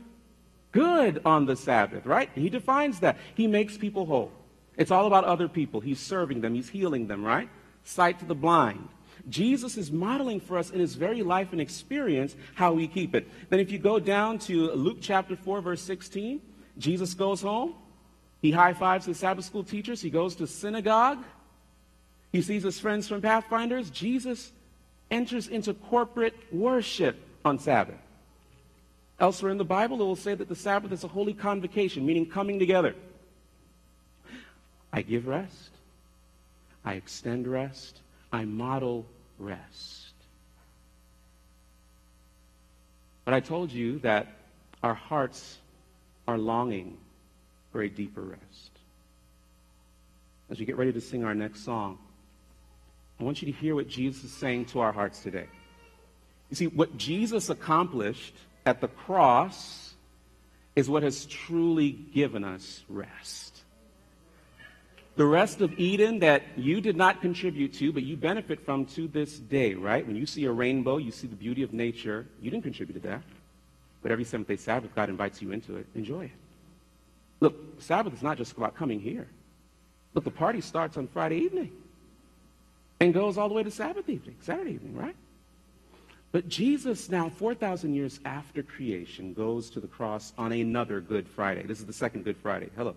good 0.71 1.21
on 1.23 1.45
the 1.45 1.55
Sabbath, 1.55 2.05
right? 2.05 2.29
He 2.33 2.49
defines 2.49 2.99
that. 3.01 3.17
He 3.35 3.45
makes 3.45 3.77
people 3.77 4.05
whole. 4.05 4.31
It's 4.77 4.89
all 4.89 5.05
about 5.05 5.25
other 5.25 5.47
people. 5.47 5.81
He's 5.81 5.99
serving 5.99 6.41
them, 6.41 6.55
he's 6.55 6.69
healing 6.69 7.07
them, 7.07 7.23
right? 7.23 7.49
Sight 7.83 8.19
to 8.19 8.25
the 8.25 8.35
blind. 8.35 8.87
Jesus 9.29 9.77
is 9.77 9.91
modeling 9.91 10.39
for 10.39 10.57
us 10.57 10.71
in 10.71 10.79
his 10.79 10.95
very 10.95 11.21
life 11.23 11.51
and 11.51 11.61
experience 11.61 12.35
how 12.55 12.73
we 12.73 12.87
keep 12.87 13.15
it. 13.15 13.27
Then, 13.49 13.59
if 13.59 13.71
you 13.71 13.79
go 13.79 13.99
down 13.99 14.39
to 14.39 14.71
Luke 14.71 14.97
chapter 15.01 15.35
4, 15.35 15.61
verse 15.61 15.81
16, 15.81 16.41
Jesus 16.77 17.13
goes 17.13 17.41
home. 17.41 17.75
He 18.41 18.51
high 18.51 18.73
fives 18.73 19.05
the 19.05 19.13
Sabbath 19.13 19.45
school 19.45 19.63
teachers. 19.63 20.01
He 20.01 20.09
goes 20.09 20.35
to 20.35 20.47
synagogue. 20.47 21.23
He 22.31 22.41
sees 22.41 22.63
his 22.63 22.79
friends 22.79 23.07
from 23.07 23.21
Pathfinders. 23.21 23.89
Jesus 23.89 24.51
enters 25.11 25.47
into 25.47 25.73
corporate 25.73 26.35
worship 26.51 27.17
on 27.45 27.59
Sabbath. 27.59 27.99
Elsewhere 29.19 29.51
in 29.51 29.57
the 29.59 29.65
Bible, 29.65 30.01
it 30.01 30.05
will 30.05 30.15
say 30.15 30.33
that 30.33 30.49
the 30.49 30.55
Sabbath 30.55 30.91
is 30.91 31.03
a 31.03 31.07
holy 31.07 31.33
convocation, 31.33 32.05
meaning 32.05 32.25
coming 32.25 32.57
together. 32.57 32.95
I 34.91 35.03
give 35.03 35.27
rest. 35.27 35.69
I 36.83 36.93
extend 36.93 37.47
rest. 37.47 37.99
I 38.31 38.45
model 38.45 39.05
rest. 39.37 40.13
But 43.25 43.33
I 43.33 43.39
told 43.39 43.71
you 43.71 43.99
that 43.99 44.27
our 44.83 44.93
hearts 44.93 45.57
are 46.27 46.37
longing 46.37 46.97
for 47.71 47.81
a 47.81 47.89
deeper 47.89 48.21
rest. 48.21 48.71
As 50.49 50.59
we 50.59 50.65
get 50.65 50.77
ready 50.77 50.91
to 50.93 51.01
sing 51.01 51.23
our 51.23 51.35
next 51.35 51.63
song, 51.63 51.97
I 53.19 53.23
want 53.23 53.41
you 53.41 53.51
to 53.51 53.57
hear 53.57 53.75
what 53.75 53.87
Jesus 53.87 54.23
is 54.25 54.31
saying 54.31 54.65
to 54.65 54.79
our 54.79 54.91
hearts 54.91 55.21
today. 55.21 55.47
You 56.49 56.55
see, 56.55 56.67
what 56.67 56.97
Jesus 56.97 57.49
accomplished 57.49 58.35
at 58.65 58.81
the 58.81 58.87
cross 58.87 59.93
is 60.75 60.89
what 60.89 61.03
has 61.03 61.25
truly 61.25 61.91
given 61.91 62.43
us 62.43 62.83
rest. 62.89 63.50
The 65.21 65.27
rest 65.27 65.61
of 65.61 65.79
Eden 65.79 66.17
that 66.21 66.41
you 66.57 66.81
did 66.81 66.97
not 66.97 67.21
contribute 67.21 67.73
to, 67.73 67.93
but 67.93 68.01
you 68.01 68.17
benefit 68.17 68.59
from 68.59 68.87
to 68.87 69.07
this 69.07 69.37
day, 69.37 69.75
right? 69.75 70.03
When 70.03 70.15
you 70.15 70.25
see 70.25 70.45
a 70.45 70.51
rainbow, 70.51 70.97
you 70.97 71.11
see 71.11 71.27
the 71.27 71.35
beauty 71.35 71.61
of 71.61 71.73
nature. 71.73 72.25
You 72.41 72.49
didn't 72.49 72.63
contribute 72.63 72.95
to 72.95 73.07
that. 73.07 73.21
But 74.01 74.11
every 74.11 74.23
seventh 74.23 74.47
day 74.47 74.55
Sabbath, 74.55 74.95
God 74.95 75.09
invites 75.09 75.39
you 75.39 75.51
into 75.51 75.75
it. 75.75 75.85
Enjoy 75.93 76.25
it. 76.25 76.31
Look, 77.39 77.55
Sabbath 77.77 78.15
is 78.15 78.23
not 78.23 78.39
just 78.39 78.57
about 78.57 78.75
coming 78.75 78.99
here. 78.99 79.27
Look, 80.15 80.23
the 80.23 80.31
party 80.31 80.59
starts 80.59 80.97
on 80.97 81.07
Friday 81.07 81.37
evening 81.37 81.71
and 82.99 83.13
goes 83.13 83.37
all 83.37 83.47
the 83.47 83.53
way 83.53 83.61
to 83.61 83.69
Sabbath 83.69 84.09
evening, 84.09 84.37
Saturday 84.41 84.71
evening, 84.71 84.95
right? 84.95 85.15
But 86.31 86.49
Jesus, 86.49 87.11
now 87.11 87.29
4,000 87.29 87.93
years 87.93 88.19
after 88.25 88.63
creation, 88.63 89.35
goes 89.35 89.69
to 89.69 89.79
the 89.79 89.87
cross 89.87 90.33
on 90.39 90.51
another 90.51 90.99
Good 90.99 91.27
Friday. 91.27 91.61
This 91.61 91.79
is 91.79 91.85
the 91.85 91.93
second 91.93 92.25
Good 92.25 92.37
Friday. 92.37 92.71
Hello. 92.75 92.95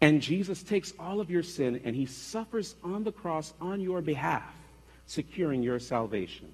And 0.00 0.22
Jesus 0.22 0.62
takes 0.62 0.92
all 0.98 1.20
of 1.20 1.30
your 1.30 1.42
sin 1.42 1.80
and 1.84 1.94
he 1.94 2.06
suffers 2.06 2.76
on 2.84 3.02
the 3.02 3.12
cross 3.12 3.52
on 3.60 3.80
your 3.80 4.00
behalf, 4.00 4.54
securing 5.06 5.62
your 5.62 5.80
salvation. 5.80 6.48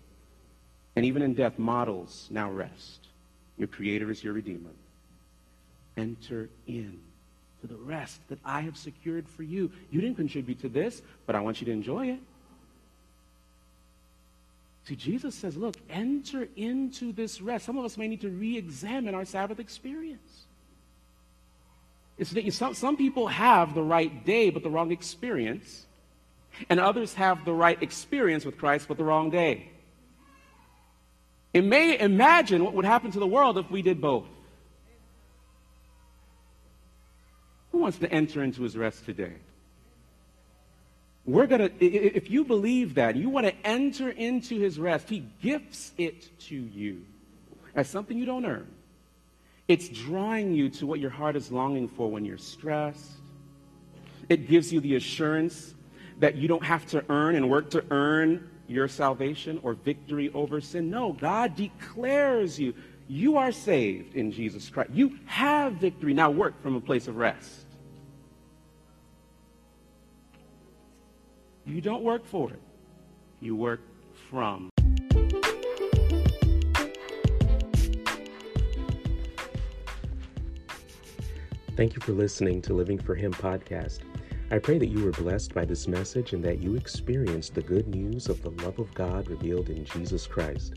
And 0.97 1.05
even 1.05 1.23
in 1.23 1.35
death, 1.35 1.59
models 1.59 2.29
now 2.31 2.51
rest. 2.51 3.09
Your 3.59 3.69
Creator 3.69 4.11
is 4.11 4.25
your 4.25 4.33
Redeemer. 4.33 4.71
Enter 5.97 6.49
in 6.67 6.99
to 7.61 7.67
the 7.67 7.77
rest 7.77 8.21
that 8.29 8.39
I 8.45 8.63
have 8.63 8.77
secured 8.77 9.29
for 9.29 9.43
you. 9.43 9.71
You 9.91 10.01
didn't 10.01 10.17
contribute 10.17 10.61
to 10.61 10.69
this, 10.69 11.03
but 11.27 11.37
I 11.37 11.41
want 11.41 11.61
you 11.61 11.67
to 11.67 11.73
enjoy 11.73 12.09
it. 12.09 12.21
See, 14.87 14.97
Jesus 14.97 15.35
says, 15.35 15.57
look, 15.57 15.77
enter 15.89 16.47
into 16.57 17.13
this 17.13 17.41
rest. 17.41 17.65
Some 17.65 17.79
of 17.79 17.85
us 17.85 17.97
may 17.97 18.07
need 18.07 18.21
to 18.21 18.29
re 18.29 18.57
examine 18.57 19.15
our 19.15 19.25
Sabbath 19.25 19.59
experience. 19.59 20.45
It's 22.17 22.31
that 22.31 22.53
some, 22.53 22.75
some 22.75 22.97
people 22.97 23.27
have 23.27 23.75
the 23.75 23.83
right 23.83 24.25
day 24.25 24.51
but 24.51 24.63
the 24.63 24.71
wrong 24.71 24.93
experience, 24.93 25.87
and 26.69 26.79
others 26.79 27.15
have 27.15 27.45
the 27.45 27.53
right 27.53 27.83
experience 27.83 28.45
with 28.45 28.59
Christ 28.59 28.87
but 28.89 28.97
the 28.97 29.05
wrong 29.05 29.31
day. 29.31 29.71
It 31.53 31.63
may 31.63 31.99
imagine 31.99 32.65
what 32.65 32.75
would 32.75 32.85
happen 32.85 33.11
to 33.13 33.19
the 33.19 33.27
world 33.27 33.59
if 33.59 33.71
we 33.71 33.83
did 33.83 34.01
both. 34.01 34.27
Who 37.73 37.79
wants 37.79 37.99
to 37.99 38.13
enter 38.13 38.43
into 38.43 38.63
his 38.63 38.77
rest 38.77 39.05
today? 39.05 39.33
We're 41.27 41.47
going 41.47 41.61
to, 41.61 41.85
if 41.85 42.31
you 42.31 42.45
believe 42.45 42.95
that, 42.95 43.17
you 43.17 43.31
want 43.31 43.47
to 43.47 43.55
enter 43.65 44.11
into 44.11 44.59
his 44.59 44.79
rest, 44.79 45.09
he 45.09 45.25
gifts 45.43 45.93
it 45.97 46.39
to 46.41 46.55
you 46.55 47.05
as 47.75 47.89
something 47.89 48.17
you 48.19 48.27
don't 48.27 48.45
earn. 48.45 48.67
It's 49.67 49.89
drawing 49.89 50.53
you 50.53 50.69
to 50.71 50.87
what 50.87 51.01
your 51.01 51.11
heart 51.11 51.37
is 51.37 51.51
longing 51.51 51.89
for 51.89 52.11
when 52.11 52.25
you're 52.25 52.39
stressed. 52.39 53.13
It 54.29 54.49
gives 54.49 54.73
you 54.73 54.81
the 54.81 54.97
assurance 54.97 55.75
that 56.21 56.37
you 56.37 56.49
don't 56.49 56.65
have 56.65 56.87
to 56.87 57.05
earn 57.09 57.35
and 57.35 57.49
work 57.51 57.71
to 57.71 57.85
earn 57.91 58.51
your 58.67 58.89
salvation 58.89 59.59
or 59.63 59.75
victory 59.75 60.31
over 60.33 60.61
sin. 60.61 60.91
No, 60.91 61.13
God 61.13 61.57
declares 61.57 62.59
you. 62.59 62.75
You 63.09 63.37
are 63.37 63.53
saved 63.53 64.15
in 64.15 64.33
Jesus 64.33 64.71
Christ. 64.71 64.91
You 64.91 65.19
have 65.27 65.75
victory. 65.75 66.15
Now 66.15 66.31
work 66.31 66.63
from 66.63 66.77
a 66.77 66.81
place 66.81 67.09
of 67.09 67.17
rest. 67.17 67.67
You 71.67 71.81
don't 71.81 72.03
work 72.03 72.27
for 72.27 72.51
it. 72.51 72.61
You 73.41 73.57
work 73.57 73.81
from. 74.31 74.74
Thank 81.77 81.97
you 81.97 82.03
for 82.03 82.13
listening 82.13 82.63
to 82.63 82.73
Living 82.73 83.01
for 83.01 83.17
Him 83.17 83.33
podcast. 83.33 83.99
I 84.53 84.59
pray 84.59 84.79
that 84.79 84.91
you 84.91 85.03
were 85.03 85.11
blessed 85.11 85.53
by 85.53 85.65
this 85.65 85.89
message 85.89 86.33
and 86.33 86.45
that 86.45 86.63
you 86.63 86.77
experienced 86.77 87.57
the 87.57 87.63
good 87.63 87.89
news 87.89 88.29
of 88.29 88.41
the 88.43 88.51
love 88.63 88.79
of 88.79 88.95
God 88.95 89.29
revealed 89.29 89.71
in 89.71 89.85
Jesus 89.85 90.25
Christ. 90.25 90.75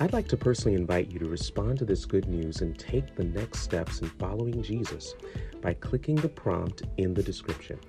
I'd 0.00 0.12
like 0.12 0.28
to 0.28 0.36
personally 0.36 0.76
invite 0.76 1.10
you 1.10 1.18
to 1.18 1.24
respond 1.30 1.78
to 1.78 1.86
this 1.86 2.04
good 2.04 2.28
news 2.28 2.60
and 2.60 2.78
take 2.78 3.14
the 3.14 3.24
next 3.24 3.60
steps 3.60 4.02
in 4.02 4.10
following 4.10 4.62
Jesus 4.62 5.14
by 5.62 5.72
clicking 5.72 6.16
the 6.16 6.28
prompt 6.28 6.82
in 6.98 7.14
the 7.14 7.22
description. 7.22 7.80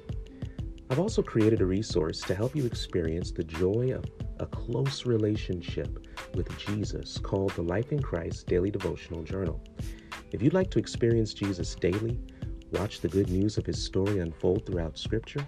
I've 0.90 1.00
also 1.00 1.24
created 1.24 1.60
a 1.60 1.66
resource 1.66 2.22
to 2.22 2.36
help 2.36 2.56
you 2.56 2.66
experience 2.66 3.32
the 3.32 3.44
joy 3.44 3.94
of 3.94 4.06
a 4.40 4.46
close 4.46 5.06
relationship 5.06 6.08
with 6.36 6.58
Jesus 6.58 7.18
called 7.18 7.52
the 7.52 7.64
Life 7.64 7.92
in 7.92 8.02
Christ 8.02 8.48
Daily 8.48 8.72
Devotional 8.72 9.24
Journal. 9.24 9.62
If 10.34 10.42
you'd 10.42 10.56
like 10.56 10.72
to 10.72 10.80
experience 10.80 11.32
Jesus 11.32 11.76
daily, 11.76 12.20
watch 12.72 13.02
the 13.02 13.08
good 13.08 13.30
news 13.30 13.60
of 13.60 13.68
his 13.68 13.82
story 13.82 14.18
unfold 14.18 14.66
throughout 14.66 14.98
Scripture, 14.98 15.46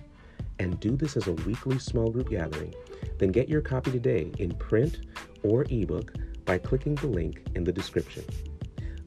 and 0.59 0.79
do 0.79 0.95
this 0.95 1.17
as 1.17 1.27
a 1.27 1.33
weekly 1.33 1.79
small 1.79 2.11
group 2.11 2.29
gathering, 2.29 2.71
then 3.17 3.31
get 3.31 3.49
your 3.49 3.61
copy 3.61 3.91
today 3.91 4.31
in 4.37 4.51
print 4.53 5.07
or 5.41 5.65
ebook 5.71 6.13
by 6.45 6.59
clicking 6.59 6.93
the 6.93 7.07
link 7.07 7.41
in 7.55 7.63
the 7.63 7.71
description. 7.71 8.23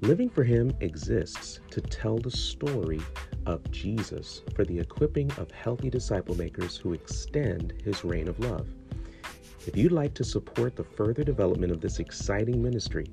Living 0.00 0.28
for 0.28 0.42
Him 0.42 0.72
exists 0.80 1.60
to 1.70 1.80
tell 1.80 2.18
the 2.18 2.30
story 2.30 3.00
of 3.46 3.70
Jesus 3.70 4.42
for 4.56 4.64
the 4.64 4.80
equipping 4.80 5.30
of 5.38 5.48
healthy 5.52 5.90
disciple 5.90 6.36
makers 6.36 6.76
who 6.76 6.92
extend 6.92 7.72
His 7.84 8.04
reign 8.04 8.26
of 8.26 8.40
love. 8.40 8.66
If 9.64 9.76
you'd 9.76 9.92
like 9.92 10.14
to 10.14 10.24
support 10.24 10.74
the 10.74 10.82
further 10.82 11.22
development 11.22 11.70
of 11.70 11.80
this 11.80 12.00
exciting 12.00 12.60
ministry, 12.60 13.06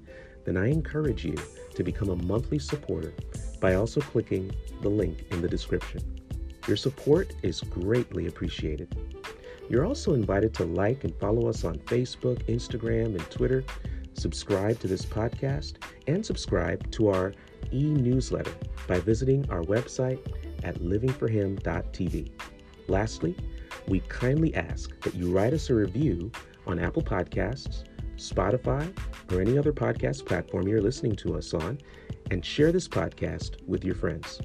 then 0.46 0.58
I 0.58 0.70
encourage 0.70 1.26
you 1.26 1.36
to 1.74 1.84
become 1.84 2.10
a 2.10 2.16
monthly 2.16 2.60
supporter 2.60 3.14
by 3.60 3.76
also 3.76 4.00
clicking 4.00 4.52
the 4.82 4.90
link 4.90 5.26
in 5.32 5.42
the 5.42 5.48
description. 5.50 6.02
Your 6.68 6.78
support 6.78 7.34
is 7.44 7.62
greatly 7.62 8.28
appreciated. 8.28 8.96
You're 9.70 9.86
also 9.86 10.14
invited 10.14 10.54
to 10.56 10.66
like 10.66 11.04
and 11.04 11.16
follow 11.20 11.48
us 11.50 11.64
on 11.64 11.80
Facebook, 11.80 12.44
Instagram, 12.46 13.08
and 13.08 13.32
Twitter, 13.32 13.64
subscribe 14.14 14.80
to 14.80 14.88
this 14.88 15.06
podcast, 15.06 15.76
and 16.08 16.26
subscribe 16.26 16.90
to 16.92 17.10
our 17.10 17.34
e 17.74 17.84
newsletter 17.84 18.54
by 18.88 19.00
visiting 19.00 19.50
our 19.50 19.62
website 19.64 20.20
at 20.64 20.80
livingforhim.tv. 20.80 22.32
Lastly, 22.88 23.36
we 23.88 24.00
kindly 24.02 24.54
ask 24.56 25.00
that 25.02 25.16
you 25.16 25.32
write 25.32 25.54
us 25.54 25.70
a 25.70 25.74
review 25.74 26.32
on 26.68 26.80
Apple 26.80 27.04
Podcasts 27.04 27.84
Spotify, 28.18 28.92
or 29.32 29.42
any 29.42 29.58
other 29.58 29.74
podcast 29.74 30.26
platform 30.26 30.68
you're 30.68 30.82
listening 30.82 31.16
to 31.18 31.36
us 31.36 31.54
on, 31.54 31.78
and 32.32 32.46
share 32.46 32.72
this 32.72 32.88
podcast 32.88 33.66
with 33.68 33.84
your 33.84 33.96
friends. 33.96 34.42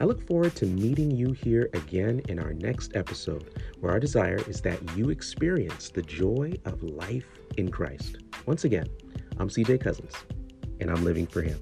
I 0.00 0.04
look 0.04 0.26
forward 0.26 0.56
to 0.56 0.66
meeting 0.66 1.10
you 1.10 1.32
here 1.32 1.70
again 1.72 2.20
in 2.28 2.38
our 2.38 2.52
next 2.52 2.96
episode, 2.96 3.60
where 3.80 3.92
our 3.92 4.00
desire 4.00 4.40
is 4.48 4.60
that 4.62 4.80
you 4.96 5.10
experience 5.10 5.90
the 5.90 6.02
joy 6.02 6.54
of 6.64 6.82
life 6.82 7.26
in 7.56 7.70
Christ. 7.70 8.16
Once 8.46 8.64
again, 8.64 8.86
I'm 9.38 9.48
CJ 9.48 9.80
Cousins, 9.80 10.14
and 10.80 10.90
I'm 10.90 11.04
living 11.04 11.26
for 11.26 11.42
Him. 11.42 11.60